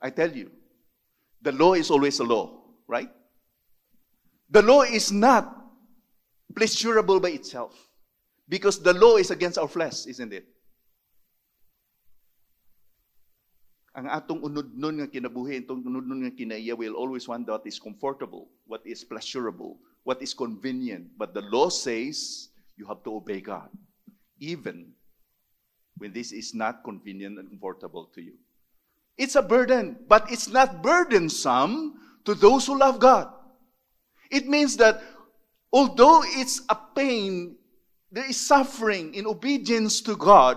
I 0.00 0.10
tell 0.10 0.30
you, 0.30 0.52
the 1.42 1.50
law 1.50 1.74
is 1.74 1.90
always 1.90 2.20
a 2.20 2.24
law, 2.24 2.62
right? 2.86 3.10
The 4.50 4.62
law 4.62 4.82
is 4.82 5.10
not 5.10 5.50
pleasurable 6.54 7.18
by 7.18 7.30
itself 7.30 7.74
because 8.48 8.78
the 8.78 8.94
law 8.94 9.16
is 9.16 9.32
against 9.32 9.58
our 9.58 9.66
flesh, 9.66 10.06
isn't 10.06 10.32
it? 10.32 10.46
ang 13.90 14.06
atong 14.06 14.38
unod-nun 14.46 15.02
nga 15.02 15.10
kinabuhi, 15.10 15.66
itong 15.66 15.82
unod-nun 15.82 16.22
nga 16.22 16.30
kinaiya 16.30 16.78
will 16.78 16.94
always 16.94 17.26
want 17.26 17.50
what 17.50 17.66
is 17.66 17.82
comfortable, 17.82 18.46
what 18.70 18.86
is 18.86 19.02
pleasurable, 19.02 19.82
what 20.06 20.22
is 20.22 20.30
convenient. 20.30 21.10
But 21.18 21.34
the 21.34 21.42
law 21.50 21.66
says 21.66 22.49
you 22.80 22.86
have 22.86 23.04
to 23.04 23.14
obey 23.14 23.42
God, 23.42 23.68
even 24.40 24.92
when 25.98 26.14
this 26.14 26.32
is 26.32 26.54
not 26.54 26.82
convenient 26.82 27.38
and 27.38 27.50
comfortable 27.50 28.06
to 28.14 28.22
you. 28.22 28.32
It's 29.18 29.36
a 29.36 29.42
burden, 29.42 29.98
but 30.08 30.32
it's 30.32 30.48
not 30.48 30.82
burdensome 30.82 32.00
to 32.24 32.34
those 32.34 32.66
who 32.66 32.78
love 32.78 32.98
God. 32.98 33.28
It 34.30 34.48
means 34.48 34.78
that 34.78 35.02
although 35.70 36.22
it's 36.24 36.62
a 36.70 36.78
pain, 36.96 37.56
there 38.10 38.24
is 38.24 38.40
suffering 38.40 39.14
in 39.14 39.26
obedience 39.26 40.00
to 40.02 40.16
God, 40.16 40.56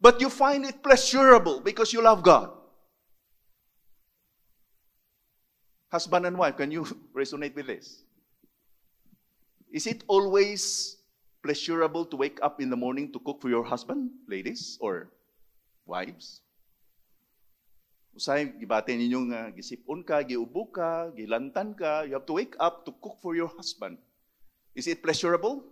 but 0.00 0.18
you 0.18 0.30
find 0.30 0.64
it 0.64 0.82
pleasurable 0.82 1.60
because 1.60 1.92
you 1.92 2.02
love 2.02 2.22
God. 2.22 2.50
Husband 5.92 6.24
and 6.24 6.38
wife, 6.38 6.56
can 6.56 6.70
you 6.70 6.84
resonate 7.14 7.54
with 7.54 7.66
this? 7.66 8.02
Is 9.70 9.86
it 9.86 10.04
always 10.08 10.99
pleasurable 11.42 12.04
to 12.06 12.16
wake 12.16 12.38
up 12.42 12.60
in 12.60 12.70
the 12.70 12.76
morning 12.76 13.12
to 13.12 13.18
cook 13.20 13.40
for 13.40 13.48
your 13.48 13.64
husband, 13.64 14.10
ladies 14.28 14.78
or 14.80 15.10
wives? 15.86 16.40
Usay 18.16 18.58
gibate 18.58 18.92
ninyo 18.98 19.30
nga 19.30 19.54
gisipon 19.54 20.02
ka, 20.02 20.22
giubo 20.26 20.66
ka, 20.72 21.14
gilantan 21.14 21.78
ka, 21.78 22.02
you 22.02 22.14
have 22.18 22.26
to 22.26 22.34
wake 22.34 22.58
up 22.58 22.84
to 22.84 22.90
cook 22.98 23.16
for 23.22 23.38
your 23.38 23.48
husband. 23.54 23.96
Is 24.74 24.86
it 24.86 25.02
pleasurable? 25.02 25.62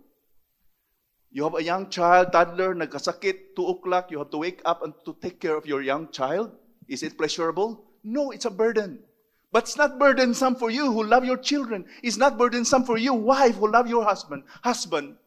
You 1.31 1.43
have 1.43 1.55
a 1.55 1.63
young 1.63 1.89
child, 1.89 2.31
toddler, 2.31 2.73
nagkasakit, 2.73 3.53
2 3.55 3.67
o'clock, 3.77 4.09
you 4.09 4.17
have 4.17 4.31
to 4.31 4.41
wake 4.41 4.61
up 4.65 4.81
and 4.81 4.93
to 5.05 5.13
take 5.21 5.39
care 5.39 5.55
of 5.55 5.67
your 5.67 5.81
young 5.83 6.09
child. 6.09 6.51
Is 6.87 7.03
it 7.03 7.17
pleasurable? 7.17 7.85
No, 8.03 8.31
it's 8.31 8.45
a 8.45 8.49
burden. 8.49 8.99
But 9.51 9.63
it's 9.63 9.77
not 9.77 9.99
burdensome 9.99 10.55
for 10.55 10.69
you 10.69 10.91
who 10.91 11.03
love 11.03 11.25
your 11.25 11.37
children. 11.37 11.85
It's 12.01 12.17
not 12.17 12.37
burdensome 12.37 12.83
for 12.83 12.97
you, 12.97 13.13
wife, 13.13 13.55
who 13.55 13.69
love 13.69 13.87
your 13.87 14.03
husband. 14.03 14.43
Husband. 14.63 15.17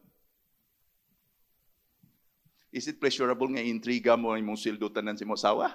Is 2.73 2.89
it 2.89 2.97
pleasurable 2.97 3.53
nga 3.53 3.61
intriga 3.61 4.17
mo 4.17 4.33
imong 4.33 4.57
sildo 4.57 4.89
tanan 4.89 5.13
si 5.13 5.21
mosawa? 5.21 5.69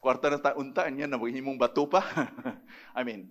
Kwarta 0.00 0.32
na 0.32 0.40
taunta 0.40 0.88
niya 0.88 1.04
na 1.04 1.20
mong 1.20 1.60
bato 1.60 1.84
pa. 1.84 2.00
I 2.96 3.04
mean, 3.04 3.28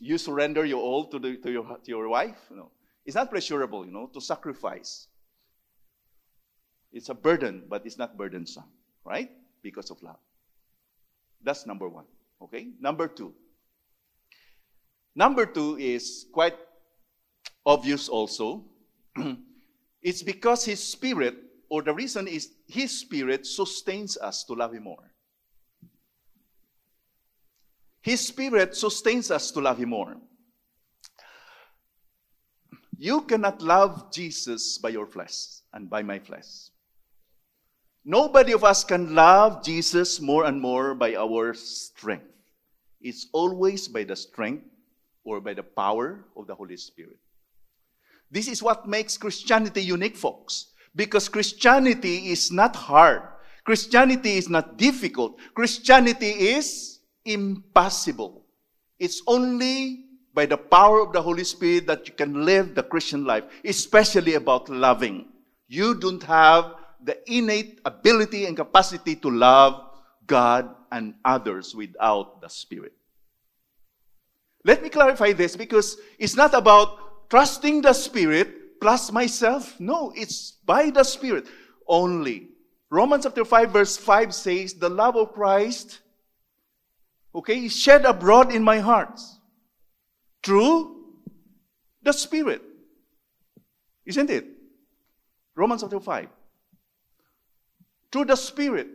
you 0.00 0.16
surrender 0.16 0.64
your 0.64 0.80
all 0.80 1.04
to, 1.12 1.20
the, 1.20 1.36
to, 1.44 1.52
your, 1.52 1.64
to 1.64 1.88
your 1.88 2.08
wife? 2.08 2.40
No. 2.48 2.72
It's 3.04 3.16
not 3.16 3.28
pleasurable, 3.28 3.84
you 3.84 3.92
know, 3.92 4.08
to 4.12 4.20
sacrifice. 4.20 5.08
It's 6.92 7.08
a 7.08 7.16
burden, 7.16 7.64
but 7.68 7.84
it's 7.84 7.96
not 7.96 8.16
burdensome, 8.16 8.68
right? 9.04 9.28
Because 9.62 9.90
of 9.90 10.00
love. 10.02 10.20
That's 11.44 11.64
number 11.64 11.88
one. 11.88 12.04
Okay? 12.40 12.72
Number 12.80 13.08
two. 13.08 13.32
Number 15.14 15.46
two 15.46 15.76
is 15.76 16.26
quite 16.32 16.56
obvious 17.64 18.08
also. 18.08 18.64
it's 20.02 20.22
because 20.22 20.64
His 20.64 20.82
Spirit, 20.82 21.36
or 21.68 21.82
the 21.82 21.94
reason 21.94 22.28
is 22.28 22.50
His 22.66 22.98
Spirit 22.98 23.46
sustains 23.46 24.16
us 24.16 24.44
to 24.44 24.54
love 24.54 24.72
Him 24.72 24.84
more. 24.84 25.12
His 28.00 28.26
Spirit 28.26 28.76
sustains 28.76 29.30
us 29.30 29.50
to 29.50 29.60
love 29.60 29.78
Him 29.78 29.90
more. 29.90 30.16
You 32.96 33.20
cannot 33.22 33.62
love 33.62 34.12
Jesus 34.12 34.78
by 34.78 34.88
your 34.88 35.06
flesh 35.06 35.62
and 35.72 35.88
by 35.88 36.02
my 36.02 36.18
flesh. 36.18 36.70
Nobody 38.04 38.52
of 38.52 38.64
us 38.64 38.84
can 38.84 39.14
love 39.14 39.62
Jesus 39.62 40.20
more 40.20 40.46
and 40.46 40.60
more 40.60 40.94
by 40.94 41.14
our 41.14 41.54
strength. 41.54 42.24
It's 43.00 43.28
always 43.32 43.86
by 43.86 44.04
the 44.04 44.16
strength 44.16 44.64
or 45.24 45.40
by 45.40 45.54
the 45.54 45.62
power 45.62 46.24
of 46.36 46.46
the 46.46 46.54
Holy 46.54 46.76
Spirit. 46.76 47.18
This 48.30 48.48
is 48.48 48.62
what 48.62 48.86
makes 48.86 49.16
Christianity 49.16 49.82
unique, 49.82 50.16
folks. 50.16 50.72
Because 50.94 51.28
Christianity 51.28 52.30
is 52.30 52.52
not 52.52 52.76
hard. 52.76 53.22
Christianity 53.64 54.36
is 54.36 54.48
not 54.48 54.76
difficult. 54.76 55.38
Christianity 55.54 56.30
is 56.56 57.00
impossible. 57.24 58.46
It's 58.98 59.22
only 59.26 60.04
by 60.34 60.46
the 60.46 60.56
power 60.56 61.00
of 61.00 61.12
the 61.12 61.22
Holy 61.22 61.44
Spirit 61.44 61.86
that 61.86 62.08
you 62.08 62.14
can 62.14 62.44
live 62.44 62.74
the 62.74 62.82
Christian 62.82 63.24
life, 63.24 63.44
especially 63.64 64.34
about 64.34 64.68
loving. 64.68 65.26
You 65.68 65.94
don't 65.94 66.22
have 66.22 66.74
the 67.02 67.18
innate 67.30 67.80
ability 67.84 68.46
and 68.46 68.56
capacity 68.56 69.16
to 69.16 69.30
love 69.30 69.80
God 70.26 70.74
and 70.90 71.14
others 71.24 71.74
without 71.74 72.40
the 72.40 72.48
Spirit. 72.48 72.92
Let 74.64 74.82
me 74.82 74.88
clarify 74.88 75.32
this 75.32 75.56
because 75.56 75.96
it's 76.18 76.36
not 76.36 76.54
about 76.54 76.98
trusting 77.28 77.82
the 77.82 77.92
Spirit 77.92 78.80
plus 78.80 79.12
myself. 79.12 79.78
No, 79.80 80.12
it's 80.16 80.52
by 80.64 80.90
the 80.90 81.04
Spirit 81.04 81.46
only. 81.86 82.48
Romans 82.90 83.24
chapter 83.24 83.44
5, 83.44 83.70
verse 83.70 83.96
5 83.96 84.34
says, 84.34 84.74
The 84.74 84.88
love 84.88 85.16
of 85.16 85.32
Christ, 85.32 86.00
okay, 87.34 87.64
is 87.64 87.76
shed 87.76 88.04
abroad 88.04 88.54
in 88.54 88.62
my 88.62 88.78
heart 88.78 89.20
through 90.42 90.96
the 92.02 92.12
Spirit. 92.12 92.62
Isn't 94.06 94.30
it? 94.30 94.46
Romans 95.54 95.82
chapter 95.82 96.00
5 96.00 96.28
through 98.10 98.24
the 98.24 98.36
Spirit. 98.36 98.88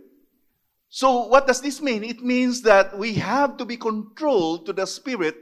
So, 0.89 1.27
what 1.27 1.47
does 1.47 1.61
this 1.61 1.81
mean? 1.81 2.03
It 2.03 2.23
means 2.23 2.61
that 2.63 2.97
we 2.97 3.13
have 3.15 3.57
to 3.57 3.65
be 3.65 3.77
controlled 3.77 4.65
to 4.67 4.73
the 4.73 4.85
Spirit 4.85 5.35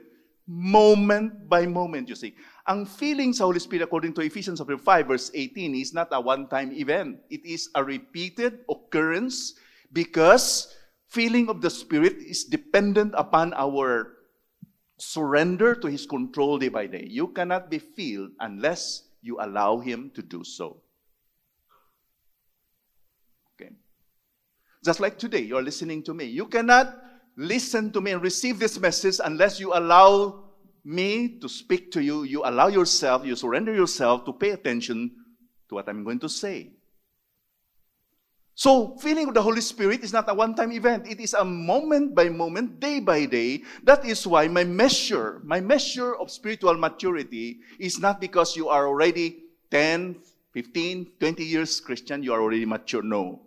moment 0.47 1.49
by 1.49 1.65
moment, 1.65 2.09
you 2.09 2.15
see. 2.15 2.35
Ang 2.67 2.85
feeling 2.85 3.33
sa 3.33 3.45
Holy 3.45 3.59
Spirit, 3.59 3.83
according 3.83 4.13
to 4.13 4.21
Ephesians 4.21 4.59
chapter 4.59 4.77
5, 4.77 5.07
verse 5.07 5.31
18, 5.33 5.75
is 5.75 5.93
not 5.93 6.09
a 6.11 6.21
one-time 6.21 6.71
event. 6.73 7.19
It 7.29 7.45
is 7.45 7.69
a 7.75 7.83
repeated 7.83 8.65
occurrence 8.69 9.55
because 9.93 10.73
feeling 11.09 11.49
of 11.49 11.61
the 11.61 11.69
Spirit 11.69 12.17
is 12.21 12.45
dependent 12.45 13.13
upon 13.17 13.53
our 13.53 14.17
surrender 14.97 15.75
to 15.75 15.87
His 15.87 16.05
control 16.05 16.57
day 16.57 16.69
by 16.69 16.87
day. 16.87 17.05
You 17.09 17.29
cannot 17.29 17.69
be 17.69 17.79
filled 17.79 18.31
unless 18.39 19.09
you 19.21 19.37
allow 19.41 19.79
Him 19.79 20.11
to 20.15 20.21
do 20.21 20.43
so. 20.43 20.81
Okay. 23.55 23.73
Just 24.85 24.99
like 24.99 25.17
today, 25.17 25.41
you're 25.41 25.63
listening 25.63 26.03
to 26.03 26.13
me. 26.13 26.25
You 26.25 26.45
cannot 26.45 27.10
listen 27.37 27.91
to 27.91 28.01
me 28.01 28.11
and 28.11 28.21
receive 28.21 28.59
this 28.59 28.79
message 28.79 29.19
unless 29.23 29.59
you 29.59 29.73
allow 29.73 30.43
me 30.83 31.39
to 31.39 31.47
speak 31.47 31.91
to 31.91 32.01
you. 32.01 32.23
You 32.23 32.43
allow 32.45 32.67
yourself, 32.67 33.25
you 33.25 33.35
surrender 33.35 33.73
yourself 33.73 34.25
to 34.25 34.33
pay 34.33 34.51
attention 34.51 35.11
to 35.69 35.75
what 35.75 35.87
I'm 35.87 36.03
going 36.03 36.19
to 36.19 36.29
say. 36.29 36.71
So, 38.53 38.97
with 39.01 39.33
the 39.33 39.41
Holy 39.41 39.61
Spirit 39.61 40.03
is 40.03 40.13
not 40.13 40.29
a 40.29 40.33
one 40.33 40.53
time 40.53 40.71
event. 40.71 41.07
It 41.07 41.19
is 41.19 41.33
a 41.33 41.43
moment 41.43 42.13
by 42.13 42.29
moment, 42.29 42.79
day 42.79 42.99
by 42.99 43.25
day. 43.25 43.63
That 43.83 44.05
is 44.05 44.27
why 44.27 44.47
my 44.49 44.63
measure, 44.63 45.41
my 45.43 45.59
measure 45.61 46.15
of 46.15 46.29
spiritual 46.29 46.77
maturity 46.77 47.59
is 47.79 47.99
not 47.99 48.21
because 48.21 48.55
you 48.55 48.69
are 48.69 48.87
already 48.87 49.45
10, 49.71 50.17
15, 50.53 51.11
20 51.19 51.43
years 51.43 51.79
Christian, 51.79 52.21
you 52.21 52.33
are 52.33 52.41
already 52.41 52.65
mature. 52.65 53.01
No. 53.01 53.41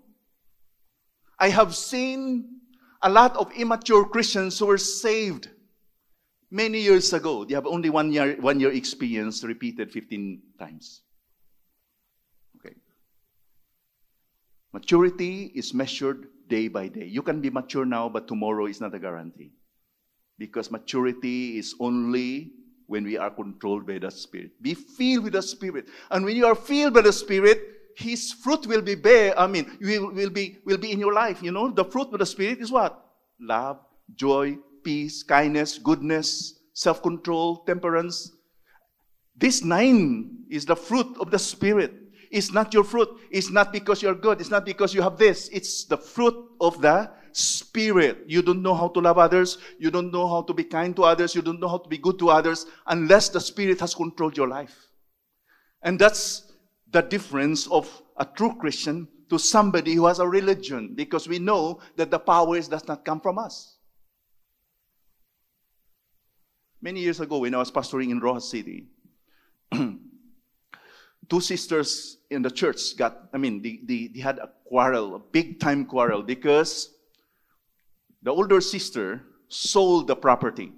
I 1.38 1.50
have 1.50 1.76
seen 1.76 2.60
a 3.04 3.10
lot 3.10 3.36
of 3.36 3.52
immature 3.52 4.06
Christians 4.06 4.58
who 4.58 4.66
were 4.66 4.78
saved 4.78 5.50
many 6.50 6.80
years 6.80 7.12
ago. 7.12 7.44
They 7.44 7.54
have 7.54 7.66
only 7.66 7.90
one 7.90 8.10
year, 8.12 8.36
one 8.40 8.58
year 8.58 8.72
experience 8.72 9.44
repeated 9.44 9.92
15 9.92 10.40
times. 10.58 11.02
Okay. 12.56 12.74
Maturity 14.72 15.52
is 15.54 15.74
measured 15.74 16.28
day 16.48 16.68
by 16.68 16.88
day. 16.88 17.04
You 17.04 17.22
can 17.22 17.42
be 17.42 17.50
mature 17.50 17.84
now, 17.84 18.08
but 18.08 18.26
tomorrow 18.26 18.66
is 18.66 18.80
not 18.80 18.94
a 18.94 18.98
guarantee. 18.98 19.52
Because 20.38 20.70
maturity 20.70 21.58
is 21.58 21.74
only 21.78 22.52
when 22.86 23.04
we 23.04 23.18
are 23.18 23.30
controlled 23.30 23.86
by 23.86 23.98
the 23.98 24.10
Spirit. 24.10 24.50
Be 24.62 24.74
filled 24.74 25.24
with 25.24 25.34
the 25.34 25.42
Spirit. 25.42 25.88
And 26.10 26.24
when 26.24 26.36
you 26.36 26.46
are 26.46 26.54
filled 26.54 26.94
by 26.94 27.02
the 27.02 27.12
Spirit, 27.12 27.73
His 27.96 28.32
fruit 28.32 28.66
will 28.66 28.82
be 28.82 28.94
bare. 28.94 29.38
I 29.38 29.46
mean, 29.46 29.78
will, 29.80 30.12
will, 30.12 30.30
be, 30.30 30.58
will 30.64 30.78
be 30.78 30.92
in 30.92 30.98
your 30.98 31.12
life. 31.12 31.42
You 31.42 31.52
know, 31.52 31.70
the 31.70 31.84
fruit 31.84 32.08
of 32.12 32.18
the 32.18 32.26
Spirit 32.26 32.60
is 32.60 32.72
what? 32.72 33.04
Love, 33.40 33.78
joy, 34.14 34.58
peace, 34.82 35.22
kindness, 35.22 35.78
goodness, 35.78 36.58
self 36.72 37.02
control, 37.02 37.64
temperance. 37.64 38.32
This 39.36 39.62
nine 39.62 40.44
is 40.50 40.66
the 40.66 40.76
fruit 40.76 41.16
of 41.20 41.30
the 41.30 41.38
Spirit. 41.38 41.92
It's 42.30 42.52
not 42.52 42.74
your 42.74 42.84
fruit. 42.84 43.08
It's 43.30 43.50
not 43.50 43.72
because 43.72 44.02
you're 44.02 44.14
good. 44.14 44.40
It's 44.40 44.50
not 44.50 44.64
because 44.64 44.92
you 44.92 45.02
have 45.02 45.16
this. 45.16 45.48
It's 45.52 45.84
the 45.84 45.96
fruit 45.96 46.34
of 46.60 46.80
the 46.80 47.10
Spirit. 47.32 48.24
You 48.26 48.42
don't 48.42 48.62
know 48.62 48.74
how 48.74 48.88
to 48.88 49.00
love 49.00 49.18
others. 49.18 49.58
You 49.78 49.90
don't 49.90 50.12
know 50.12 50.28
how 50.28 50.42
to 50.42 50.54
be 50.54 50.64
kind 50.64 50.94
to 50.96 51.04
others. 51.04 51.34
You 51.34 51.42
don't 51.42 51.60
know 51.60 51.68
how 51.68 51.78
to 51.78 51.88
be 51.88 51.98
good 51.98 52.18
to 52.20 52.30
others 52.30 52.66
unless 52.86 53.28
the 53.28 53.40
Spirit 53.40 53.80
has 53.80 53.94
controlled 53.94 54.36
your 54.36 54.48
life. 54.48 54.88
And 55.82 55.98
that's 55.98 56.43
the 56.94 57.02
difference 57.02 57.66
of 57.66 57.90
a 58.16 58.24
true 58.24 58.54
Christian 58.54 59.08
to 59.28 59.36
somebody 59.36 59.94
who 59.94 60.06
has 60.06 60.20
a 60.20 60.28
religion 60.28 60.94
because 60.94 61.26
we 61.26 61.40
know 61.40 61.80
that 61.96 62.10
the 62.10 62.20
power 62.20 62.60
does 62.60 62.86
not 62.86 63.04
come 63.04 63.20
from 63.20 63.36
us. 63.36 63.78
Many 66.80 67.00
years 67.00 67.18
ago, 67.18 67.38
when 67.38 67.52
I 67.52 67.58
was 67.58 67.72
pastoring 67.72 68.10
in 68.10 68.20
Roxas 68.20 68.48
City, 68.48 68.86
two 69.74 71.40
sisters 71.40 72.18
in 72.30 72.42
the 72.42 72.50
church 72.50 72.96
got, 72.96 73.28
I 73.32 73.38
mean, 73.38 73.60
they, 73.60 73.80
they, 73.82 74.10
they 74.14 74.20
had 74.20 74.38
a 74.38 74.50
quarrel, 74.64 75.16
a 75.16 75.18
big 75.18 75.58
time 75.58 75.86
quarrel, 75.86 76.22
because 76.22 76.94
the 78.22 78.30
older 78.30 78.60
sister 78.60 79.24
sold 79.48 80.06
the 80.06 80.14
property. 80.14 80.72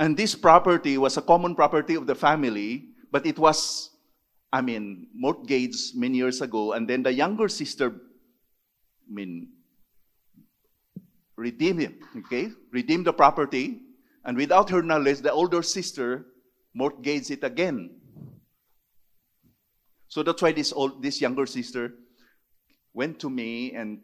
And 0.00 0.16
this 0.16 0.34
property 0.34 0.98
was 0.98 1.16
a 1.16 1.22
common 1.22 1.54
property 1.54 1.94
of 1.94 2.08
the 2.08 2.16
family, 2.16 2.88
but 3.12 3.24
it 3.24 3.38
was, 3.38 3.90
I 4.52 4.60
mean, 4.60 5.06
mortgaged 5.14 5.96
many 5.96 6.18
years 6.18 6.40
ago. 6.40 6.72
And 6.72 6.88
then 6.88 7.02
the 7.02 7.12
younger 7.12 7.48
sister, 7.48 7.90
I 7.90 9.12
mean, 9.12 9.48
redeemed 11.36 11.80
him, 11.80 11.94
okay? 12.18 12.48
Redeemed 12.72 13.06
the 13.06 13.12
property. 13.12 13.80
And 14.24 14.36
without 14.36 14.70
her 14.70 14.82
knowledge, 14.82 15.20
the 15.20 15.32
older 15.32 15.62
sister 15.62 16.26
mortgaged 16.74 17.30
it 17.30 17.44
again. 17.44 17.90
So 20.08 20.22
that's 20.24 20.42
why 20.42 20.52
this 20.52 20.72
old, 20.72 21.02
this 21.02 21.20
younger 21.20 21.46
sister 21.46 21.94
went 22.92 23.20
to 23.20 23.30
me 23.30 23.72
and 23.72 24.00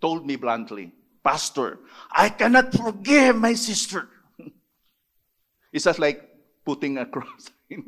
told 0.00 0.24
me 0.24 0.36
bluntly, 0.36 0.92
Pastor, 1.24 1.80
I 2.10 2.28
cannot 2.28 2.72
forgive 2.72 3.36
my 3.36 3.54
sister. 3.54 4.08
it's 5.72 5.84
just 5.84 5.98
like 5.98 6.22
putting 6.64 6.98
a 6.98 7.06
cross. 7.06 7.50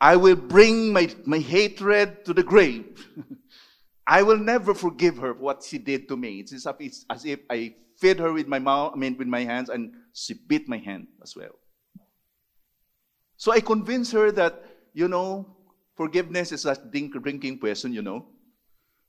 I 0.00 0.16
will 0.16 0.36
bring 0.36 0.92
my, 0.92 1.14
my 1.26 1.38
hatred 1.38 2.24
to 2.24 2.32
the 2.32 2.42
grave. 2.42 3.06
I 4.06 4.22
will 4.22 4.38
never 4.38 4.74
forgive 4.74 5.18
her 5.18 5.34
for 5.34 5.40
what 5.40 5.62
she 5.62 5.78
did 5.78 6.08
to 6.08 6.16
me. 6.16 6.40
It's 6.40 6.52
as 6.52 6.66
if, 6.66 6.76
it's 6.80 7.04
as 7.10 7.24
if 7.24 7.40
I 7.50 7.74
fed 7.98 8.18
her 8.18 8.32
with 8.32 8.48
my 8.48 8.58
mouth, 8.58 8.92
I 8.94 8.98
mean 8.98 9.16
with 9.18 9.28
my 9.28 9.44
hands, 9.44 9.68
and 9.68 9.92
she 10.14 10.34
bit 10.34 10.68
my 10.68 10.78
hand 10.78 11.08
as 11.22 11.36
well. 11.36 11.54
So 13.36 13.52
I 13.52 13.60
convinced 13.60 14.12
her 14.12 14.32
that 14.32 14.64
you 14.92 15.08
know, 15.08 15.46
forgiveness 15.96 16.52
is 16.52 16.66
a 16.66 16.76
drinking 16.76 17.58
poison, 17.58 17.92
you 17.92 18.02
know. 18.02 18.26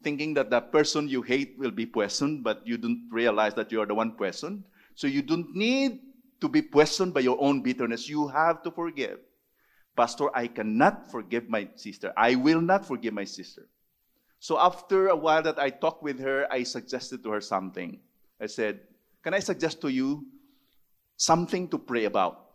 Thinking 0.03 0.33
that 0.33 0.49
the 0.49 0.61
person 0.61 1.07
you 1.07 1.21
hate 1.21 1.55
will 1.57 1.71
be 1.71 1.85
poisoned, 1.85 2.43
but 2.43 2.65
you 2.65 2.77
don't 2.77 3.07
realize 3.11 3.53
that 3.53 3.71
you 3.71 3.81
are 3.81 3.85
the 3.85 3.93
one 3.93 4.13
poisoned. 4.13 4.63
So 4.95 5.07
you 5.07 5.21
don't 5.21 5.55
need 5.55 5.99
to 6.41 6.49
be 6.49 6.61
poisoned 6.61 7.13
by 7.13 7.21
your 7.21 7.37
own 7.39 7.61
bitterness. 7.61 8.09
You 8.09 8.27
have 8.27 8.63
to 8.63 8.71
forgive. 8.71 9.19
Pastor, 10.01 10.35
I 10.35 10.47
cannot 10.47 11.11
forgive 11.11 11.47
my 11.47 11.69
sister. 11.75 12.11
I 12.17 12.33
will 12.33 12.59
not 12.59 12.87
forgive 12.87 13.13
my 13.13 13.23
sister. 13.23 13.69
So 14.39 14.57
after 14.57 15.09
a 15.09 15.15
while 15.15 15.43
that 15.43 15.59
I 15.59 15.69
talked 15.69 16.01
with 16.01 16.17
her, 16.21 16.51
I 16.51 16.63
suggested 16.63 17.21
to 17.21 17.29
her 17.29 17.39
something. 17.39 17.99
I 18.41 18.47
said, 18.47 18.79
Can 19.21 19.35
I 19.35 19.39
suggest 19.45 19.79
to 19.81 19.89
you 19.89 20.25
something 21.17 21.67
to 21.69 21.77
pray 21.77 22.05
about? 22.05 22.49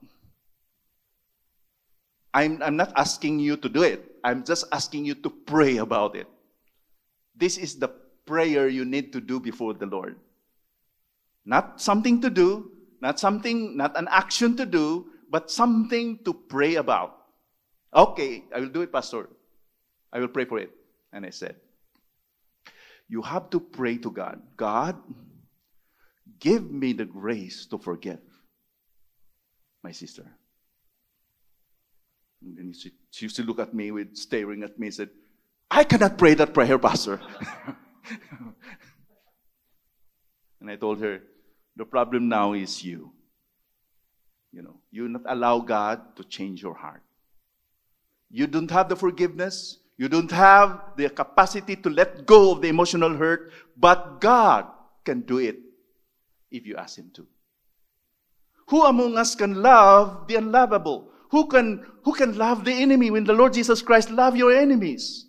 I'm, 2.35 2.61
I'm 2.65 2.75
not 2.75 2.93
asking 2.97 3.39
you 3.39 3.57
to 3.59 3.69
do 3.69 3.85
it. 3.85 4.03
I'm 4.25 4.43
just 4.43 4.65
asking 4.73 5.05
you 5.05 5.15
to 5.15 5.31
pray 5.31 5.77
about 5.77 6.17
it. 6.17 6.27
This 7.37 7.59
is 7.59 7.79
the 7.79 7.95
prayer 8.27 8.67
you 8.67 8.85
need 8.85 9.13
to 9.13 9.21
do 9.21 9.39
before 9.39 9.75
the 9.75 9.87
Lord. 9.87 10.19
Not 11.45 11.81
something 11.81 12.21
to 12.23 12.29
do, 12.29 12.73
not 13.01 13.21
something, 13.21 13.77
not 13.77 13.97
an 13.97 14.09
action 14.11 14.57
to 14.57 14.67
do, 14.67 15.07
but 15.31 15.49
something 15.49 16.19
to 16.25 16.35
pray 16.35 16.75
about. 16.75 17.16
Okay, 17.97 18.45
I 18.55 18.61
will 18.61 18.69
do 18.69 18.83
it, 18.83 18.93
Pastor. 18.93 19.27
I 20.13 20.21
will 20.21 20.29
pray 20.29 20.45
for 20.45 20.59
it. 20.59 20.71
And 21.15 21.25
I 21.25 21.31
said, 21.31 21.57
You 23.09 23.23
have 23.23 23.49
to 23.51 23.59
pray 23.61 23.97
to 23.99 24.11
God. 24.11 24.43
God, 24.55 24.97
give 26.39 26.71
me 26.71 26.93
the 26.93 27.07
grace 27.07 27.65
to 27.67 27.79
forgive 27.79 28.21
my 29.83 29.93
sister. 29.93 30.27
And 32.43 32.77
she, 32.77 32.93
she 33.11 33.25
used 33.25 33.37
to 33.37 33.43
look 33.43 33.59
at 33.59 33.73
me 33.73 33.91
with 33.91 34.15
staring 34.15 34.63
at 34.63 34.79
me 34.79 34.89
and 34.89 34.95
said, 34.95 35.09
I 35.71 35.85
cannot 35.85 36.19
pray 36.19 36.35
that 36.35 36.53
prayer, 36.53 36.79
Pastor. 36.79 37.19
and 40.61 40.71
I 40.71 40.77
told 40.77 41.01
her, 41.01 41.23
the 41.77 41.87
problem 41.87 42.29
now 42.29 42.53
is 42.53 42.85
you. 42.85 43.13
You 44.53 44.63
know, 44.63 44.81
you 44.91 45.09
not 45.09 45.23
allow 45.27 45.61
God 45.61 46.15
to 46.17 46.25
change 46.25 46.63
your 46.63 46.75
heart. 46.75 47.03
You 48.31 48.47
don't 48.47 48.71
have 48.71 48.89
the 48.89 48.97
forgiveness. 48.97 49.79
You 49.97 50.09
don't 50.09 50.31
have 50.31 50.81
the 50.97 51.09
capacity 51.09 51.77
to 51.77 51.91
let 51.91 52.27
go 52.27 52.53
of 52.53 52.61
the 52.61 52.69
emotional 52.69 53.15
hurt, 53.15 53.53
but 53.77 54.21
God 54.21 54.67
can 55.05 55.21
do 55.21 55.39
it 55.39 55.57
if 56.51 56.67
you 56.67 56.77
ask 56.77 56.99
Him 56.99 57.11
to. 57.15 57.27
Who 58.69 58.83
among 58.85 59.17
us 59.17 59.35
can 59.35 59.63
love 59.63 60.27
the 60.29 60.35
unlovable? 60.37 61.11
Who 61.31 61.47
can, 61.47 61.87
who 62.05 62.15
can 62.15 62.37
love 62.37 62.65
the 62.65 62.73
enemy 62.73 63.11
when 63.11 63.25
the 63.25 63.33
Lord 63.33 63.53
Jesus 63.53 63.81
Christ 63.81 64.11
love 64.11 64.37
your 64.37 64.53
enemies? 64.53 65.27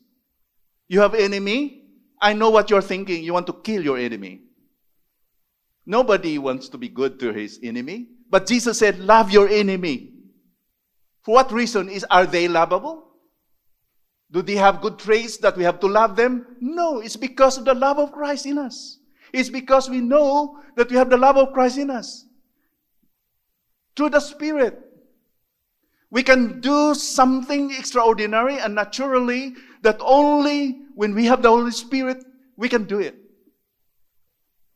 You 0.88 1.02
have 1.02 1.14
enemy? 1.14 1.84
I 2.22 2.34
know 2.34 2.50
what 2.50 2.70
you're 2.70 2.82
thinking. 2.82 3.24
You 3.24 3.34
want 3.34 3.48
to 3.48 3.54
kill 3.54 3.84
your 3.84 3.98
enemy. 3.98 4.42
Nobody 5.86 6.38
wants 6.38 6.70
to 6.70 6.78
be 6.78 6.90
good 6.90 7.20
to 7.20 7.32
his 7.32 7.60
enemy. 7.64 8.08
But 8.30 8.48
Jesus 8.48 8.80
said, 8.80 9.00
love 9.00 9.32
your 9.32 9.48
enemy. 9.48 10.14
For 11.28 11.34
what 11.34 11.52
reason? 11.52 11.90
Is 11.90 12.06
are 12.10 12.26
they 12.26 12.48
lovable? 12.48 13.04
Do 14.32 14.42
they 14.42 14.56
have 14.56 14.80
good 14.80 14.98
traits 14.98 15.36
that 15.40 15.58
we 15.58 15.66
have 15.66 15.82
to 15.82 15.88
love 15.88 16.16
them? 16.16 16.56
No, 16.62 17.02
it's 17.02 17.18
because 17.18 17.58
of 17.58 17.66
the 17.66 17.74
love 17.74 18.00
of 18.00 18.14
Christ 18.14 18.46
in 18.46 18.58
us. 18.58 19.00
It's 19.34 19.50
because 19.50 19.90
we 19.90 20.00
know 20.00 20.62
that 20.78 20.90
we 20.90 20.96
have 20.96 21.10
the 21.10 21.18
love 21.18 21.36
of 21.36 21.52
Christ 21.52 21.80
in 21.80 21.90
us. 21.90 22.24
Through 23.98 24.12
the 24.12 24.22
Spirit. 24.22 24.80
We 26.10 26.24
can 26.24 26.62
do 26.62 26.94
something 26.94 27.72
extraordinary 27.72 28.58
and 28.60 28.74
naturally 28.74 29.54
that 29.82 29.98
only 30.00 30.80
when 30.96 31.14
we 31.14 31.26
have 31.26 31.42
the 31.42 31.50
Holy 31.50 31.72
Spirit, 31.72 32.24
we 32.56 32.70
can 32.70 32.86
do 32.86 33.00
it. 33.00 33.18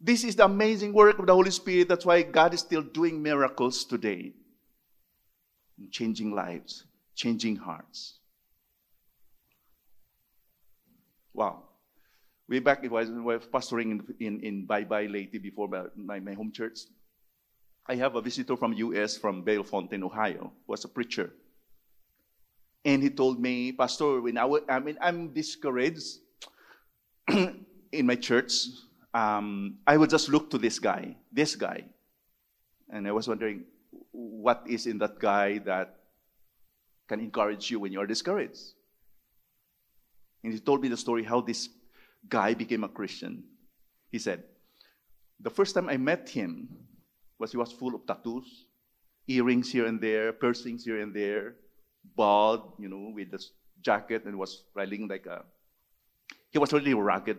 This 0.02 0.26
is 0.26 0.36
the 0.36 0.44
amazing 0.44 0.92
work 0.92 1.18
of 1.18 1.28
the 1.28 1.34
Holy 1.34 1.52
Spirit. 1.52 1.88
That's 1.88 2.06
why 2.06 2.24
God 2.24 2.54
is 2.54 2.60
still 2.60 2.82
doing 2.82 3.24
miracles 3.24 3.86
today, 3.86 4.34
changing 5.90 6.32
lives, 6.34 6.86
changing 7.16 7.56
hearts. 7.56 8.20
Wow. 11.34 11.64
way 12.50 12.60
back, 12.60 12.84
it 12.84 12.92
was, 12.92 13.10
I 13.10 13.14
was 13.14 13.44
pastoring 13.46 13.92
in, 13.92 14.16
in, 14.20 14.40
in 14.42 14.68
Baybay 14.68 15.10
Leyte 15.10 15.42
before 15.42 15.70
my, 15.96 16.20
my 16.20 16.34
home 16.34 16.52
church. 16.52 16.80
I 17.88 17.96
have 17.96 18.16
a 18.16 18.22
visitor 18.22 18.56
from 18.58 18.74
U.S. 18.74 19.18
from 19.18 19.44
Bellefontaine, 19.44 20.04
Ohio, 20.04 20.52
who 20.66 20.72
was 20.72 20.86
a 20.86 20.88
preacher. 20.88 21.34
And 22.84 23.02
he 23.02 23.10
told 23.10 23.40
me, 23.40 23.72
Pastor, 23.72 24.22
when 24.22 24.38
I, 24.38 24.50
I 24.70 24.80
mean, 24.80 24.98
I'm 25.02 25.34
discouraged 25.34 26.20
in 27.28 28.06
my 28.06 28.16
church, 28.16 28.54
um, 29.14 29.78
I 29.86 29.98
would 29.98 30.10
just 30.10 30.30
look 30.30 30.50
to 30.52 30.58
this 30.58 30.80
guy, 30.80 31.16
this 31.32 31.56
guy. 31.56 31.86
And 32.90 33.08
I 33.08 33.12
was 33.12 33.28
wondering, 33.28 33.64
what 34.12 34.64
is 34.68 34.88
in 34.88 34.98
that 35.00 35.20
guy 35.20 35.60
that 35.60 35.96
can 37.08 37.20
encourage 37.20 37.72
you 37.72 37.80
when 37.80 37.92
you 37.92 38.00
are 38.00 38.08
discouraged? 38.08 38.74
And 40.44 40.54
he 40.54 40.60
told 40.60 40.82
me 40.82 40.90
the 40.90 40.98
story 40.98 41.24
how 41.24 41.42
this 41.42 41.70
guy 42.28 42.54
became 42.54 42.84
a 42.84 42.90
Christian. 42.90 43.44
He 44.12 44.20
said, 44.20 44.44
The 45.40 45.50
first 45.50 45.76
time 45.76 45.90
I 45.90 45.98
met 45.98 46.30
him 46.30 46.70
was 47.40 47.52
he 47.52 47.58
was 47.58 47.72
full 47.72 47.96
of 47.96 48.06
tattoos, 48.06 48.66
earrings 49.28 49.72
here 49.72 49.86
and 49.86 50.00
there, 50.00 50.34
piercings 50.34 50.84
here 50.84 51.02
and 51.02 51.14
there, 51.14 51.56
bald, 52.16 52.74
you 52.80 52.90
know, 52.90 53.12
with 53.14 53.32
this 53.32 53.52
jacket 53.82 54.26
and 54.26 54.38
was 54.38 54.64
riding 54.76 55.08
like 55.08 55.26
a 55.26 55.44
he 56.52 56.60
was 56.60 56.74
really 56.74 56.94
rugged. 56.94 57.38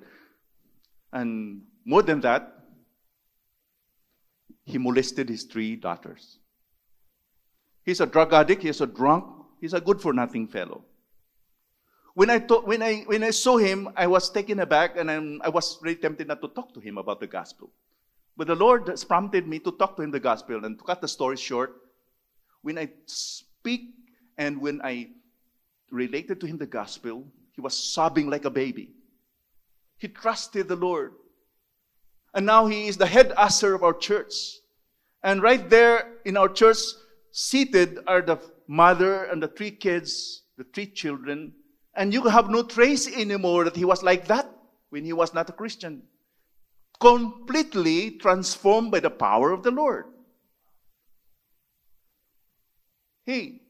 And 1.13 1.63
more 1.85 2.03
than 2.03 2.21
that, 2.23 2.51
he 4.65 4.79
molested 4.79 5.29
his 5.29 5.45
three 5.45 5.77
daughters. 5.77 6.39
He's 7.85 8.01
a 8.01 8.07
drug 8.07 8.33
addict, 8.33 8.63
he's 8.63 8.81
a 8.81 8.87
drunk, 8.87 9.25
he's 9.61 9.75
a 9.75 9.81
good 9.81 10.01
for 10.01 10.13
nothing 10.13 10.47
fellow. 10.47 10.85
When 12.15 12.29
I, 12.29 12.39
when, 12.39 12.83
I, 12.83 13.03
when 13.07 13.23
I 13.25 13.31
saw 13.31 13.57
him, 13.57 13.89
I 13.97 14.07
was 14.07 14.31
taken 14.31 14.61
aback 14.61 14.97
and 14.99 15.11
I'm, 15.11 15.41
I 15.43 15.49
was 15.49 15.79
really 15.81 15.97
tempted 15.97 16.29
not 16.29 16.43
to 16.43 16.49
talk 16.49 16.75
to 16.75 16.81
him 16.81 16.99
about 16.99 17.21
the 17.21 17.27
gospel. 17.27 17.71
But 18.37 18.47
the 18.47 18.55
Lord 18.55 18.89
has 18.89 19.05
prompted 19.05 19.47
me 19.47 19.59
to 19.61 19.73
talk 19.73 19.97
to 19.97 20.03
him 20.03 20.11
the 20.11 20.21
gospel. 20.21 20.65
And 20.65 20.79
to 20.79 20.85
cut 20.85 21.01
the 21.01 21.09
story 21.09 21.37
short, 21.37 21.75
when 22.63 22.79
I 22.79 22.91
speak 23.07 23.95
and 24.37 24.61
when 24.61 24.81
I 24.83 25.09
related 25.91 26.41
to 26.41 26.47
him 26.47 26.59
the 26.59 26.67
gospel, 26.67 27.27
he 27.53 27.61
was 27.61 27.77
sobbing 27.77 28.31
like 28.31 28.45
a 28.45 28.51
baby. 28.51 28.91
He 29.99 30.09
trusted 30.09 30.69
the 30.69 30.77
Lord. 30.77 31.13
And 32.35 32.47
now 32.47 32.67
he 32.67 32.89
is 32.89 32.97
the 32.97 33.07
head 33.07 33.33
usher 33.37 33.75
of 33.75 33.83
our 33.83 33.93
church. 33.93 34.35
And 35.23 35.43
right 35.43 35.69
there 35.69 36.15
in 36.25 36.37
our 36.37 36.49
church, 36.49 36.79
seated 37.33 37.99
are 38.07 38.23
the 38.23 38.39
mother 38.69 39.25
and 39.25 39.43
the 39.43 39.49
three 39.49 39.71
kids, 39.71 40.43
the 40.57 40.65
three 40.73 40.87
children. 40.87 41.53
And 41.95 42.13
you 42.13 42.23
have 42.25 42.49
no 42.49 42.63
trace 42.63 43.09
anymore 43.09 43.65
that 43.65 43.77
he 43.77 43.85
was 43.85 44.03
like 44.03 44.29
that 44.29 44.49
when 44.91 45.05
he 45.05 45.13
was 45.13 45.35
not 45.35 45.49
a 45.49 45.53
Christian. 45.53 46.03
Completely 47.01 48.13
transformed 48.13 48.93
by 48.93 49.01
the 49.01 49.11
power 49.11 49.51
of 49.51 49.63
the 49.63 49.71
Lord. 49.71 50.05
Hey, 53.25 53.61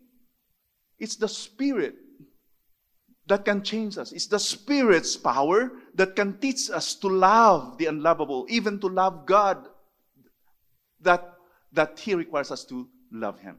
it's 0.98 1.16
the 1.16 1.28
Spirit 1.28 1.94
that 3.26 3.44
can 3.44 3.62
change 3.62 3.98
us. 3.98 4.12
It's 4.12 4.26
the 4.26 4.38
Spirit's 4.38 5.16
power 5.16 5.72
that 5.94 6.16
can 6.16 6.38
teach 6.38 6.70
us 6.70 6.94
to 6.96 7.08
love 7.08 7.78
the 7.78 7.86
unlovable, 7.86 8.46
even 8.48 8.78
to 8.80 8.88
love 8.88 9.26
God, 9.26 9.68
that, 11.00 11.32
that 11.72 11.98
He 11.98 12.14
requires 12.14 12.50
us 12.50 12.64
to 12.66 12.88
love 13.12 13.38
Him. 13.40 13.58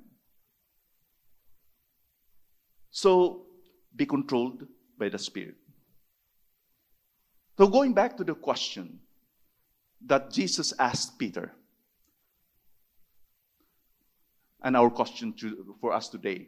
So, 2.92 3.46
be 3.96 4.06
controlled 4.06 4.68
by 4.98 5.10
the 5.10 5.20
Spirit. 5.20 5.56
So, 7.58 7.68
going 7.68 7.94
back 7.94 8.18
to 8.18 8.24
the 8.24 8.36
question 8.36 9.00
that 10.06 10.32
Jesus 10.32 10.74
asked 10.80 11.18
Peter, 11.18 11.54
and 14.64 14.78
our 14.78 14.90
question 14.90 15.34
to, 15.34 15.76
for 15.82 15.92
us 15.94 16.08
today 16.10 16.48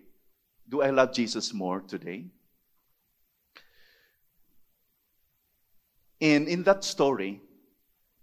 do 0.68 0.82
I 0.82 0.90
love 0.90 1.14
Jesus 1.14 1.54
more 1.54 1.82
today? 1.82 2.26
And 6.22 6.48
in 6.48 6.64
that 6.64 6.84
story, 6.84 7.42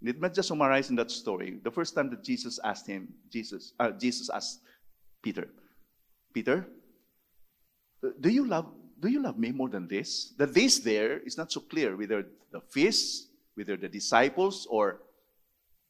let 0.03 0.21
me 0.21 0.29
just 0.31 0.49
summarize 0.49 0.91
in 0.91 0.97
that 0.97 1.11
story. 1.11 1.59
The 1.63 1.71
first 1.71 1.95
time 1.95 2.11
that 2.11 2.23
Jesus 2.23 2.59
asked 2.65 2.87
him, 2.87 3.09
Jesus, 3.31 3.73
uh, 3.79 3.91
Jesus 3.91 4.31
asked 4.31 4.61
Peter, 5.23 5.49
Peter, 6.33 6.67
do 8.21 8.29
you 8.29 8.47
love 8.47 8.67
do 9.03 9.09
you 9.09 9.21
love 9.21 9.37
me 9.37 9.51
more 9.51 9.69
than 9.69 9.89
this? 9.89 10.33
The 10.39 10.47
this 10.47 10.79
there 10.79 11.19
is 11.19 11.37
not 11.37 11.51
so 11.51 11.61
clear 11.61 11.97
whether 11.97 12.25
the 12.53 12.61
fish, 12.61 13.27
whether 13.57 13.77
the 13.77 13.89
disciples, 13.89 14.65
or 14.71 15.03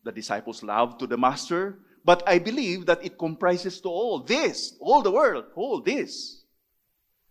the 0.02 0.12
disciples 0.12 0.62
love 0.62 0.96
to 0.96 1.06
the 1.06 1.18
master. 1.18 1.78
But 2.04 2.22
I 2.26 2.38
believe 2.38 2.86
that 2.86 3.04
it 3.04 3.18
comprises 3.18 3.80
to 3.82 3.88
all 3.88 4.20
this, 4.20 4.74
all 4.80 5.02
the 5.02 5.10
world, 5.10 5.44
all 5.54 5.80
this. 5.80 6.42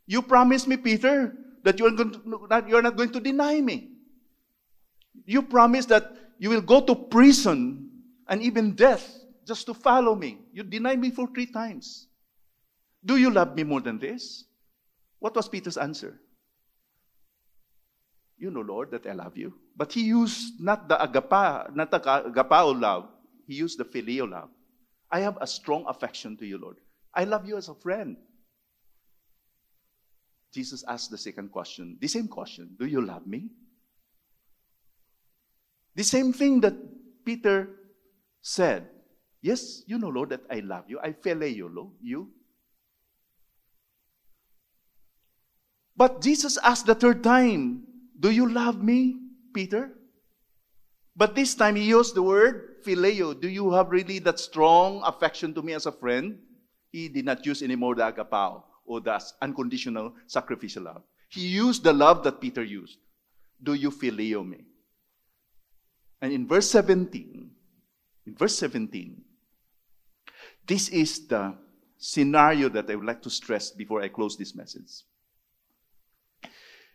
You 0.06 0.22
promised 0.22 0.68
me, 0.68 0.78
Peter, 0.78 1.36
that 1.64 1.80
you 1.80 1.88
are, 1.88 1.92
going 1.92 2.12
to, 2.12 2.66
you 2.68 2.76
are 2.78 2.82
not 2.82 2.96
going 2.96 3.12
to 3.12 3.20
deny 3.20 3.60
me. 3.60 3.90
You 5.26 5.42
promised 5.42 5.90
that 5.90 6.16
you 6.42 6.50
will 6.50 6.66
go 6.66 6.82
to 6.82 6.96
prison 6.96 7.88
and 8.28 8.42
even 8.42 8.74
death 8.74 9.06
just 9.46 9.68
to 9.68 9.76
follow 9.76 10.16
me. 10.16 10.40
You 10.52 10.64
denied 10.64 11.00
me 11.00 11.12
for 11.12 11.28
three 11.28 11.46
times. 11.46 12.08
Do 13.06 13.18
you 13.18 13.30
love 13.30 13.54
me 13.54 13.64
more 13.64 13.80
than 13.80 14.00
this? 14.00 14.46
What 15.20 15.36
was 15.36 15.48
Peter's 15.48 15.78
answer? 15.78 16.20
You 18.40 18.50
know, 18.50 18.62
Lord, 18.62 18.90
that 18.90 19.06
I 19.06 19.14
love 19.14 19.38
you. 19.38 19.54
But 19.78 19.94
he 19.94 20.02
used 20.02 20.60
not 20.60 20.90
the 20.90 20.98
agapa, 20.98 21.76
not 21.76 21.92
the 21.92 22.00
agapao 22.00 22.82
love. 22.82 23.08
He 23.46 23.54
used 23.54 23.78
the 23.78 23.86
filial 23.86 24.30
love. 24.30 24.50
I 25.12 25.20
have 25.20 25.38
a 25.42 25.46
strong 25.46 25.86
affection 25.88 26.38
to 26.38 26.46
you, 26.48 26.58
Lord. 26.58 26.78
I 27.14 27.26
love 27.26 27.48
you 27.48 27.56
as 27.56 27.70
a 27.70 27.76
friend. 27.76 28.18
Jesus 30.52 30.84
asked 30.88 31.12
the 31.12 31.20
second 31.20 31.52
question, 31.52 31.98
the 32.02 32.08
same 32.08 32.28
question 32.28 32.76
Do 32.80 32.88
you 32.88 33.06
love 33.06 33.28
me? 33.28 33.52
The 35.96 36.04
same 36.04 36.34
thing 36.34 36.62
that 36.62 36.74
Peter 37.26 37.70
said. 38.42 38.88
Yes, 39.42 39.84
you 39.88 39.98
know, 39.98 40.10
Lord, 40.10 40.30
that 40.30 40.42
I 40.50 40.60
love 40.60 40.86
you. 40.88 41.00
I 41.02 41.12
phileo 41.12 41.74
Lord, 41.74 41.94
you. 42.02 42.30
But 45.98 46.22
Jesus 46.22 46.58
asked 46.64 46.86
the 46.86 46.96
third 46.96 47.24
time, 47.24 47.84
Do 48.20 48.32
you 48.32 48.50
love 48.50 48.82
me, 48.82 49.18
Peter? 49.54 49.92
But 51.16 51.36
this 51.36 51.56
time 51.56 51.76
he 51.76 51.84
used 51.84 52.16
the 52.16 52.24
word 52.24 52.84
phileo. 52.86 53.40
Do 53.40 53.50
you 53.50 53.72
have 53.74 53.92
really 53.92 54.20
that 54.20 54.40
strong 54.40 55.02
affection 55.04 55.54
to 55.54 55.62
me 55.62 55.74
as 55.74 55.86
a 55.86 55.92
friend? 55.92 56.40
He 56.92 57.10
did 57.10 57.26
not 57.26 57.46
use 57.46 57.62
anymore 57.62 57.96
the 57.96 58.12
agapao 58.12 58.64
or 58.86 59.02
the 59.02 59.22
unconditional 59.42 60.14
sacrificial 60.28 60.84
love. 60.84 61.04
He 61.30 61.48
used 61.48 61.84
the 61.84 61.94
love 61.94 62.24
that 62.24 62.42
Peter 62.42 62.64
used. 62.64 62.98
Do 63.62 63.74
you 63.74 63.92
phileo 63.92 64.48
me? 64.48 64.66
And 66.22 66.32
in 66.32 66.48
verse 66.48 66.70
17, 66.70 67.50
in 68.28 68.36
verse 68.36 68.56
17, 68.58 69.22
this 70.68 70.90
is 70.90 71.28
the 71.28 71.56
scenario 71.98 72.70
that 72.70 72.90
I 72.90 72.96
would 72.96 73.06
like 73.06 73.22
to 73.24 73.30
stress 73.30 73.72
before 73.72 74.02
I 74.02 74.08
close 74.08 74.38
this 74.38 74.56
message. 74.56 75.04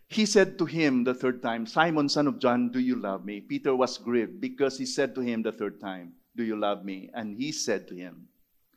He 0.09 0.25
said 0.25 0.57
to 0.59 0.65
him 0.65 1.03
the 1.03 1.15
third 1.15 1.43
time, 1.43 1.67
Simon, 1.67 2.09
son 2.09 2.29
of 2.29 2.39
John, 2.39 2.71
do 2.71 2.79
you 2.79 2.95
love 2.95 3.25
me? 3.25 3.41
Peter 3.41 3.75
was 3.75 3.99
grieved 3.99 4.41
because 4.41 4.79
he 4.79 4.87
said 4.87 5.15
to 5.17 5.21
him 5.21 5.43
the 5.43 5.53
third 5.53 5.81
time, 5.81 6.13
Do 6.37 6.45
you 6.45 6.57
love 6.57 6.85
me? 6.85 7.11
And 7.13 7.37
he 7.37 7.51
said 7.51 7.89
to 7.89 7.95
him, 7.95 8.29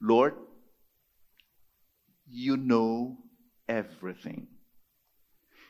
Lord, 0.02 0.34
you 2.28 2.58
know 2.58 3.18
everything. 3.68 4.47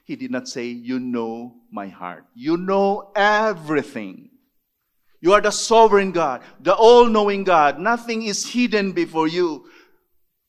He 0.06 0.16
did 0.16 0.32
not 0.32 0.48
say, 0.48 0.68
You 0.68 0.98
know 1.00 1.56
my 1.70 1.88
heart. 1.88 2.26
You 2.34 2.56
know 2.56 3.12
everything. 3.16 4.30
You 5.22 5.34
are 5.34 5.42
the 5.42 5.52
sovereign 5.52 6.12
God, 6.12 6.42
the 6.62 6.74
all 6.74 7.06
knowing 7.06 7.44
God. 7.44 7.80
Nothing 7.80 8.24
is 8.24 8.48
hidden 8.48 8.94
before 8.94 9.28
you. 9.28 9.66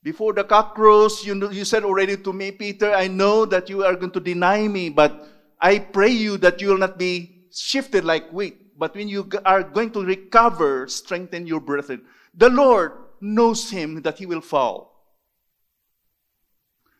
Before 0.03 0.33
the 0.33 0.45
cockroach, 0.45 1.25
you, 1.25 1.35
know, 1.35 1.51
you 1.51 1.65
said 1.65 1.85
already 1.85 2.17
to 2.17 2.33
me, 2.33 2.53
Peter, 2.53 2.95
I 2.95 3.09
know 3.09 3.45
that 3.45 3.69
you 3.69 3.85
are 3.85 3.97
going 3.97 4.13
to 4.13 4.21
deny 4.21 4.67
me, 4.67 4.89
but 4.89 5.29
I 5.61 5.79
pray 5.79 6.11
you 6.11 6.39
that 6.39 6.61
you 6.61 6.69
will 6.69 6.79
not 6.79 6.99
be 6.99 7.47
shifted 7.53 8.05
like 8.05 8.31
wheat. 8.33 8.79
But 8.79 8.95
when 8.95 9.09
you 9.09 9.29
are 9.45 9.63
going 9.63 9.91
to 9.91 10.05
recover, 10.05 10.89
strengthen 10.89 11.47
your 11.47 11.61
brethren. 11.61 12.03
The 12.35 12.49
Lord 12.49 12.93
knows 13.21 13.71
him 13.71 14.01
that 14.03 14.19
he 14.19 14.25
will 14.25 14.41
fall. 14.41 14.91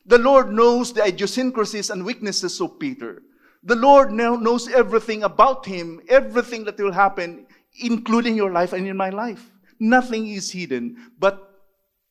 The 0.05 0.19
Lord 0.19 0.51
knows 0.51 0.93
the 0.93 1.07
idiosyncrasies 1.07 1.89
and 1.89 2.05
weaknesses 2.05 2.61
of 2.61 2.79
Peter. 2.79 3.23
The 3.63 3.75
Lord 3.75 4.11
now 4.11 4.35
knows 4.35 4.67
everything 4.67 5.23
about 5.23 5.65
him, 5.65 6.01
everything 6.09 6.63
that 6.65 6.77
will 6.77 6.91
happen, 6.91 7.47
including 7.79 8.35
your 8.35 8.51
life 8.51 8.73
and 8.73 8.87
in 8.87 8.97
my 8.97 9.09
life. 9.09 9.49
Nothing 9.79 10.27
is 10.27 10.51
hidden. 10.51 11.11
But 11.17 11.47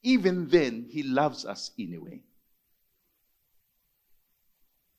even 0.02 0.48
then, 0.48 0.86
He 0.90 1.02
loves 1.02 1.44
us 1.44 1.70
anyway. 1.78 2.22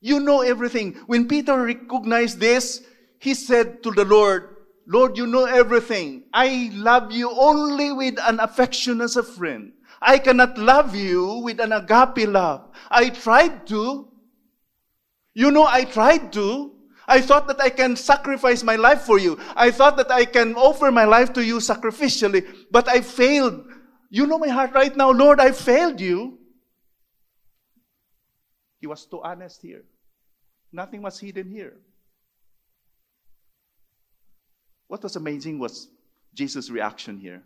You 0.01 0.20
know 0.20 0.41
everything. 0.41 0.93
When 1.05 1.28
Peter 1.28 1.62
recognized 1.62 2.39
this, 2.39 2.84
he 3.20 3.36
said 3.36 3.84
to 3.84 3.91
the 3.91 4.03
Lord, 4.03 4.55
Lord, 4.88 5.16
you 5.16 5.28
know 5.28 5.45
everything. 5.45 6.24
I 6.34 6.72
love 6.74 7.12
you 7.12 7.30
only 7.30 7.93
with 7.93 8.18
an 8.20 8.39
affection 8.39 8.99
as 8.99 9.16
a 9.16 9.22
friend. 9.22 9.74
I 10.01 10.18
cannot 10.18 10.57
love 10.57 10.95
you 10.95 11.41
with 11.43 11.59
an 11.59 11.72
agape 11.72 12.28
love. 12.28 12.68
I 12.89 13.09
tried 13.09 13.68
to. 13.68 14.07
You 15.36 15.51
know, 15.51 15.68
I 15.68 15.86
tried 15.86 16.34
to. 16.34 16.74
I 17.12 17.20
thought 17.20 17.45
that 17.47 17.59
I 17.59 17.70
can 17.70 17.97
sacrifice 17.97 18.64
my 18.64 18.78
life 18.78 19.01
for 19.01 19.20
you. 19.20 19.38
I 19.53 19.70
thought 19.70 19.97
that 19.97 20.09
I 20.09 20.24
can 20.24 20.55
offer 20.55 20.89
my 20.91 21.03
life 21.03 21.34
to 21.34 21.43
you 21.43 21.57
sacrificially, 21.57 22.47
but 22.72 22.88
I 22.88 23.01
failed. 23.01 23.66
You 24.09 24.26
know 24.28 24.39
my 24.39 24.47
heart 24.47 24.72
right 24.74 24.95
now, 24.95 25.12
Lord, 25.12 25.41
I 25.41 25.51
failed 25.51 25.99
you. 25.99 26.39
He 28.80 28.88
was 28.88 29.05
too 29.05 29.22
honest 29.22 29.62
here. 29.62 29.84
Nothing 30.72 31.01
was 31.01 31.20
hidden 31.20 31.51
here. 31.51 31.74
What 34.88 35.03
was 35.03 35.18
amazing 35.18 35.59
was 35.59 35.89
Jesus' 36.34 36.70
reaction 36.70 37.18
here. 37.18 37.43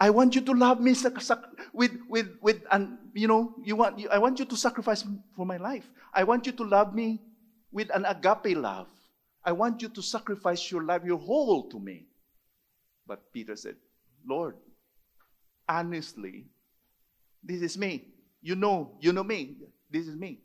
I 0.00 0.08
want 0.08 0.34
you 0.34 0.40
to 0.40 0.52
love 0.52 0.80
me 0.80 0.94
with, 1.74 1.92
with, 2.08 2.28
with, 2.40 2.62
and 2.72 2.96
you 3.12 3.28
know, 3.28 3.54
you 3.62 3.76
want, 3.76 4.00
I 4.10 4.16
want 4.16 4.38
you 4.38 4.46
to 4.46 4.56
sacrifice 4.56 5.04
for 5.36 5.44
my 5.44 5.58
life. 5.58 5.86
I 6.14 6.24
want 6.24 6.46
you 6.46 6.52
to 6.52 6.64
love 6.64 6.94
me 6.94 7.20
with 7.74 7.90
an 7.92 8.06
agape 8.06 8.56
love. 8.56 8.88
I 9.44 9.52
want 9.52 9.82
you 9.82 9.88
to 9.90 10.00
sacrifice 10.00 10.70
your 10.70 10.84
life, 10.84 11.02
your 11.04 11.18
whole 11.18 11.68
to 11.68 11.78
me. 11.78 12.06
But 13.06 13.30
Peter 13.32 13.56
said, 13.56 13.74
Lord, 14.26 14.54
honestly, 15.68 16.46
this 17.42 17.60
is 17.60 17.76
me. 17.76 18.06
You 18.40 18.54
know, 18.54 18.92
you 19.00 19.12
know 19.12 19.24
me. 19.24 19.56
This 19.90 20.06
is 20.06 20.16
me. 20.16 20.38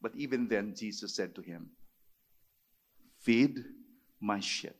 But 0.00 0.12
even 0.14 0.46
then, 0.46 0.74
Jesus 0.74 1.14
said 1.14 1.34
to 1.34 1.42
him, 1.42 1.70
Feed 3.18 3.64
my 4.20 4.38
sheep. 4.40 4.76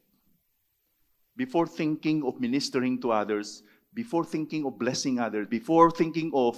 Before 1.36 1.66
thinking 1.66 2.22
of 2.24 2.40
ministering 2.40 3.00
to 3.02 3.10
others, 3.10 3.62
before 3.92 4.24
thinking 4.24 4.64
of 4.64 4.78
blessing 4.78 5.18
others, 5.18 5.48
before 5.48 5.90
thinking 5.90 6.30
of 6.32 6.56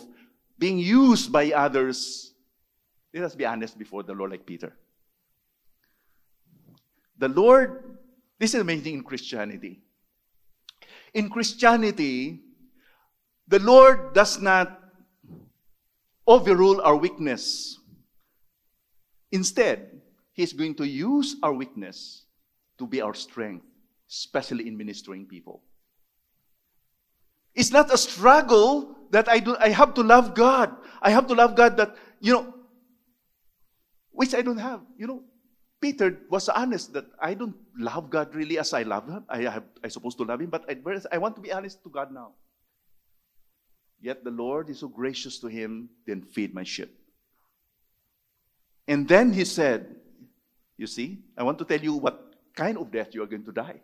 being 0.58 0.78
used 0.78 1.32
by 1.32 1.52
others, 1.52 2.34
let 3.14 3.24
us 3.24 3.34
be 3.34 3.44
honest 3.44 3.78
before 3.78 4.02
the 4.02 4.12
Lord, 4.12 4.30
like 4.30 4.46
Peter. 4.46 4.72
The 7.18 7.28
Lord, 7.28 7.98
this 8.38 8.54
is 8.54 8.61
amazing 8.61 8.94
in 8.94 9.02
Christianity. 9.02 9.80
In 11.14 11.30
Christianity, 11.30 12.40
the 13.48 13.59
Lord 13.59 14.12
does 14.14 14.40
not 14.40 14.80
overrule 16.26 16.80
our 16.82 16.96
weakness. 16.96 17.78
Instead, 19.32 20.00
He's 20.32 20.52
going 20.52 20.76
to 20.76 20.86
use 20.86 21.36
our 21.42 21.52
weakness 21.52 22.26
to 22.78 22.86
be 22.86 23.00
our 23.00 23.14
strength, 23.14 23.64
especially 24.09 24.68
in 24.68 24.76
ministering 24.76 25.26
people. 25.26 25.62
It's 27.56 27.72
not 27.72 27.92
a 27.92 27.98
struggle 27.98 28.94
that 29.11 29.28
I 29.28 29.40
do 29.40 29.56
I 29.59 29.70
have 29.70 29.94
to 29.94 30.02
love 30.02 30.34
God. 30.34 30.76
I 31.02 31.11
have 31.11 31.26
to 31.26 31.34
love 31.34 31.56
God 31.56 31.76
that, 31.78 31.96
you 32.20 32.34
know, 32.34 32.54
which 34.18 34.34
I 34.34 34.42
don't 34.42 34.58
have. 34.58 34.80
You 34.98 35.06
know, 35.06 35.22
Peter 35.80 36.18
was 36.28 36.48
honest 36.48 36.92
that 36.92 37.06
I 37.22 37.34
don't 37.34 37.54
love 37.78 38.10
God 38.10 38.34
really 38.34 38.58
as 38.58 38.74
I 38.74 38.82
love 38.82 39.06
him. 39.06 39.24
I 39.28 39.42
have 39.42 39.62
I 39.84 39.86
supposed 39.86 40.18
to 40.18 40.24
love 40.24 40.40
him, 40.40 40.50
but 40.50 40.64
I, 40.68 40.74
I 41.14 41.18
want 41.18 41.36
to 41.36 41.40
be 41.40 41.52
honest 41.52 41.84
to 41.84 41.88
God 41.88 42.10
now. 42.10 42.32
Yet 44.00 44.24
the 44.24 44.32
Lord 44.32 44.70
is 44.70 44.80
so 44.80 44.88
gracious 44.88 45.38
to 45.38 45.46
him, 45.46 45.88
then 46.04 46.22
feed 46.22 46.52
my 46.52 46.64
sheep. 46.64 46.90
And 48.88 49.06
then 49.06 49.32
he 49.32 49.44
said, 49.44 49.94
You 50.76 50.88
see, 50.88 51.20
I 51.36 51.44
want 51.44 51.58
to 51.60 51.64
tell 51.64 51.80
you 51.80 51.94
what 51.94 52.34
kind 52.56 52.76
of 52.76 52.90
death 52.90 53.14
you 53.14 53.22
are 53.22 53.26
going 53.26 53.44
to 53.44 53.52
die. 53.52 53.78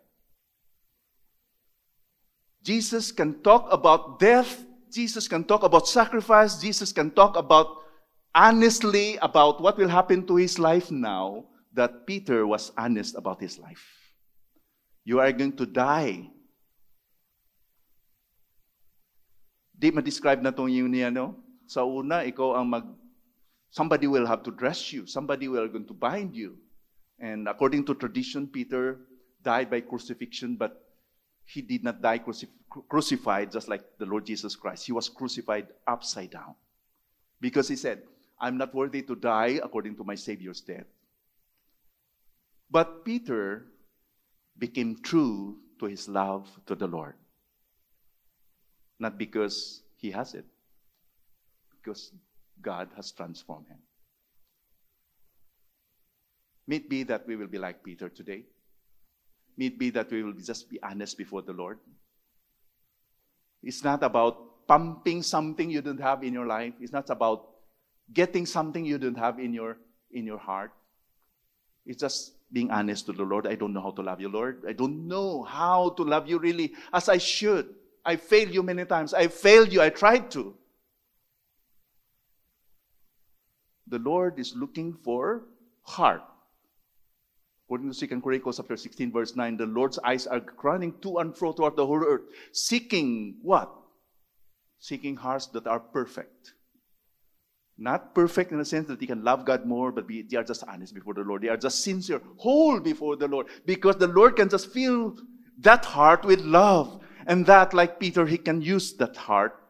Jesus 2.64 3.12
can 3.12 3.40
talk 3.40 3.68
about 3.70 4.18
death, 4.18 4.64
Jesus 4.90 5.28
can 5.28 5.44
talk 5.44 5.62
about 5.62 5.86
sacrifice, 5.86 6.58
Jesus 6.58 6.90
can 6.90 7.12
talk 7.12 7.36
about 7.36 7.83
honestly 8.34 9.16
about 9.22 9.62
what 9.62 9.78
will 9.78 9.88
happen 9.88 10.26
to 10.26 10.36
his 10.36 10.58
life 10.58 10.90
now 10.90 11.46
that 11.72 12.06
Peter 12.06 12.46
was 12.46 12.72
honest 12.76 13.14
about 13.14 13.40
his 13.40 13.58
life. 13.58 13.82
You 15.04 15.20
are 15.20 15.32
going 15.32 15.56
to 15.56 15.66
die. 15.66 16.30
Di 19.78 19.90
ma-describe 19.90 20.42
na 20.42 20.50
tong 20.50 20.70
yung 20.70 20.90
niya, 20.90 21.12
no? 21.12 21.36
Sa 21.66 21.84
una, 21.84 22.22
ikaw 22.26 22.58
ang 22.58 22.68
mag 22.70 22.86
Somebody 23.74 24.06
will 24.06 24.24
have 24.24 24.44
to 24.44 24.52
dress 24.52 24.92
you. 24.92 25.04
Somebody 25.04 25.48
will 25.48 25.66
going 25.66 25.86
to 25.90 25.98
bind 25.98 26.36
you. 26.36 26.54
And 27.18 27.48
according 27.48 27.86
to 27.86 27.94
tradition, 27.94 28.46
Peter 28.46 29.00
died 29.42 29.68
by 29.68 29.80
crucifixion, 29.80 30.54
but 30.54 30.78
he 31.44 31.60
did 31.60 31.82
not 31.82 32.00
die 32.00 32.20
crucif- 32.20 32.54
crucified 32.88 33.50
just 33.50 33.66
like 33.66 33.82
the 33.98 34.06
Lord 34.06 34.26
Jesus 34.26 34.54
Christ. 34.54 34.86
He 34.86 34.92
was 34.92 35.08
crucified 35.08 35.66
upside 35.88 36.30
down. 36.30 36.54
Because 37.40 37.66
he 37.66 37.74
said, 37.74 38.02
I'm 38.44 38.58
not 38.58 38.74
worthy 38.74 39.00
to 39.00 39.16
die 39.16 39.58
according 39.64 39.96
to 39.96 40.04
my 40.04 40.16
Savior's 40.16 40.60
death. 40.60 40.84
But 42.70 43.02
Peter 43.02 43.64
became 44.58 45.00
true 45.02 45.56
to 45.80 45.86
his 45.86 46.10
love 46.10 46.46
to 46.66 46.74
the 46.74 46.86
Lord. 46.86 47.14
Not 49.00 49.16
because 49.16 49.80
he 49.96 50.10
has 50.10 50.34
it, 50.34 50.44
because 51.70 52.12
God 52.60 52.90
has 52.96 53.12
transformed 53.12 53.68
him. 53.68 53.78
May 56.66 56.76
it 56.76 56.90
be 56.90 57.02
that 57.04 57.26
we 57.26 57.36
will 57.36 57.46
be 57.46 57.58
like 57.58 57.82
Peter 57.82 58.10
today. 58.10 58.44
May 59.56 59.66
it 59.66 59.78
be 59.78 59.88
that 59.88 60.10
we 60.10 60.22
will 60.22 60.34
just 60.34 60.68
be 60.68 60.82
honest 60.82 61.16
before 61.16 61.40
the 61.40 61.54
Lord. 61.54 61.78
It's 63.62 63.82
not 63.82 64.02
about 64.02 64.68
pumping 64.68 65.22
something 65.22 65.70
you 65.70 65.80
don't 65.80 66.00
have 66.00 66.22
in 66.22 66.34
your 66.34 66.46
life. 66.46 66.74
It's 66.78 66.92
not 66.92 67.08
about 67.08 67.53
getting 68.12 68.46
something 68.46 68.84
you 68.84 68.98
don't 68.98 69.18
have 69.18 69.38
in 69.38 69.52
your 69.54 69.78
in 70.10 70.26
your 70.26 70.38
heart. 70.38 70.72
It's 71.86 72.00
just 72.00 72.32
being 72.52 72.70
honest 72.70 73.06
to 73.06 73.12
the 73.12 73.24
Lord. 73.24 73.46
I 73.46 73.54
don't 73.54 73.72
know 73.72 73.82
how 73.82 73.90
to 73.92 74.02
love 74.02 74.20
you, 74.20 74.28
Lord. 74.28 74.64
I 74.66 74.72
don't 74.72 75.08
know 75.08 75.42
how 75.42 75.90
to 75.90 76.02
love 76.02 76.28
you 76.28 76.38
really 76.38 76.72
as 76.92 77.08
I 77.08 77.18
should. 77.18 77.74
I 78.04 78.16
failed 78.16 78.52
you 78.52 78.62
many 78.62 78.84
times. 78.84 79.14
I 79.14 79.28
failed 79.28 79.72
you. 79.72 79.80
I 79.80 79.90
tried 79.90 80.30
to. 80.32 80.54
the 83.86 83.98
Lord 83.98 84.38
is 84.38 84.54
looking 84.56 84.92
for 84.92 85.44
heart. 85.82 86.22
According 87.66 87.92
to 87.92 88.06
2 88.06 88.20
Chronicles 88.20 88.56
chapter 88.58 88.76
16, 88.76 89.12
verse 89.12 89.36
9, 89.36 89.56
the 89.56 89.66
Lord's 89.66 89.98
eyes 90.04 90.26
are 90.26 90.42
running 90.62 90.94
to 91.00 91.18
and 91.18 91.36
fro 91.36 91.52
throughout 91.52 91.76
the 91.76 91.86
whole 91.86 92.02
earth, 92.02 92.22
seeking 92.52 93.36
what? 93.42 93.72
Seeking 94.80 95.16
hearts 95.16 95.46
that 95.48 95.66
are 95.66 95.80
perfect. 95.80 96.54
Not 97.76 98.14
perfect 98.14 98.52
in 98.52 98.58
the 98.58 98.64
sense 98.64 98.86
that 98.86 99.00
they 99.00 99.06
can 99.06 99.24
love 99.24 99.44
God 99.44 99.66
more, 99.66 99.90
but 99.90 100.06
be, 100.06 100.22
they 100.22 100.36
are 100.36 100.44
just 100.44 100.62
honest 100.68 100.94
before 100.94 101.14
the 101.14 101.22
Lord. 101.22 101.42
They 101.42 101.48
are 101.48 101.56
just 101.56 101.82
sincere, 101.82 102.20
whole 102.36 102.78
before 102.78 103.16
the 103.16 103.26
Lord. 103.26 103.48
Because 103.66 103.96
the 103.96 104.06
Lord 104.06 104.36
can 104.36 104.48
just 104.48 104.72
fill 104.72 105.16
that 105.58 105.84
heart 105.84 106.24
with 106.24 106.40
love. 106.40 107.00
And 107.26 107.44
that, 107.46 107.74
like 107.74 107.98
Peter, 107.98 108.26
he 108.26 108.38
can 108.38 108.62
use 108.62 108.92
that 108.94 109.16
heart 109.16 109.60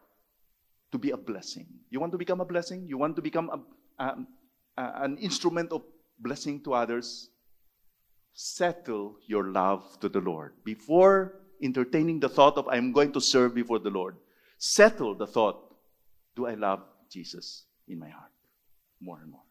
to 0.91 0.99
be 0.99 1.11
a 1.11 1.17
blessing. 1.17 1.65
You 1.89 1.99
want 1.99 2.11
to 2.11 2.17
become 2.17 2.41
a 2.41 2.45
blessing? 2.45 2.85
You 2.87 2.97
want 2.97 3.15
to 3.15 3.21
become 3.23 3.65
a, 3.97 4.15
an 4.77 5.17
instrument 5.17 5.71
of 5.71 5.81
blessing 6.19 6.63
to 6.63 6.73
others, 6.73 7.29
settle 8.33 9.15
your 9.25 9.45
love 9.45 9.99
to 10.01 10.09
the 10.09 10.19
Lord. 10.19 10.53
Before 10.63 11.39
entertaining 11.61 12.19
the 12.19 12.29
thought 12.29 12.57
of, 12.57 12.67
I'm 12.67 12.91
going 12.91 13.13
to 13.13 13.21
serve 13.21 13.55
before 13.55 13.79
the 13.79 13.89
Lord, 13.89 14.17
settle 14.57 15.15
the 15.15 15.27
thought, 15.27 15.73
do 16.35 16.45
I 16.45 16.53
love 16.53 16.83
Jesus 17.09 17.65
in 17.87 17.99
my 17.99 18.09
heart 18.09 18.31
more 19.01 19.19
and 19.21 19.31
more? 19.31 19.44